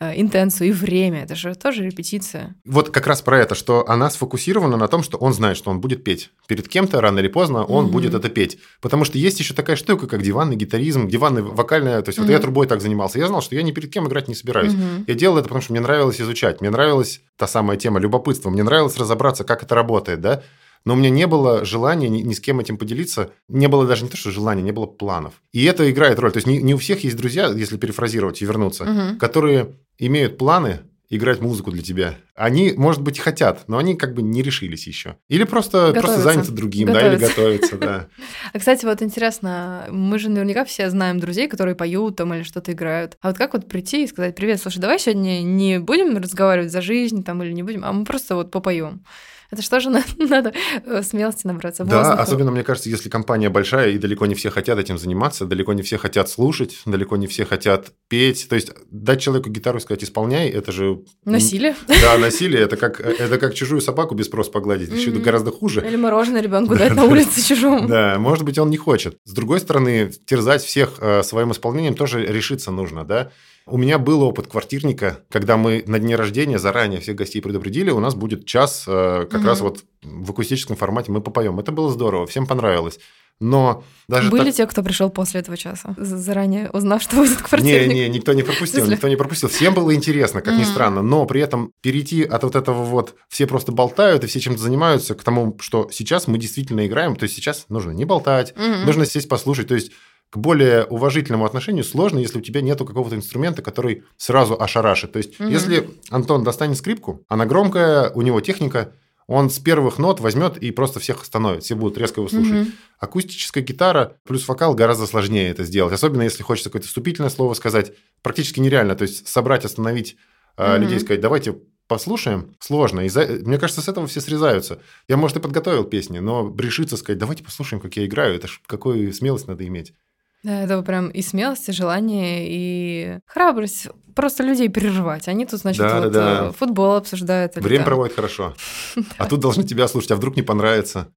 интенцию 0.00 0.68
и 0.68 0.72
время. 0.72 1.24
Это 1.24 1.34
же 1.34 1.54
тоже 1.54 1.84
репетиция. 1.84 2.54
Вот 2.64 2.90
как 2.90 3.06
раз 3.06 3.20
про 3.20 3.38
это, 3.38 3.54
что 3.54 3.88
она 3.88 4.08
сфокусирована 4.08 4.76
на 4.76 4.88
том, 4.88 5.02
что 5.02 5.18
он 5.18 5.34
знает, 5.34 5.56
что 5.56 5.70
он 5.70 5.80
будет 5.80 6.04
петь. 6.04 6.30
Перед 6.46 6.68
кем-то 6.68 7.00
рано 7.00 7.18
или 7.18 7.28
поздно 7.28 7.64
он 7.64 7.84
угу. 7.84 7.92
будет 7.92 8.14
это 8.14 8.30
петь. 8.30 8.58
Потому 8.80 9.04
что 9.04 9.18
есть 9.18 9.38
еще 9.40 9.52
такая 9.52 9.76
штука, 9.76 10.06
как 10.06 10.22
диванный 10.22 10.56
гитаризм, 10.56 11.06
диванный 11.06 11.42
вокальная. 11.42 12.00
То 12.02 12.08
есть 12.08 12.18
угу. 12.18 12.26
вот 12.26 12.32
я 12.32 12.38
трубой 12.38 12.66
так 12.66 12.80
занимался. 12.80 13.18
Я 13.18 13.26
знал, 13.26 13.42
что 13.42 13.54
я 13.54 13.62
ни 13.62 13.72
перед 13.72 13.92
кем 13.92 14.06
играть 14.06 14.28
не 14.28 14.34
собираюсь. 14.34 14.72
Угу. 14.72 15.04
Я 15.06 15.14
делал 15.14 15.36
это, 15.36 15.44
потому 15.44 15.60
что 15.60 15.72
мне 15.72 15.80
нравилось 15.80 16.20
изучать. 16.20 16.60
Мне 16.60 16.70
нравилась 16.70 17.20
та 17.36 17.46
самая 17.46 17.76
тема 17.76 18.00
любопытства. 18.00 18.50
Мне 18.50 18.62
нравилось 18.62 18.96
разобраться, 18.96 19.44
как 19.44 19.62
это 19.62 19.74
работает, 19.74 20.20
да. 20.20 20.42
Но 20.84 20.94
у 20.94 20.96
меня 20.96 21.10
не 21.10 21.26
было 21.26 21.64
желания 21.64 22.08
ни, 22.08 22.20
ни 22.22 22.32
с 22.32 22.40
кем 22.40 22.60
этим 22.60 22.78
поделиться. 22.78 23.30
Не 23.48 23.68
было 23.68 23.86
даже 23.86 24.04
не 24.04 24.10
то, 24.10 24.16
что 24.16 24.30
желания, 24.30 24.62
не 24.62 24.72
было 24.72 24.86
планов. 24.86 25.34
И 25.52 25.64
это 25.64 25.90
играет 25.90 26.18
роль. 26.18 26.32
То 26.32 26.38
есть 26.38 26.46
не, 26.46 26.58
не 26.62 26.74
у 26.74 26.78
всех 26.78 27.04
есть 27.04 27.16
друзья, 27.16 27.48
если 27.48 27.76
перефразировать 27.76 28.42
и 28.42 28.46
вернуться, 28.46 28.84
угу. 28.84 29.18
которые 29.18 29.74
имеют 29.98 30.38
планы 30.38 30.80
играть 31.10 31.40
музыку 31.40 31.72
для 31.72 31.82
тебя. 31.82 32.14
Они, 32.36 32.72
может 32.76 33.02
быть, 33.02 33.18
хотят, 33.18 33.64
но 33.66 33.78
они 33.78 33.96
как 33.96 34.14
бы 34.14 34.22
не 34.22 34.42
решились 34.42 34.86
еще. 34.86 35.16
Или 35.28 35.42
просто, 35.42 35.92
просто 35.92 36.20
заняты 36.20 36.52
другим, 36.52 36.86
готовятся. 36.86 37.10
да, 37.10 37.16
или 37.16 37.28
готовятся, 37.28 37.78
да. 37.78 38.06
А, 38.52 38.58
кстати, 38.58 38.84
вот 38.84 39.02
интересно, 39.02 39.86
мы 39.90 40.20
же 40.20 40.30
наверняка 40.30 40.64
все 40.64 40.88
знаем 40.88 41.18
друзей, 41.18 41.48
которые 41.48 41.74
поют 41.74 42.16
там 42.16 42.32
или 42.32 42.44
что-то 42.44 42.72
играют. 42.72 43.18
А 43.20 43.28
вот 43.28 43.38
как 43.38 43.54
вот 43.54 43.66
прийти 43.66 44.04
и 44.04 44.06
сказать, 44.06 44.36
привет, 44.36 44.62
слушай, 44.62 44.78
давай 44.78 45.00
сегодня 45.00 45.42
не 45.42 45.80
будем 45.80 46.16
разговаривать 46.16 46.70
за 46.70 46.80
жизнь 46.80 47.24
там 47.24 47.42
или 47.42 47.52
не 47.52 47.64
будем, 47.64 47.84
а 47.84 47.92
мы 47.92 48.04
просто 48.04 48.36
вот 48.36 48.52
попоем. 48.52 49.04
Это 49.50 49.62
что 49.62 49.80
же 49.80 49.90
надо 50.18 50.52
э, 50.84 51.02
смелости 51.02 51.46
набраться? 51.46 51.84
Да, 51.84 52.14
особенно, 52.14 52.50
мне 52.50 52.62
кажется, 52.62 52.88
если 52.88 53.08
компания 53.08 53.50
большая, 53.50 53.90
и 53.90 53.98
далеко 53.98 54.26
не 54.26 54.34
все 54.34 54.50
хотят 54.50 54.78
этим 54.78 54.98
заниматься, 54.98 55.44
далеко 55.44 55.72
не 55.72 55.82
все 55.82 55.98
хотят 55.98 56.28
слушать, 56.28 56.80
далеко 56.86 57.16
не 57.16 57.26
все 57.26 57.44
хотят 57.44 57.92
петь. 58.08 58.46
То 58.48 58.54
есть 58.54 58.72
дать 58.90 59.20
человеку 59.20 59.50
гитару 59.50 59.78
и 59.78 59.80
сказать 59.80 60.04
«исполняй»– 60.04 60.48
это 60.50 60.72
же… 60.72 61.02
Насилие. 61.24 61.74
Да, 61.88 62.18
насилие. 62.18 62.62
Это 62.62 62.76
как, 62.76 63.00
это 63.00 63.38
как 63.38 63.54
чужую 63.54 63.80
собаку 63.80 64.14
без 64.14 64.26
спроса 64.26 64.50
погладить. 64.50 64.90
Еще 64.90 65.10
гораздо 65.10 65.50
хуже. 65.50 65.84
Или 65.86 65.96
мороженое 65.96 66.40
ребенку 66.40 66.74
дать 66.78 66.94
на 66.94 67.04
улице 67.04 67.46
чужому. 67.46 67.88
Да, 67.88 68.18
может 68.18 68.44
быть, 68.44 68.58
он 68.58 68.70
не 68.70 68.76
хочет. 68.76 69.16
С 69.24 69.32
другой 69.32 69.60
стороны, 69.60 70.10
терзать 70.26 70.62
всех 70.62 70.94
э, 71.00 71.22
своим 71.22 71.52
исполнением 71.52 71.94
тоже 71.94 72.24
решиться 72.24 72.70
нужно, 72.70 73.04
да? 73.04 73.30
У 73.70 73.78
меня 73.78 73.98
был 73.98 74.22
опыт 74.22 74.48
квартирника, 74.48 75.20
когда 75.30 75.56
мы 75.56 75.84
на 75.86 76.00
дне 76.00 76.16
рождения 76.16 76.58
заранее 76.58 77.00
всех 77.00 77.14
гостей 77.14 77.40
предупредили, 77.40 77.90
у 77.90 78.00
нас 78.00 78.16
будет 78.16 78.44
час 78.44 78.84
э, 78.88 79.26
как 79.30 79.40
угу. 79.40 79.46
раз 79.46 79.60
вот 79.60 79.84
в 80.02 80.32
акустическом 80.32 80.74
формате 80.74 81.12
мы 81.12 81.20
попоем. 81.20 81.60
Это 81.60 81.70
было 81.70 81.88
здорово, 81.90 82.26
всем 82.26 82.46
понравилось. 82.46 82.98
Но 83.40 83.84
даже 84.06 84.28
Были 84.30 84.46
так... 84.46 84.54
те, 84.54 84.66
кто 84.66 84.82
пришел 84.82 85.08
после 85.08 85.40
этого 85.40 85.56
часа, 85.56 85.94
заранее 85.96 86.68
узнав, 86.70 87.02
что 87.02 87.16
будет 87.16 87.40
квартирник? 87.40 87.88
Не, 87.88 87.94
не, 87.94 88.08
никто 88.08 88.34
не 88.34 88.42
пропустил, 88.42 88.86
никто 88.86 89.08
не 89.08 89.16
пропустил. 89.16 89.48
Всем 89.48 89.72
было 89.72 89.94
интересно, 89.94 90.42
как 90.42 90.58
ни 90.58 90.64
странно, 90.64 91.00
но 91.02 91.24
при 91.24 91.40
этом 91.40 91.72
перейти 91.80 92.22
от 92.22 92.42
вот 92.44 92.54
этого 92.54 92.84
вот 92.84 93.16
все 93.28 93.46
просто 93.46 93.72
болтают 93.72 94.24
и 94.24 94.26
все 94.26 94.40
чем-то 94.40 94.60
занимаются 94.60 95.14
к 95.14 95.22
тому, 95.22 95.56
что 95.60 95.88
сейчас 95.90 96.26
мы 96.26 96.38
действительно 96.38 96.86
играем, 96.86 97.16
то 97.16 97.24
есть 97.24 97.34
сейчас 97.34 97.64
нужно 97.68 97.92
не 97.92 98.04
болтать, 98.04 98.54
нужно 98.56 99.06
сесть 99.06 99.28
послушать, 99.28 99.68
то 99.68 99.74
есть 99.74 99.92
к 100.30 100.36
более 100.36 100.84
уважительному 100.84 101.44
отношению 101.44 101.82
сложно, 101.82 102.20
если 102.20 102.38
у 102.38 102.40
тебя 102.40 102.60
нету 102.60 102.84
какого-то 102.84 103.16
инструмента, 103.16 103.62
который 103.62 104.04
сразу 104.16 104.56
ошарашит. 104.60 105.12
То 105.12 105.18
есть, 105.18 105.40
угу. 105.40 105.48
если 105.48 105.90
Антон 106.08 106.44
достанет 106.44 106.76
скрипку, 106.78 107.24
она 107.28 107.46
громкая, 107.46 108.10
у 108.10 108.22
него 108.22 108.40
техника, 108.40 108.92
он 109.30 109.48
с 109.48 109.60
первых 109.60 109.98
нот 109.98 110.18
возьмет 110.18 110.56
и 110.58 110.72
просто 110.72 110.98
всех 110.98 111.22
остановит, 111.22 111.62
все 111.62 111.76
будут 111.76 111.96
резко 111.96 112.20
его 112.20 112.28
слушать. 112.28 112.62
Угу. 112.62 112.70
Акустическая 112.98 113.62
гитара 113.62 114.16
плюс 114.24 114.48
вокал 114.48 114.74
гораздо 114.74 115.06
сложнее 115.06 115.50
это 115.50 115.62
сделать, 115.62 115.92
особенно 115.92 116.22
если 116.22 116.42
хочется 116.42 116.68
какое-то 116.68 116.88
вступительное 116.88 117.30
слово 117.30 117.54
сказать, 117.54 117.92
практически 118.22 118.58
нереально. 118.58 118.96
То 118.96 119.02
есть 119.02 119.28
собрать, 119.28 119.64
остановить 119.64 120.16
угу. 120.58 120.76
людей, 120.78 120.98
сказать, 120.98 121.20
давайте 121.20 121.54
послушаем, 121.86 122.56
сложно. 122.58 123.02
И 123.02 123.08
за... 123.08 123.24
Мне 123.24 123.58
кажется, 123.58 123.82
с 123.82 123.88
этого 123.88 124.08
все 124.08 124.20
срезаются. 124.20 124.80
Я, 125.06 125.16
может, 125.16 125.36
и 125.36 125.40
подготовил 125.40 125.84
песни, 125.84 126.18
но 126.18 126.52
решиться 126.58 126.96
сказать, 126.96 127.18
давайте 127.18 127.44
послушаем, 127.44 127.80
как 127.80 127.96
я 127.96 128.06
играю, 128.06 128.34
это 128.34 128.48
ж 128.48 128.60
какую 128.66 129.12
смелость 129.12 129.46
надо 129.46 129.64
иметь. 129.64 129.94
Да, 130.42 130.62
это 130.62 130.80
прям 130.82 131.08
и 131.08 131.20
смелость, 131.20 131.68
и 131.68 131.72
желание, 131.72 132.46
и 132.48 133.18
храбрость 133.26 133.88
просто 134.14 134.42
людей 134.42 134.68
переживать. 134.68 135.28
Они 135.28 135.44
тут, 135.44 135.60
значит, 135.60 135.82
Да, 135.82 136.00
вот, 136.00 136.12
да, 136.12 136.40
да. 136.42 136.48
э, 136.48 136.52
футбол 136.52 136.96
обсуждают. 136.96 137.56
Время 137.56 137.78
там- 137.78 137.84
проводит 137.86 138.14
хорошо. 138.16 138.54
А 139.18 139.26
тут 139.26 139.40
должны 139.40 139.64
тебя 139.64 139.86
слушать, 139.86 140.12
а 140.12 140.16
вдруг 140.16 140.36
не 140.36 140.42
понравится. 140.42 141.08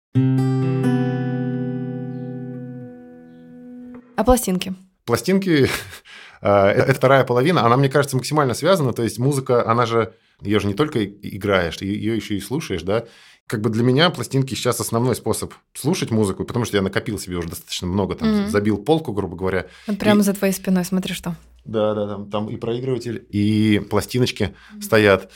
А 4.16 4.24
пластинки? 4.24 4.74
Пластинки, 5.06 5.70
э, 6.42 6.50
это 6.50 6.94
вторая 6.94 7.24
половина, 7.24 7.66
она, 7.66 7.78
мне 7.78 7.90
кажется, 7.90 8.16
максимально 8.18 8.54
связана. 8.54 8.94
То 8.94 9.04
есть 9.04 9.20
музыка, 9.20 9.68
она 9.70 9.86
же, 9.86 10.14
ее 10.42 10.60
же 10.60 10.68
не 10.68 10.74
только 10.74 11.04
играешь, 11.06 11.78
ее 11.82 12.16
еще 12.16 12.36
и 12.36 12.42
слушаешь, 12.42 12.84
да. 12.84 13.06
Как 13.54 13.62
бы 13.62 13.70
для 13.70 13.84
меня 13.84 14.10
пластинки 14.10 14.56
сейчас 14.56 14.80
основной 14.80 15.16
способ 15.16 15.54
слушать 15.76 16.10
музыку, 16.10 16.44
потому 16.44 16.66
что 16.66 16.76
я 16.76 16.82
накопил 16.82 17.20
себе 17.20 17.36
уже 17.38 17.50
достаточно 17.50 17.86
много, 17.86 18.16
там, 18.16 18.28
Мгм. 18.36 18.50
забил 18.50 18.80
полку, 18.80 19.14
грубо 19.14 19.36
говоря. 19.38 19.68
Прямо 20.00 20.22
И- 20.22 20.24
за 20.24 20.34
твоей 20.34 20.54
спиной, 20.56 20.84
смотри 20.86 21.14
что. 21.14 21.36
Да, 21.64 21.94
да, 21.94 22.08
там, 22.08 22.32
там 22.32 22.50
и 22.50 22.56
проигрыватель, 22.58 23.28
и 23.30 23.80
пластиночки 23.92 24.56
стоят. 24.82 25.30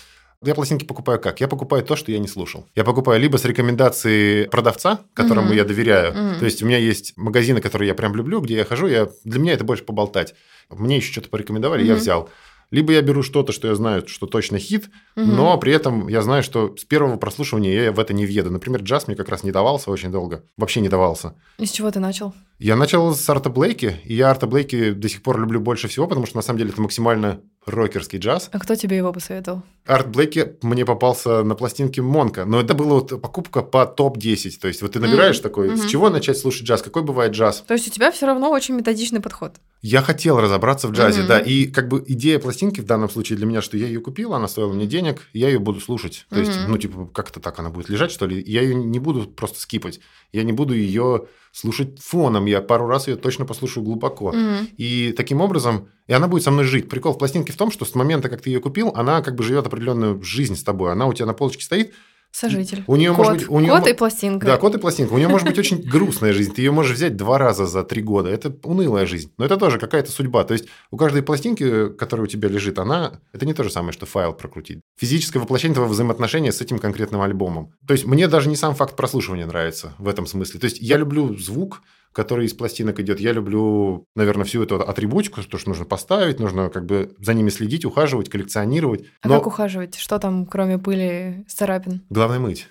Я 0.44 0.56
пластинки 0.56 0.84
покупаю 0.84 1.20
как? 1.20 1.42
Я 1.42 1.48
покупаю 1.48 1.84
то, 1.84 1.96
что 1.96 2.12
я 2.12 2.18
не 2.18 2.28
слушал. 2.28 2.66
Я 2.76 2.84
покупаю 2.84 3.22
либо 3.22 3.38
с 3.38 3.46
рекомендации 3.46 4.46
продавца, 4.46 5.02
которому 5.14 5.50
Мгм. 5.50 5.56
я 5.58 5.64
доверяю. 5.64 6.14
Мгм. 6.16 6.40
То 6.40 6.46
есть 6.46 6.64
у 6.64 6.66
меня 6.66 6.80
есть 6.80 7.14
магазины, 7.18 7.62
которые 7.62 7.88
я 7.90 7.94
прям 7.94 8.16
люблю, 8.16 8.42
где 8.42 8.56
я 8.56 8.66
хожу. 8.66 8.88
Я... 8.88 9.10
Для 9.26 9.40
меня 9.40 9.54
это 9.54 9.64
больше 9.64 9.84
поболтать. 9.84 10.34
Мне 10.72 10.98
еще 10.98 11.12
что-то 11.12 11.30
порекомендовали, 11.30 11.84
я 11.86 11.94
Мгм. 11.94 12.02
взял. 12.02 12.30
Либо 12.70 12.92
я 12.94 13.02
беру 13.02 13.24
что-то, 13.24 13.52
что 13.54 13.68
я 13.70 13.76
знаю, 13.76 14.06
что 14.08 14.28
точно 14.28 14.60
хит, 14.60 14.90
Мгм. 15.16 15.36
но 15.36 15.58
при 15.58 15.72
этом 15.74 16.08
я 16.10 16.22
знаю, 16.22 16.44
что 16.44 16.76
с 16.78 16.84
первого 16.84 17.16
прослушивания 17.18 17.84
я 17.84 17.92
в 17.92 18.00
это 18.00 18.14
не 18.14 18.26
въеду. 18.26 18.52
Например, 18.52 18.82
джаз 18.82 19.08
мне 19.08 19.16
как 19.16 19.30
раз 19.30 19.44
не 19.44 19.52
давался 19.52 19.90
очень 19.90 20.12
долго. 20.12 20.44
Вообще 20.58 20.82
не 20.82 20.90
давался. 20.90 21.34
Из 21.58 21.72
чего 21.72 21.90
ты 21.92 22.00
начал? 22.00 22.34
Я 22.60 22.76
начал 22.76 23.14
с 23.16 23.30
Арта 23.30 23.50
Блейки, 23.50 24.00
и 24.04 24.16
я 24.16 24.30
Арта 24.30 24.48
Блейки 24.48 24.92
до 24.92 25.08
сих 25.08 25.22
пор 25.22 25.40
люблю 25.40 25.60
больше 25.62 25.88
всего, 25.88 26.08
потому 26.08 26.26
что 26.26 26.36
на 26.38 26.42
самом 26.42 26.58
деле 26.60 26.72
это 26.72 26.82
максимально 26.82 27.40
рокерский 27.68 28.20
джаз. 28.20 28.50
А 28.52 28.60
кто 28.60 28.76
тебе 28.76 28.98
его 28.98 29.12
посоветовал? 29.14 29.62
Арт 29.86 30.08
Блейки 30.10 30.56
мне 30.64 30.86
попался 30.86 31.44
на 31.44 31.56
пластинке 31.56 32.02
Монка, 32.02 32.46
но 32.46 32.60
это 32.60 32.74
была 32.74 32.96
вот 32.96 33.22
покупка 33.22 33.62
по 33.62 33.86
топ-10. 33.86 34.60
То 34.60 34.68
есть 34.68 34.82
вот 34.82 34.94
ты 34.94 35.00
набираешь 35.00 35.38
Мгм. 35.38 35.44
такой, 35.44 35.76
с 35.78 35.80
Мгм. 35.82 35.88
чего 35.90 36.10
начать 36.10 36.38
слушать 36.38 36.64
джаз, 36.68 36.82
какой 36.82 37.04
бывает 37.04 37.34
джаз. 37.34 37.64
То 37.68 37.74
есть 37.74 37.88
у 37.88 37.92
тебя 37.92 38.12
все 38.12 38.26
равно 38.26 38.50
очень 38.52 38.76
методичный 38.76 39.20
подход. 39.22 39.54
Я 39.82 40.02
хотел 40.02 40.40
разобраться 40.40 40.88
в 40.88 40.92
джазе, 40.92 41.20
Мгм. 41.20 41.28
да, 41.28 41.40
и 41.40 41.66
как 41.68 41.88
бы 41.88 42.04
идея 42.08 42.40
пластинки 42.40 42.82
в 42.82 42.86
данном 42.86 43.10
случае 43.10 43.38
для 43.38 43.46
меня, 43.46 43.62
что 43.62 43.78
я 43.78 43.86
ее 43.88 44.00
купил, 44.02 44.34
она 44.34 44.48
стоила 44.48 44.74
мне 44.74 44.88
денег, 44.88 45.22
я 45.34 45.48
ее 45.50 45.60
буду 45.60 45.80
слушать. 45.80 46.26
То 46.30 46.40
есть, 46.40 46.60
Мгм. 46.60 46.72
ну, 46.72 46.78
типа, 46.78 47.06
как-то 47.14 47.40
так 47.40 47.60
она 47.60 47.70
будет 47.70 47.88
лежать, 47.90 48.12
что 48.12 48.26
ли. 48.26 48.44
Я 48.46 48.62
ее 48.64 48.74
не 48.76 49.00
буду 49.00 49.24
просто 49.28 49.60
скипать, 49.62 50.00
я 50.34 50.44
не 50.44 50.52
буду 50.52 50.74
ее 50.74 51.28
слушать 51.54 52.00
фоном, 52.02 52.46
я 52.46 52.62
пару 52.62 52.88
раз 52.88 53.08
ее 53.08 53.16
точно 53.16 53.46
послушаю 53.46 53.84
глубоко. 53.84 54.32
Мгм. 54.32 54.68
И 54.78 55.14
таким 55.16 55.42
образом, 55.42 55.90
и 56.08 56.14
она 56.14 56.28
будет 56.28 56.44
со 56.44 56.52
мной 56.52 56.66
жить. 56.66 56.90
Прикол 56.90 57.14
в 57.14 57.18
пластинке 57.18 57.54
в 57.58 57.60
том, 57.60 57.72
что 57.72 57.86
с 57.86 57.96
момента, 57.96 58.30
как 58.30 58.42
ты 58.42 58.52
ее 58.52 58.60
купил, 58.60 58.92
она 58.96 59.24
как 59.24 59.34
бы 59.34 59.44
живет 59.44 59.66
определенную 59.66 60.22
жизнь 60.22 60.56
с 60.56 60.64
тобой. 60.64 60.92
Она 60.92 61.08
у 61.08 61.14
тебя 61.14 61.26
на 61.26 61.34
полочке 61.34 61.64
стоит. 61.64 61.92
Сожитель. 62.32 62.84
У 62.86 62.96
неё, 62.98 63.16
кот. 63.16 63.26
может 63.26 63.42
быть, 63.42 63.50
у 63.50 63.60
неё 63.60 63.76
кот 63.76 63.88
и 63.88 63.94
пластинка. 63.94 64.46
Да, 64.46 64.58
кот 64.58 64.76
и 64.76 64.78
пластинка. 64.78 65.14
У 65.14 65.18
нее 65.18 65.28
может 65.28 65.48
быть 65.48 65.58
очень 65.58 65.82
грустная 65.82 66.34
жизнь. 66.34 66.54
Ты 66.54 66.62
ее 66.62 66.72
можешь 66.72 66.96
взять 66.96 67.18
два 67.18 67.40
раза 67.40 67.66
за 67.66 67.84
три 67.84 68.04
года. 68.04 68.30
Это 68.30 68.56
унылая 68.64 69.08
жизнь. 69.08 69.32
Но 69.40 69.46
это 69.46 69.58
тоже 69.58 69.80
какая-то 69.80 70.12
судьба. 70.12 70.44
То 70.44 70.54
есть 70.54 70.66
у 70.92 70.98
каждой 70.98 71.24
пластинки, 71.24 71.90
которая 71.90 72.26
у 72.26 72.28
тебя 72.28 72.48
лежит, 72.48 72.78
она... 72.78 73.22
Это 73.34 73.48
не 73.48 73.56
то 73.56 73.64
же 73.64 73.72
самое, 73.72 73.92
что 73.92 74.06
файл 74.06 74.34
прокрутить. 74.34 74.82
Физическое 75.00 75.40
воплощение 75.40 75.74
твоего 75.74 75.92
взаимоотношения 75.92 76.52
с 76.52 76.62
этим 76.62 76.78
конкретным 76.78 77.22
альбомом. 77.22 77.74
То 77.88 77.94
есть 77.94 78.06
мне 78.06 78.28
даже 78.28 78.50
не 78.50 78.56
сам 78.56 78.76
факт 78.76 78.96
прослушивания 78.96 79.48
нравится 79.48 79.96
в 79.98 80.08
этом 80.08 80.28
смысле. 80.28 80.60
То 80.60 80.66
есть 80.66 80.78
я 80.80 80.98
люблю 80.98 81.36
звук, 81.38 81.82
который 82.18 82.48
из 82.48 82.54
пластинок 82.56 83.00
идет. 83.00 83.20
Я 83.20 83.32
люблю, 83.32 84.08
наверное, 84.16 84.44
всю 84.44 84.64
эту 84.64 84.82
атрибутику, 84.82 85.44
то, 85.44 85.60
что 85.60 85.70
нужно 85.70 85.86
поставить, 85.86 86.40
нужно 86.40 86.72
как 86.72 86.88
бы 86.88 87.12
за 87.20 87.36
ними 87.36 87.52
следить, 87.52 87.86
ухаживать, 87.86 88.28
коллекционировать. 88.28 89.06
А 89.22 89.28
Но 89.28 89.36
как 89.36 89.46
ухаживать? 89.46 89.96
Что 89.96 90.18
там, 90.18 90.48
кроме 90.48 90.80
пыли, 90.80 91.46
царапин? 91.48 92.02
главное 92.10 92.40
мыть. 92.40 92.68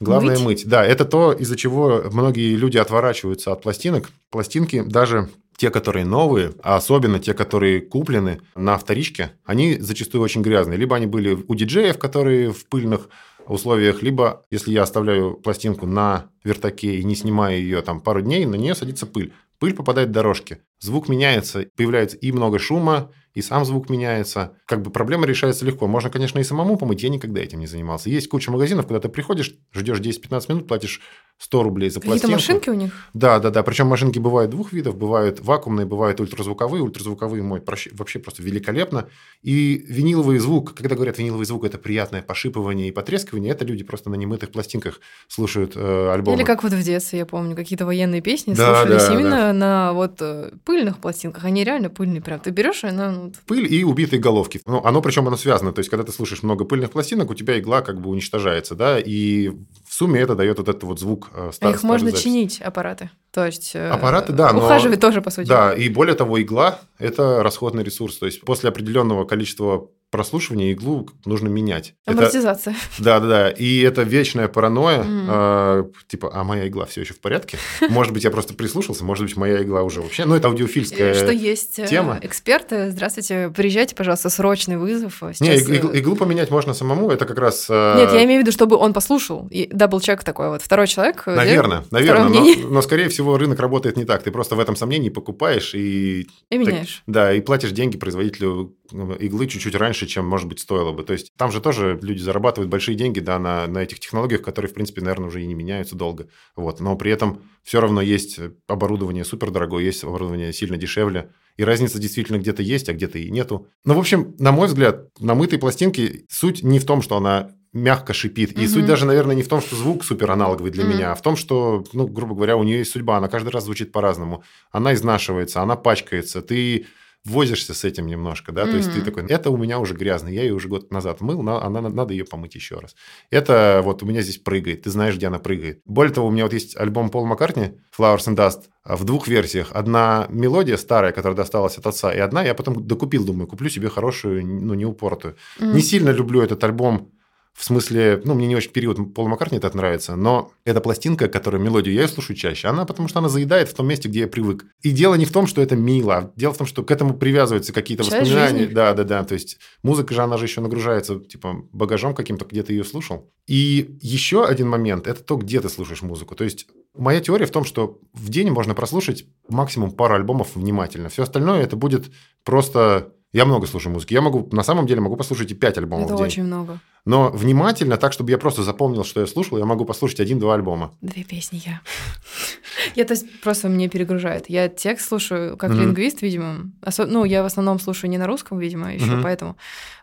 Главное 0.00 0.34
Мыть? 0.36 0.44
мыть. 0.44 0.68
Да, 0.68 0.84
это 0.84 1.06
то, 1.06 1.32
из-за 1.32 1.56
чего 1.56 2.04
многие 2.12 2.54
люди 2.56 2.76
отворачиваются 2.76 3.52
от 3.52 3.62
пластинок. 3.62 4.10
Пластинки, 4.30 4.82
даже 4.82 5.30
те, 5.56 5.70
которые 5.70 6.04
новые, 6.04 6.52
а 6.62 6.76
особенно 6.76 7.18
те, 7.18 7.32
которые 7.32 7.80
куплены 7.80 8.42
на 8.54 8.76
вторичке, 8.76 9.32
они 9.46 9.78
зачастую 9.78 10.22
очень 10.22 10.42
грязные. 10.42 10.78
Либо 10.78 10.94
они 10.96 11.06
были 11.06 11.42
у 11.48 11.54
диджеев, 11.54 11.98
которые 11.98 12.52
в 12.52 12.66
пыльных 12.66 13.08
условиях, 13.46 14.02
либо 14.02 14.46
если 14.50 14.72
я 14.72 14.82
оставляю 14.82 15.34
пластинку 15.34 15.86
на 15.86 16.30
вертаке 16.44 16.96
и 16.96 17.04
не 17.04 17.14
снимаю 17.14 17.58
ее 17.58 17.82
там 17.82 18.00
пару 18.00 18.22
дней, 18.22 18.44
на 18.46 18.54
нее 18.54 18.74
садится 18.74 19.06
пыль. 19.06 19.32
Пыль 19.58 19.74
попадает 19.74 20.08
в 20.08 20.12
дорожки. 20.12 20.58
Звук 20.78 21.08
меняется, 21.08 21.66
появляется 21.76 22.16
и 22.16 22.32
много 22.32 22.58
шума, 22.58 23.12
и 23.34 23.42
сам 23.42 23.64
звук 23.64 23.88
меняется. 23.88 24.52
Как 24.66 24.82
бы 24.82 24.90
проблема 24.90 25.26
решается 25.26 25.64
легко. 25.64 25.86
Можно, 25.86 26.10
конечно, 26.10 26.38
и 26.38 26.44
самому 26.44 26.76
помыть. 26.76 27.02
Я 27.02 27.08
никогда 27.08 27.40
этим 27.40 27.60
не 27.60 27.66
занимался. 27.66 28.10
Есть 28.10 28.28
куча 28.28 28.50
магазинов, 28.50 28.86
куда 28.86 29.00
ты 29.00 29.08
приходишь, 29.08 29.54
ждешь 29.72 29.98
10-15 30.00 30.44
минут, 30.48 30.66
платишь 30.68 31.00
100 31.38 31.62
рублей 31.62 31.90
за 31.90 32.00
Какие-то 32.00 32.26
пластинку. 32.28 32.32
машинки 32.32 32.70
у 32.70 32.74
них? 32.74 32.92
Да, 33.14 33.38
да, 33.38 33.50
да. 33.50 33.62
Причем 33.62 33.86
машинки 33.86 34.18
бывают 34.18 34.50
двух 34.50 34.72
видов. 34.72 34.96
Бывают 34.96 35.40
вакуумные, 35.40 35.86
бывают 35.86 36.20
ультразвуковые. 36.20 36.82
Ультразвуковые 36.82 37.42
моют 37.42 37.66
вообще 37.92 38.18
просто 38.18 38.42
великолепно. 38.42 39.08
И 39.42 39.84
виниловый 39.88 40.38
звук, 40.38 40.74
когда 40.74 40.96
говорят 40.96 41.18
виниловый 41.18 41.46
звук, 41.46 41.64
это 41.64 41.78
приятное 41.78 42.22
пошипывание 42.22 42.88
и 42.88 42.90
потрескивание, 42.90 43.52
это 43.52 43.64
люди 43.64 43.84
просто 43.84 44.10
на 44.10 44.16
немытых 44.16 44.50
пластинках 44.50 45.00
слушают 45.28 45.72
э, 45.76 46.10
альбомы. 46.12 46.36
Или 46.36 46.44
как 46.44 46.62
вот 46.62 46.72
в 46.72 46.82
детстве, 46.82 47.20
я 47.20 47.26
помню, 47.26 47.56
какие-то 47.56 47.86
военные 47.86 48.20
песни 48.20 48.54
Да, 48.54 48.84
слушались 48.84 49.06
да, 49.06 49.14
именно 49.14 49.52
на 49.52 49.92
вот 49.92 50.20
э, 50.20 50.50
пыльных 50.64 50.98
пластинках. 50.98 51.44
Они 51.44 51.64
реально 51.64 51.88
пыльные 51.90 52.20
прям. 52.20 52.40
Ты 52.40 52.50
берешь, 52.50 52.84
и 52.84 52.88
она... 52.88 53.19
ну, 53.20 53.26
вот- 53.26 53.36
Пыль 53.46 53.72
и 53.72 53.84
убитые 53.84 54.20
головки. 54.20 54.60
Ну, 54.66 54.82
оно 54.84 55.00
причем 55.02 55.26
оно 55.28 55.36
связано. 55.36 55.72
То 55.72 55.80
есть, 55.80 55.90
когда 55.90 56.04
ты 56.04 56.12
слушаешь 56.12 56.42
много 56.42 56.64
пыльных 56.64 56.90
пластинок, 56.90 57.30
у 57.30 57.34
тебя 57.34 57.58
игла 57.58 57.82
как 57.82 58.00
бы 58.00 58.10
уничтожается, 58.10 58.74
да, 58.74 58.98
и 58.98 59.48
в 59.48 59.94
сумме 59.94 60.20
это 60.20 60.34
дает 60.34 60.58
вот 60.58 60.68
этот 60.68 60.82
вот 60.84 60.98
звук 61.00 61.30
э, 61.34 61.48
А 61.48 61.52
стар- 61.52 61.70
их 61.74 61.82
можно 61.82 62.10
записи. 62.10 62.24
чинить, 62.24 62.60
аппараты. 62.60 63.10
То 63.32 63.46
есть... 63.46 63.72
э, 63.74 63.88
Аппараты, 63.88 64.32
да, 64.32 64.52
но- 64.52 64.58
Ухаживать 64.64 65.00
тоже, 65.00 65.22
по 65.22 65.30
сути. 65.30 65.48
Да, 65.48 65.72
и 65.72 65.88
более 65.88 66.14
того, 66.14 66.40
игла– 66.42 66.80
это 66.98 67.42
расходный 67.42 67.84
ресурс. 67.84 68.18
То 68.18 68.26
есть, 68.26 68.40
после 68.42 68.68
определенного 68.70 69.24
количества 69.24 69.88
прослушивания 70.10 70.72
иглу 70.72 71.08
нужно 71.24 71.48
менять. 71.48 71.94
Амортизация. 72.06 72.74
да, 72.98 73.20
да, 73.20 73.28
да. 73.28 73.50
И 73.50 73.80
это 73.82 74.02
вечная 74.02 74.48
паранойя. 74.48 75.02
Мгм. 75.02 75.26
э, 75.30 75.84
типа, 76.08 76.30
а 76.34 76.44
моя 76.44 76.66
игла 76.68 76.86
все 76.86 77.02
еще 77.02 77.14
в 77.14 77.20
порядке? 77.20 77.58
Может 77.88 78.12
быть, 78.12 78.24
я 78.24 78.30
просто 78.30 78.54
прислушался, 78.54 79.04
может 79.04 79.24
быть, 79.26 79.36
моя 79.36 79.62
игла 79.62 79.82
уже 79.82 80.00
вообще. 80.00 80.24
Ну, 80.24 80.34
это 80.34 80.48
аудиофильская. 80.48 81.14
Что 81.14 81.30
есть 81.32 81.78
э, 81.78 81.86
тема. 81.86 82.18
эксперты. 82.22 82.90
Здравствуйте, 82.90 83.52
приезжайте, 83.54 83.94
пожалуйста, 83.94 84.30
срочный 84.30 84.76
вызов. 84.76 85.22
Не, 85.22 85.32
Сейчас, 85.34 85.62
иг- 85.62 85.68
иг- 85.84 85.94
э, 85.94 85.98
иглу 85.98 86.16
поменять 86.16 86.50
можно 86.50 86.74
самому. 86.74 87.10
Это 87.10 87.24
как 87.26 87.38
раз. 87.38 87.66
э, 87.70 87.94
Нет, 87.96 88.12
я 88.12 88.24
имею 88.24 88.40
в 88.40 88.42
виду, 88.44 88.52
чтобы 88.52 88.76
он 88.76 88.92
послушал. 88.92 89.46
И 89.50 89.68
double-check 89.72 90.24
такой 90.24 90.48
вот. 90.48 90.62
Второй 90.62 90.86
человек. 90.86 91.22
э, 91.26 91.34
Наверное, 91.34 91.82
второе 91.82 92.02
наверное, 92.24 92.56
но, 92.62 92.68
но, 92.68 92.82
скорее 92.82 93.08
всего, 93.08 93.38
рынок 93.38 93.60
работает 93.60 93.96
не 93.96 94.04
так. 94.04 94.22
Ты 94.22 94.30
просто 94.30 94.56
в 94.56 94.60
этом 94.60 94.76
сомнении 94.76 95.08
покупаешь 95.10 95.74
и, 95.74 96.26
И 96.50 96.58
меняешь. 96.58 97.02
да, 97.06 97.32
и 97.32 97.40
платишь 97.40 97.70
деньги 97.72 97.96
производителю 97.96 98.74
иглы 98.92 99.46
чуть-чуть 99.46 99.74
раньше, 99.74 100.06
чем, 100.06 100.26
может 100.26 100.48
быть, 100.48 100.60
стоило 100.60 100.92
бы. 100.92 101.02
То 101.02 101.12
есть 101.12 101.32
там 101.36 101.50
же 101.52 101.60
тоже 101.60 101.98
люди 102.02 102.20
зарабатывают 102.20 102.70
большие 102.70 102.94
деньги 102.96 103.20
да, 103.20 103.38
на, 103.38 103.66
на 103.66 103.78
этих 103.82 104.00
технологиях, 104.00 104.42
которые, 104.42 104.70
в 104.70 104.74
принципе, 104.74 105.00
наверное, 105.00 105.28
уже 105.28 105.42
и 105.42 105.46
не 105.46 105.54
меняются 105.54 105.96
долго. 105.96 106.28
Вот. 106.56 106.80
Но 106.80 106.96
при 106.96 107.10
этом 107.10 107.42
все 107.62 107.80
равно 107.80 108.00
есть 108.00 108.38
оборудование 108.66 109.24
супердорогое, 109.24 109.82
есть 109.82 110.04
оборудование 110.04 110.52
сильно 110.52 110.76
дешевле. 110.76 111.30
И 111.56 111.64
разница 111.64 111.98
действительно 111.98 112.38
где-то 112.38 112.62
есть, 112.62 112.88
а 112.88 112.92
где-то 112.92 113.18
и 113.18 113.30
нету. 113.30 113.66
Но, 113.84 113.94
в 113.94 113.98
общем, 113.98 114.34
на 114.38 114.52
мой 114.52 114.66
взгляд, 114.68 115.08
на 115.18 115.34
мытой 115.34 115.58
пластинке 115.58 116.24
суть 116.28 116.62
не 116.62 116.78
в 116.78 116.86
том, 116.86 117.02
что 117.02 117.16
она 117.16 117.50
мягко 117.72 118.12
шипит. 118.12 118.52
И 118.58 118.62
Мгм. 118.62 118.68
суть 118.68 118.86
даже, 118.86 119.06
наверное, 119.06 119.36
не 119.36 119.42
в 119.42 119.48
том, 119.48 119.60
что 119.60 119.76
звук 119.76 120.04
супер 120.04 120.30
аналоговый 120.30 120.70
для 120.72 120.84
Мгм. 120.84 120.92
меня, 120.94 121.12
а 121.12 121.14
в 121.14 121.22
том, 121.22 121.36
что, 121.36 121.84
ну, 121.92 122.06
грубо 122.08 122.34
говоря, 122.34 122.56
у 122.56 122.64
нее 122.64 122.78
есть 122.78 122.90
судьба. 122.90 123.18
Она 123.18 123.28
каждый 123.28 123.50
раз 123.50 123.64
звучит 123.64 123.92
по-разному. 123.92 124.42
Она 124.72 124.94
изнашивается, 124.94 125.62
она 125.62 125.76
пачкается. 125.76 126.42
Ты 126.42 126.86
возишься 127.24 127.74
с 127.74 127.84
этим 127.84 128.06
немножко, 128.06 128.50
да, 128.52 128.66
то 128.66 128.76
есть 128.76 128.92
ты 128.92 129.02
такой, 129.02 129.26
это 129.26 129.50
у 129.50 129.56
меня 129.56 129.78
уже 129.78 129.94
грязный, 129.94 130.34
я 130.34 130.42
ее 130.42 130.54
уже 130.54 130.68
год 130.68 130.90
назад 130.90 131.20
мыл, 131.20 131.42
на- 131.42 131.62
она, 131.62 131.82
надо 131.82 132.14
ее 132.14 132.24
помыть 132.24 132.54
еще 132.54 132.78
раз. 132.78 132.94
Это 133.30 133.82
вот 133.84 134.02
у 134.02 134.06
меня 134.06 134.22
здесь 134.22 134.38
прыгает, 134.38 134.82
ты 134.82 134.90
знаешь, 134.90 135.16
где 135.16 135.26
она 135.26 135.38
прыгает. 135.38 135.82
Более 135.84 136.14
того, 136.14 136.28
у 136.28 136.30
меня 136.30 136.44
вот 136.44 136.52
есть 136.54 136.76
альбом 136.76 137.10
Пол 137.10 137.26
Маккартни 137.26 137.72
«Flowers 137.96 138.26
and 138.28 138.36
Dust» 138.36 138.62
а, 138.84 138.96
в 138.96 139.04
двух 139.04 139.28
версиях. 139.28 139.68
Одна 139.72 140.26
мелодия 140.30 140.76
старая, 140.78 141.12
которая 141.12 141.36
досталась 141.36 141.76
от 141.78 141.86
отца, 141.86 142.12
и 142.12 142.18
одна 142.18 142.42
я 142.42 142.54
потом 142.54 142.86
докупил, 142.86 143.24
думаю, 143.24 143.46
куплю 143.46 143.68
себе 143.68 143.90
хорошую, 143.90 144.46
ну, 144.46 144.74
не 144.74 144.86
упортую. 144.86 145.36
Мгм. 145.58 145.74
Не 145.76 145.82
сильно 145.82 146.10
люблю 146.10 146.40
этот 146.40 146.64
альбом, 146.64 147.12
в 147.60 147.64
смысле, 147.64 148.22
ну, 148.24 148.32
мне 148.32 148.46
не 148.46 148.56
очень 148.56 148.70
период 148.70 149.12
Пола 149.12 149.28
Маккартни 149.28 149.58
этот 149.58 149.74
нравится, 149.74 150.16
но 150.16 150.50
эта 150.64 150.80
пластинка, 150.80 151.28
которая 151.28 151.60
мелодию 151.60 151.94
я 151.94 152.08
слушаю 152.08 152.34
чаще, 152.34 152.68
она 152.68 152.86
потому 152.86 153.06
что 153.06 153.18
она 153.18 153.28
заедает 153.28 153.68
в 153.68 153.74
том 153.74 153.86
месте, 153.86 154.08
где 154.08 154.20
я 154.20 154.28
привык. 154.28 154.64
И 154.80 154.92
дело 154.92 155.14
не 155.14 155.26
в 155.26 155.30
том, 155.30 155.46
что 155.46 155.60
это 155.60 155.76
мило, 155.76 156.16
а 156.16 156.32
дело 156.36 156.54
в 156.54 156.56
том, 156.56 156.66
что 156.66 156.82
к 156.82 156.90
этому 156.90 157.12
привязываются 157.12 157.74
какие-то 157.74 158.02
воспоминания. 158.02 158.60
жизни. 158.60 158.72
Да, 158.72 158.94
да, 158.94 159.04
да. 159.04 159.24
То 159.24 159.34
есть 159.34 159.58
музыка 159.82 160.14
же, 160.14 160.22
она 160.22 160.38
же 160.38 160.46
еще 160.46 160.62
нагружается, 160.62 161.20
типа, 161.20 161.66
багажом 161.70 162.14
каким-то, 162.14 162.46
где 162.46 162.62
ты 162.62 162.72
ее 162.72 162.82
слушал. 162.82 163.30
И 163.46 163.98
еще 164.00 164.46
один 164.46 164.66
момент– 164.66 165.06
это 165.06 165.22
то, 165.22 165.36
где 165.36 165.60
ты 165.60 165.68
слушаешь 165.68 166.00
музыку. 166.00 166.34
То 166.34 166.44
есть 166.44 166.66
Моя 166.96 167.20
теория 167.20 167.46
в 167.46 167.52
том, 167.52 167.64
что 167.64 168.00
в 168.12 168.30
день 168.30 168.50
можно 168.50 168.74
прослушать 168.74 169.24
максимум 169.48 169.92
пару 169.92 170.16
альбомов 170.16 170.56
внимательно. 170.56 171.08
Все 171.08 171.22
остальное 171.22 171.62
это 171.62 171.76
будет 171.76 172.10
просто 172.42 173.12
я 173.32 173.44
много 173.44 173.66
слушаю 173.66 173.92
музыки. 173.92 174.14
Я 174.14 174.20
могу, 174.20 174.48
на 174.52 174.62
самом 174.62 174.86
деле, 174.86 175.00
могу 175.00 175.16
послушать 175.16 175.50
и 175.52 175.54
5 175.54 175.78
альбомов 175.78 176.06
Это 176.06 176.14
в 176.14 176.18
день. 176.18 176.26
очень 176.26 176.44
много. 176.44 176.80
Но 177.06 177.30
внимательно, 177.30 177.96
так, 177.96 178.12
чтобы 178.12 178.30
я 178.30 178.36
просто 178.38 178.62
запомнил, 178.62 179.04
что 179.04 179.20
я 179.20 179.26
слушал, 179.26 179.56
я 179.56 179.64
могу 179.64 179.84
послушать 179.86 180.20
один-два 180.20 180.54
альбома. 180.54 180.94
Две 181.00 181.24
песни 181.24 181.62
я. 181.64 181.80
Я, 182.94 183.04
то 183.04 183.12
есть, 183.12 183.40
просто 183.40 183.68
мне 183.68 183.88
перегружает. 183.88 184.48
Я 184.48 184.68
текст 184.68 185.08
слушаю 185.08 185.56
как 185.56 185.70
лингвист, 185.70 186.22
видимо. 186.22 186.70
Ну, 186.98 187.24
я 187.24 187.42
в 187.42 187.46
основном 187.46 187.78
слушаю 187.78 188.10
не 188.10 188.18
на 188.18 188.26
русском, 188.26 188.58
видимо, 188.58 188.94
еще 188.94 189.04
Мгм. 189.06 189.22
поэтому. 189.22 189.56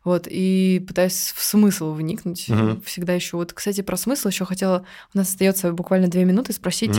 Вот, 0.03 0.28
и 0.30 0.84
пытаюсь 0.88 1.34
в 1.36 1.43
смысл 1.43 1.93
вникнуть. 1.93 2.47
Всегда 2.86 3.17
ищу. 3.17 3.38
Вот, 3.38 3.53
кстати, 3.53 3.82
про 3.82 3.97
смысл 3.97 4.28
еще 4.30 4.45
хотела... 4.45 4.86
У 5.13 5.17
нас 5.17 5.30
остается 5.30 5.71
буквально 5.71 6.07
две 6.07 6.23
минуты 6.23 6.53
спросить, 6.53 6.97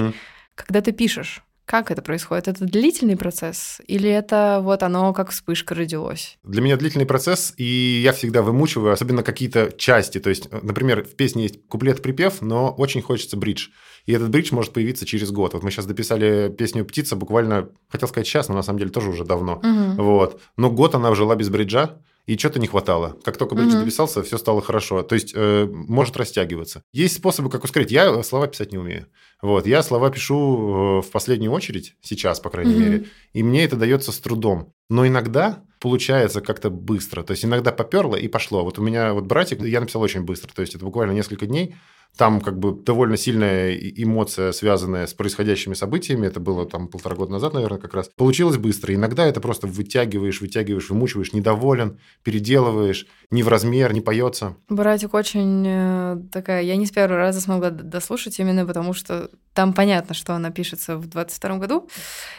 когда 0.55 0.81
ты 0.81 0.93
пишешь, 0.93 1.43
как 1.69 1.91
это 1.91 2.01
происходит? 2.01 2.49
Это 2.49 2.65
длительный 2.65 3.17
процесс? 3.17 3.83
Или 3.87 4.09
это 4.09 4.61
вот 4.63 4.83
оно 4.83 5.13
как 5.13 5.31
вспышка 5.31 5.75
родилось? 5.75 6.39
Для 6.43 6.63
меня 6.63 6.79
длительный 6.79 7.05
процесс, 7.05 7.53
и 7.59 8.01
я 8.03 8.15
всегда 8.15 8.41
вымучиваю, 8.41 8.95
особенно 8.95 9.23
какие-то 9.23 9.71
части. 9.77 10.19
То 10.19 10.31
есть, 10.31 10.49
э, 10.51 10.61
например, 10.63 11.05
в 11.05 11.15
песне 11.15 11.43
есть 11.43 11.69
куплет-припев, 11.69 12.41
но 12.41 12.71
очень 12.71 13.03
хочется 13.03 13.37
бридж. 13.37 13.69
И 14.07 14.13
этот 14.13 14.31
бридж 14.31 14.55
может 14.55 14.73
появиться 14.73 15.05
через 15.05 15.31
год. 15.31 15.53
Вот 15.53 15.63
мы 15.63 15.71
сейчас 15.71 15.85
дописали 15.85 16.49
песню 16.49 16.87
«Птица» 16.87 17.17
буквально, 17.17 17.69
хотел 17.91 18.09
сказать 18.09 18.27
сейчас, 18.27 18.49
но 18.49 18.55
на 18.55 18.63
самом 18.63 18.79
деле 18.79 18.91
тоже 18.91 19.11
уже 19.11 19.27
давно. 19.27 19.61
Мгм. 19.63 19.97
Вот. 19.97 20.41
Но 20.57 20.71
год 20.71 20.95
она 20.95 21.15
жила 21.15 21.37
без 21.37 21.51
бриджа, 21.51 21.99
и 22.29 22.37
что-то 22.37 22.61
не 22.61 22.67
хватало. 22.67 23.17
Как 23.25 23.39
только 23.39 23.55
бридж 23.55 23.71
Мгм. 23.71 23.81
дописался, 23.81 24.23
все 24.23 24.37
стало 24.37 24.61
хорошо. 24.61 25.03
То 25.03 25.15
есть, 25.15 25.33
э, 25.35 25.67
может 25.73 26.17
растягиваться. 26.19 26.83
Есть 26.93 27.17
способы, 27.17 27.49
как 27.49 27.65
ускорить. 27.65 27.91
Я 27.91 28.23
слова 28.23 28.47
писать 28.47 28.71
не 28.71 28.77
умею. 28.79 29.07
Вот. 29.41 29.67
Я 29.67 29.83
слова 29.83 30.11
пишу 30.11 30.99
э, 31.01 31.07
в 31.07 31.11
последнюю 31.11 31.53
очередь, 31.53 31.95
сейчас, 32.03 32.39
по 32.39 32.51
крайней 32.51 32.75
Мгм. 32.75 32.83
мере, 32.83 33.07
и 33.33 33.43
мне 33.43 33.65
это 33.65 33.77
дается 33.77 34.13
с 34.13 34.19
трудом. 34.19 34.75
Но 34.91 35.07
иногда 35.07 35.65
получается 35.81 36.41
как-то 36.43 36.69
быстро. 36.71 37.23
То 37.23 37.31
есть, 37.31 37.45
иногда 37.47 37.73
поперло 37.73 38.17
и 38.17 38.29
пошло. 38.29 38.63
Вот 38.63 38.79
у 38.79 38.83
меня 38.83 39.15
вот 39.15 39.25
братик, 39.25 39.63
я 39.63 39.81
написал 39.81 40.03
очень 40.03 40.23
быстро. 40.23 40.53
То 40.53 40.61
есть, 40.61 40.75
это 40.75 40.85
буквально 40.85 41.13
несколько 41.13 41.47
дней. 41.47 41.77
Там 42.17 42.41
как 42.41 42.59
бы 42.59 42.73
довольно 42.73 43.17
сильная 43.17 43.75
эмоция, 43.75 44.51
связанная 44.53 45.07
с 45.07 45.15
происходящими 45.15 45.75
событиями. 45.75 46.27
Это 46.27 46.41
было 46.41 46.67
там 46.67 46.89
полтора 46.89 47.15
года 47.15 47.33
назад, 47.33 47.55
наверное, 47.55 47.79
как 47.79 47.95
раз. 47.95 48.11
Получилось 48.17 48.57
быстро. 48.57 48.93
Иногда 48.95 49.25
это 49.25 49.41
просто 49.41 49.69
вытягиваешь, 49.69 50.41
вытягиваешь, 50.41 50.91
вымучиваешь, 50.91 51.33
недоволен, 51.33 52.01
переделываешь, 52.25 53.07
не 53.31 53.43
в 53.43 53.49
размер, 53.49 53.93
не 53.93 54.01
поется. 54.01 54.57
Братик 54.71 55.13
очень 55.13 55.65
э, 55.67 56.17
такая... 56.33 56.63
Я 56.63 56.77
не 56.77 56.87
с 56.87 56.91
первого 56.91 57.19
раза 57.19 57.43
смогла 57.43 57.69
дослушать, 57.69 58.39
именно 58.39 58.65
потому 58.65 58.95
что 58.95 59.29
там 59.53 59.75
понятно, 59.75 60.15
что 60.15 60.35
она 60.35 60.51
пишется 60.51 60.97
в 60.97 61.07
22 61.09 61.59
году. 61.59 61.89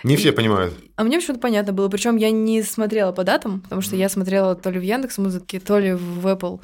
Не 0.04 0.16
все 0.16 0.32
понимают. 0.32 0.74
А 0.96 1.04
мне 1.04 1.20
почему-то 1.20 1.42
понятно 1.42 1.74
было. 1.74 1.90
Причем 1.90 2.16
я 2.16 2.32
не 2.32 2.64
смотрела 2.64 3.12
по 3.12 3.24
датам, 3.24 3.62
потому 3.62 3.82
что 3.82 3.96
я 3.96 4.10
смотрела 4.10 4.56
то 4.56 4.72
ли 4.72 4.80
в 4.80 4.82
Яндекс 4.82 5.20
Музыке, 5.20 5.60
то 5.60 5.78
ли 5.78 5.94
в 5.94 6.26
Apple. 6.26 6.60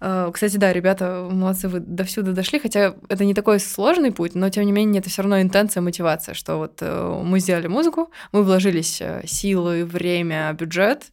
Э, 0.00 0.30
Кстати, 0.34 0.58
да, 0.58 0.70
ребята, 0.72 1.26
молодцы, 1.30 1.68
вы 1.68 1.80
до 1.80 2.04
всюду 2.04 2.34
дошли, 2.34 2.58
хотя 2.58 2.94
это 3.08 3.24
не 3.24 3.32
такой 3.32 3.58
сложный 3.58 4.12
путь, 4.12 4.34
но 4.34 4.50
тем 4.50 4.66
не 4.66 4.72
менее 4.72 5.00
это 5.00 5.08
все 5.08 5.22
равно 5.22 5.40
интенция, 5.40 5.80
мотивация, 5.80 6.34
что 6.34 6.56
вот 6.58 6.78
э, 6.80 7.22
мы 7.24 7.40
сделали 7.40 7.68
музыку, 7.68 8.10
мы 8.32 8.42
вложились 8.42 9.00
э, 9.00 9.22
силы, 9.24 9.86
время, 9.86 10.52
бюджет, 10.52 11.12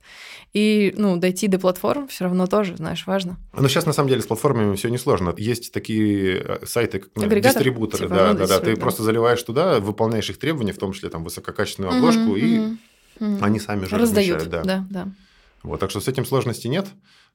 и 0.54 0.94
ну 0.98 1.18
дойти 1.18 1.48
до 1.48 1.60
платформ 1.60 2.08
все 2.08 2.24
равно 2.24 2.48
тоже, 2.50 2.76
знаешь, 2.76 3.06
важно. 3.08 3.38
Но 3.54 3.68
сейчас, 3.68 3.86
на 3.86 3.94
самом 3.94 4.10
деле, 4.10 4.22
с 4.22 4.28
платформами 4.28 4.76
все 4.76 4.90
несложно. 4.90 5.34
Есть 5.38 5.72
такие 5.72 6.42
э, 6.44 6.66
сайты, 6.66 7.00
как 7.00 7.10
ну, 7.16 7.28
дистрибуторы. 7.40 8.06
Типа, 8.06 8.16
да, 8.16 8.34
ну, 8.34 8.40
да, 8.40 8.48
да. 8.48 8.60
Ты 8.60 8.76
просто 8.76 9.04
заливаешь 9.04 9.42
туда, 9.44 9.80
выполняешь 9.80 10.30
их 10.30 10.38
требования, 10.38 10.74
в 10.74 10.78
том 10.78 10.92
числе 10.94 11.10
там 11.10 11.24
высококачественную 11.24 11.96
обложку, 11.96 12.32
Мгм, 12.32 12.36
и 12.36 12.78
мгм. 13.20 13.44
они 13.44 13.60
сами 13.60 13.86
же 13.86 13.98
раздают. 13.98 14.38
размещают, 14.42 14.66
Да, 14.66 14.86
да. 14.90 15.08
Вот, 15.64 15.80
так 15.80 15.90
что 15.90 16.00
с 16.00 16.08
этим 16.08 16.26
сложности 16.26 16.68
нет. 16.68 16.88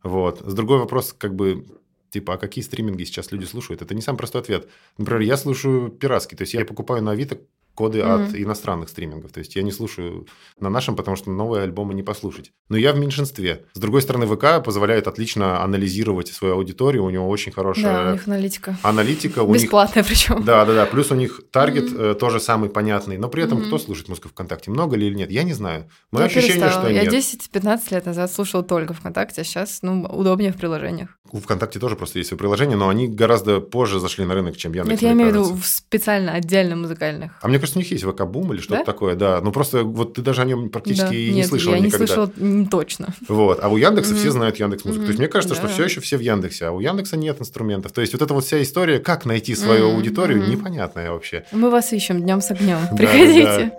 Вот. 0.03 0.41
С 0.45 0.55
другой 0.55 0.79
вопрос, 0.79 1.15
как 1.17 1.35
бы, 1.35 1.67
типа, 2.11 2.35
а 2.35 2.39
какие 2.39 2.65
стриминги 2.65 3.05
сейчас 3.05 3.33
люди 3.33 3.45
слушают? 3.45 3.83
Это 3.83 3.95
не 3.95 4.01
самый 4.03 4.19
простой 4.19 4.41
ответ. 4.41 4.69
Например, 4.99 5.21
я 5.23 5.37
слушаю 5.37 5.89
пиратский, 5.91 6.37
то 6.37 6.43
есть 6.43 6.55
я 6.55 6.65
покупаю 6.65 7.03
на 7.03 7.12
Авито 7.12 7.39
коды 7.75 8.03
Мгм. 8.05 8.25
от 8.25 8.35
иностранных 8.35 8.89
стримингов. 8.89 9.33
То 9.33 9.39
есть 9.41 9.57
я 9.57 9.62
не 9.62 9.72
слушаю 9.72 10.27
на 10.61 10.70
нашем, 10.70 10.97
потому 10.97 11.16
что 11.16 11.31
новые 11.31 11.62
альбомы 11.64 11.95
не 11.95 12.03
послушать. 12.03 12.53
Но 12.68 12.77
я 12.77 12.93
в 12.93 12.99
меньшинстве. 12.99 13.64
С 13.75 13.79
другой 13.79 14.03
стороны, 14.03 14.27
ВК 14.27 14.64
позволяет 14.64 15.07
отлично 15.09 15.62
анализировать 15.62 16.29
свою 16.29 16.55
аудиторию. 16.55 17.05
У 17.05 17.11
него 17.11 17.29
очень 17.29 17.53
Да, 17.53 17.61
у 17.61 17.64
хорошая 17.64 18.12
них 18.12 18.27
аналитика. 18.27 18.77
аналитика. 18.83 19.43
У 19.43 19.53
них 19.53 19.62
Бесплатная 19.64 20.05
причем. 20.05 20.45
да, 20.45 20.64
да, 20.64 20.75
да. 20.75 20.87
Плюс 20.87 21.11
у 21.11 21.14
них 21.14 21.41
таргет 21.51 21.93
э, 21.93 22.14
тоже 22.18 22.41
самый 22.41 22.70
понятный. 22.70 23.18
Но 23.18 23.29
при 23.29 23.43
этом 23.43 23.59
Мгм. 23.59 23.66
кто 23.66 23.79
слушает 23.79 24.09
музыку 24.09 24.29
ВКонтакте? 24.29 24.70
Много 24.70 24.97
ли 24.97 25.07
или 25.07 25.14
нет? 25.14 25.31
Я 25.31 25.43
не 25.43 25.53
знаю. 25.53 25.89
Мое 26.12 26.25
Я 26.25 26.27
ощущение, 26.27 26.61
перестала. 26.62 26.85
что 26.85 26.93
Я 26.93 27.03
нет. 27.03 27.12
10-15 27.12 27.91
лет 27.91 28.07
назад 28.07 28.31
слушала 28.33 28.62
только 28.62 28.95
ВКонтакте, 28.95 29.41
а 29.41 29.45
сейчас 29.45 29.81
ну, 29.83 30.03
удобнее 30.05 30.53
в 30.53 30.57
приложениях. 30.57 31.18
У 31.33 31.41
ВКонтакте 31.41 31.79
тоже 31.81 31.97
просто 31.97 32.18
есть 32.18 32.29
свои 32.29 32.39
приложения, 32.39 32.77
но 32.77 32.89
они 32.89 33.09
гораздо 33.09 33.59
позже 33.61 33.99
зашли 33.99 34.25
на 34.25 34.35
рынок, 34.35 34.57
чем 34.57 34.72
Яндекс. 34.72 34.93
Нет, 34.93 35.03
я 35.03 35.12
имею 35.14 35.31
в 35.31 35.33
виду 35.33 35.45
в 35.55 35.66
специально 35.66 36.33
отдельно 36.33 36.77
музыкальных. 36.77 37.33
А 37.41 37.49
мне 37.49 37.59
кажется, 37.59 37.79
у 37.79 37.83
них 37.83 37.91
есть 37.91 38.05
ВК-бум 38.05 38.53
или 38.53 38.61
что-то 38.61 38.81
Да? 38.81 38.85
такое, 38.85 39.14
да. 39.16 39.41
Ну 39.41 39.51
просто 39.51 39.83
вот 39.85 40.14
ты 40.14 40.22
даже 40.22 40.43
о 40.43 40.45
нем 40.45 40.68
практически 40.68 41.07
Да. 41.09 41.14
и 41.14 41.31
не 41.31 41.37
Нет, 41.37 41.47
слышал 41.49 41.72
я 41.72 41.81
никогда. 41.81 41.99
не 42.05 42.07
слышала 42.07 42.31
м, 42.39 42.66
точно. 42.66 43.14
Вот. 43.27 43.59
А 43.62 43.68
у 43.68 43.77
Яндекса 43.79 44.12
Мгм. 44.12 44.20
все 44.20 44.31
знают 44.31 44.57
Яндекс 44.61 44.85
Музыку. 44.85 45.07
То 45.07 45.09
есть 45.11 45.18
мне 45.18 45.29
кажется, 45.29 45.55
что 45.55 45.66
Да. 45.66 45.72
все 45.72 45.85
еще 45.85 46.01
все 46.01 46.18
в 46.18 46.20
Яндексе, 46.20 46.66
а 46.66 46.72
у 46.72 46.79
Яндекса 46.81 47.16
нет 47.16 47.41
инструментов. 47.41 47.93
То 47.93 48.03
есть 48.03 48.12
вот 48.12 48.22
эта 48.22 48.33
вот 48.35 48.45
вся 48.45 48.62
история, 48.62 48.99
как 49.01 49.25
найти 49.25 49.55
свою 49.57 49.89
Мгм. 49.89 49.97
аудиторию, 49.97 50.47
непонятная 50.49 51.11
вообще. 51.11 51.45
Мы 51.53 51.70
вас 51.70 51.93
ищем 51.93 52.20
днем 52.22 52.43
с 52.43 52.51
огнем. 52.51 52.79
Приходите. 52.97 53.72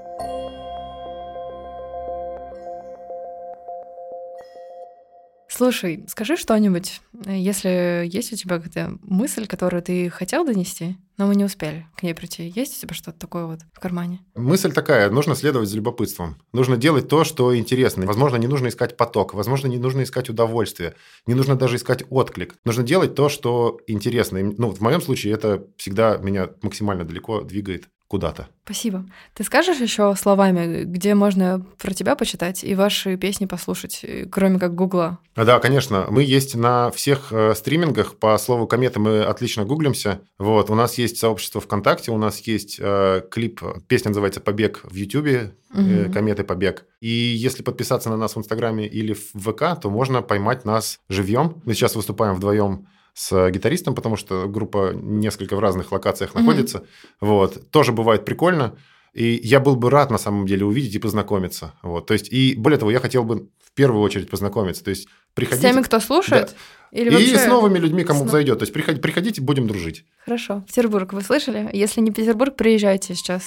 Слушай, 5.55 6.03
скажи 6.09 6.35
что-нибудь, 6.35 6.99
э, 7.25 7.37
если 7.37 8.05
есть 8.05 8.33
у 8.33 8.35
тебя 8.35 8.57
какая-то 8.57 8.97
мысль, 9.03 9.47
которую 9.47 9.81
ты 9.81 10.09
хотел 10.09 10.45
донести, 10.45 10.97
но 11.17 11.27
мы 11.27 11.35
не 11.37 11.45
успели 11.45 11.87
к 11.95 12.03
ней 12.03 12.13
прийти. 12.13 12.51
Есть 12.53 12.77
у 12.77 12.81
тебя 12.81 12.93
что-то 12.93 13.17
такое 13.17 13.45
вот 13.45 13.59
в 13.71 13.79
кармане? 13.79 14.19
Мысль 14.35 14.73
такая, 14.73 15.09
нужно 15.09 15.33
следовать 15.33 15.69
за 15.69 15.77
любопытством. 15.77 16.35
Нужно 16.51 16.75
делать 16.75 17.07
то, 17.07 17.23
что 17.23 17.57
интересно. 17.57 18.05
Возможно, 18.05 18.35
не 18.35 18.47
нужно 18.47 18.67
искать 18.67 18.97
поток, 18.97 19.33
возможно, 19.33 19.67
не 19.67 19.77
нужно 19.77 20.03
искать 20.03 20.29
удовольствие, 20.29 20.95
не 21.25 21.35
нужно 21.35 21.55
даже 21.55 21.77
искать 21.77 22.03
отклик. 22.09 22.55
Нужно 22.65 22.83
делать 22.83 23.15
то, 23.15 23.29
что 23.29 23.79
интересно. 23.87 24.39
Ну, 24.57 24.71
в 24.71 24.81
моем 24.81 25.01
случае 25.01 25.33
это 25.33 25.65
всегда 25.77 26.17
меня 26.17 26.49
максимально 26.63 27.05
далеко 27.05 27.43
двигает 27.43 27.87
куда-то. 28.07 28.47
Спасибо. 28.63 29.05
Ты 29.33 29.43
скажешь 29.43 29.79
еще 29.79 30.15
словами, 30.15 30.83
где 30.83 31.15
можно 31.15 31.65
про 31.77 31.93
тебя 31.93 32.15
почитать 32.15 32.63
и 32.63 32.75
ваши 32.75 33.17
песни 33.17 33.45
послушать, 33.45 33.99
э, 34.03 34.25
кроме 34.25 34.59
как 34.59 34.75
Гугла? 34.75 35.19
А, 35.35 35.45
Да, 35.45 35.59
конечно. 35.59 36.07
Мы 36.09 36.23
есть 36.23 36.55
на 36.55 36.91
всех 36.91 37.31
э, 37.31 37.53
стримингах. 37.55 38.15
По 38.17 38.37
слову 38.37 38.67
кометы 38.67 38.99
мы 38.99 39.23
отлично 39.23 39.65
гуглимся. 39.65 40.21
Вот. 40.39 40.69
У 40.69 40.75
нас 40.75 40.97
есть 40.97 41.17
сообщество 41.17 41.61
ВКонтакте, 41.61 42.11
у 42.11 42.17
нас 42.17 42.39
есть 42.41 42.77
э, 42.79 43.21
клип, 43.29 43.61
песня 43.87 44.09
называется 44.09 44.39
«Побег» 44.39 44.81
в 44.83 44.95
Ютубе, 44.95 45.55
э, 45.73 45.81
Мгм. 45.81 46.13
«Кометы 46.13 46.43
Побег». 46.43 46.85
И 47.01 47.09
если 47.09 47.63
подписаться 47.63 48.09
на 48.09 48.17
нас 48.17 48.35
в 48.35 48.39
Инстаграме 48.39 48.87
или 48.87 49.13
в 49.13 49.33
ВК, 49.33 49.79
то 49.81 49.89
можно 49.89 50.21
поймать 50.21 50.65
нас 50.65 50.99
живьем. 51.09 51.61
Мы 51.65 51.73
сейчас 51.73 51.95
выступаем 51.95 52.35
вдвоем 52.35 52.87
с 53.15 53.49
гитаристом, 53.49 53.95
потому 53.95 54.17
что 54.17 54.47
группа 54.47 54.91
несколько 54.93 55.55
в 55.55 55.59
разных 55.59 55.91
локациях 55.91 56.35
Мгм. 56.35 56.45
находится. 56.45 56.85
Вот. 57.21 57.71
Тоже 57.71 57.91
бывает 57.93 58.25
прикольно. 58.25 58.75
И 59.13 59.39
я 59.43 59.59
был 59.61 59.77
бы 59.77 59.89
рад, 59.89 60.11
на 60.11 60.17
самом 60.17 60.45
деле, 60.45 60.65
увидеть 60.65 60.93
и 60.95 60.99
познакомиться. 60.99 61.73
Вот. 61.81 62.05
То 62.05 62.13
есть, 62.13 62.27
и 62.31 62.53
более 62.57 62.77
того, 62.77 62.91
я 62.91 62.99
хотел 62.99 63.23
бы 63.23 63.47
в 63.63 63.71
первую 63.73 64.01
очередь 64.03 64.29
познакомиться. 64.29 64.83
То 64.83 64.89
есть, 64.89 65.03
С 65.07 65.07
приходите... 65.33 65.69
теми, 65.71 65.81
кто 65.81 65.99
слушает? 66.01 66.55
Или 66.91 67.09
И 67.21 67.35
с 67.35 67.47
новыми 67.47 67.77
людьми, 67.79 68.03
кому 68.03 68.27
с- 68.27 68.31
зайдет. 68.31 68.59
То 68.59 68.63
есть 68.63 68.73
приходите, 68.73 69.01
приходите, 69.01 69.41
будем 69.41 69.67
дружить. 69.67 70.03
Хорошо. 70.25 70.63
Петербург, 70.67 71.13
вы 71.13 71.21
слышали? 71.21 71.69
Если 71.73 72.01
не 72.01 72.11
Петербург, 72.11 72.55
приезжайте 72.57 73.15
сейчас. 73.15 73.43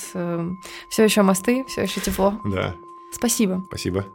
все 0.91 1.05
еще 1.05 1.21
мосты, 1.23 1.65
все 1.69 1.83
еще 1.83 2.01
тепло. 2.01 2.41
Да, 2.47 2.75
Спасибо. 3.13 3.63
спасибо. 3.69 4.07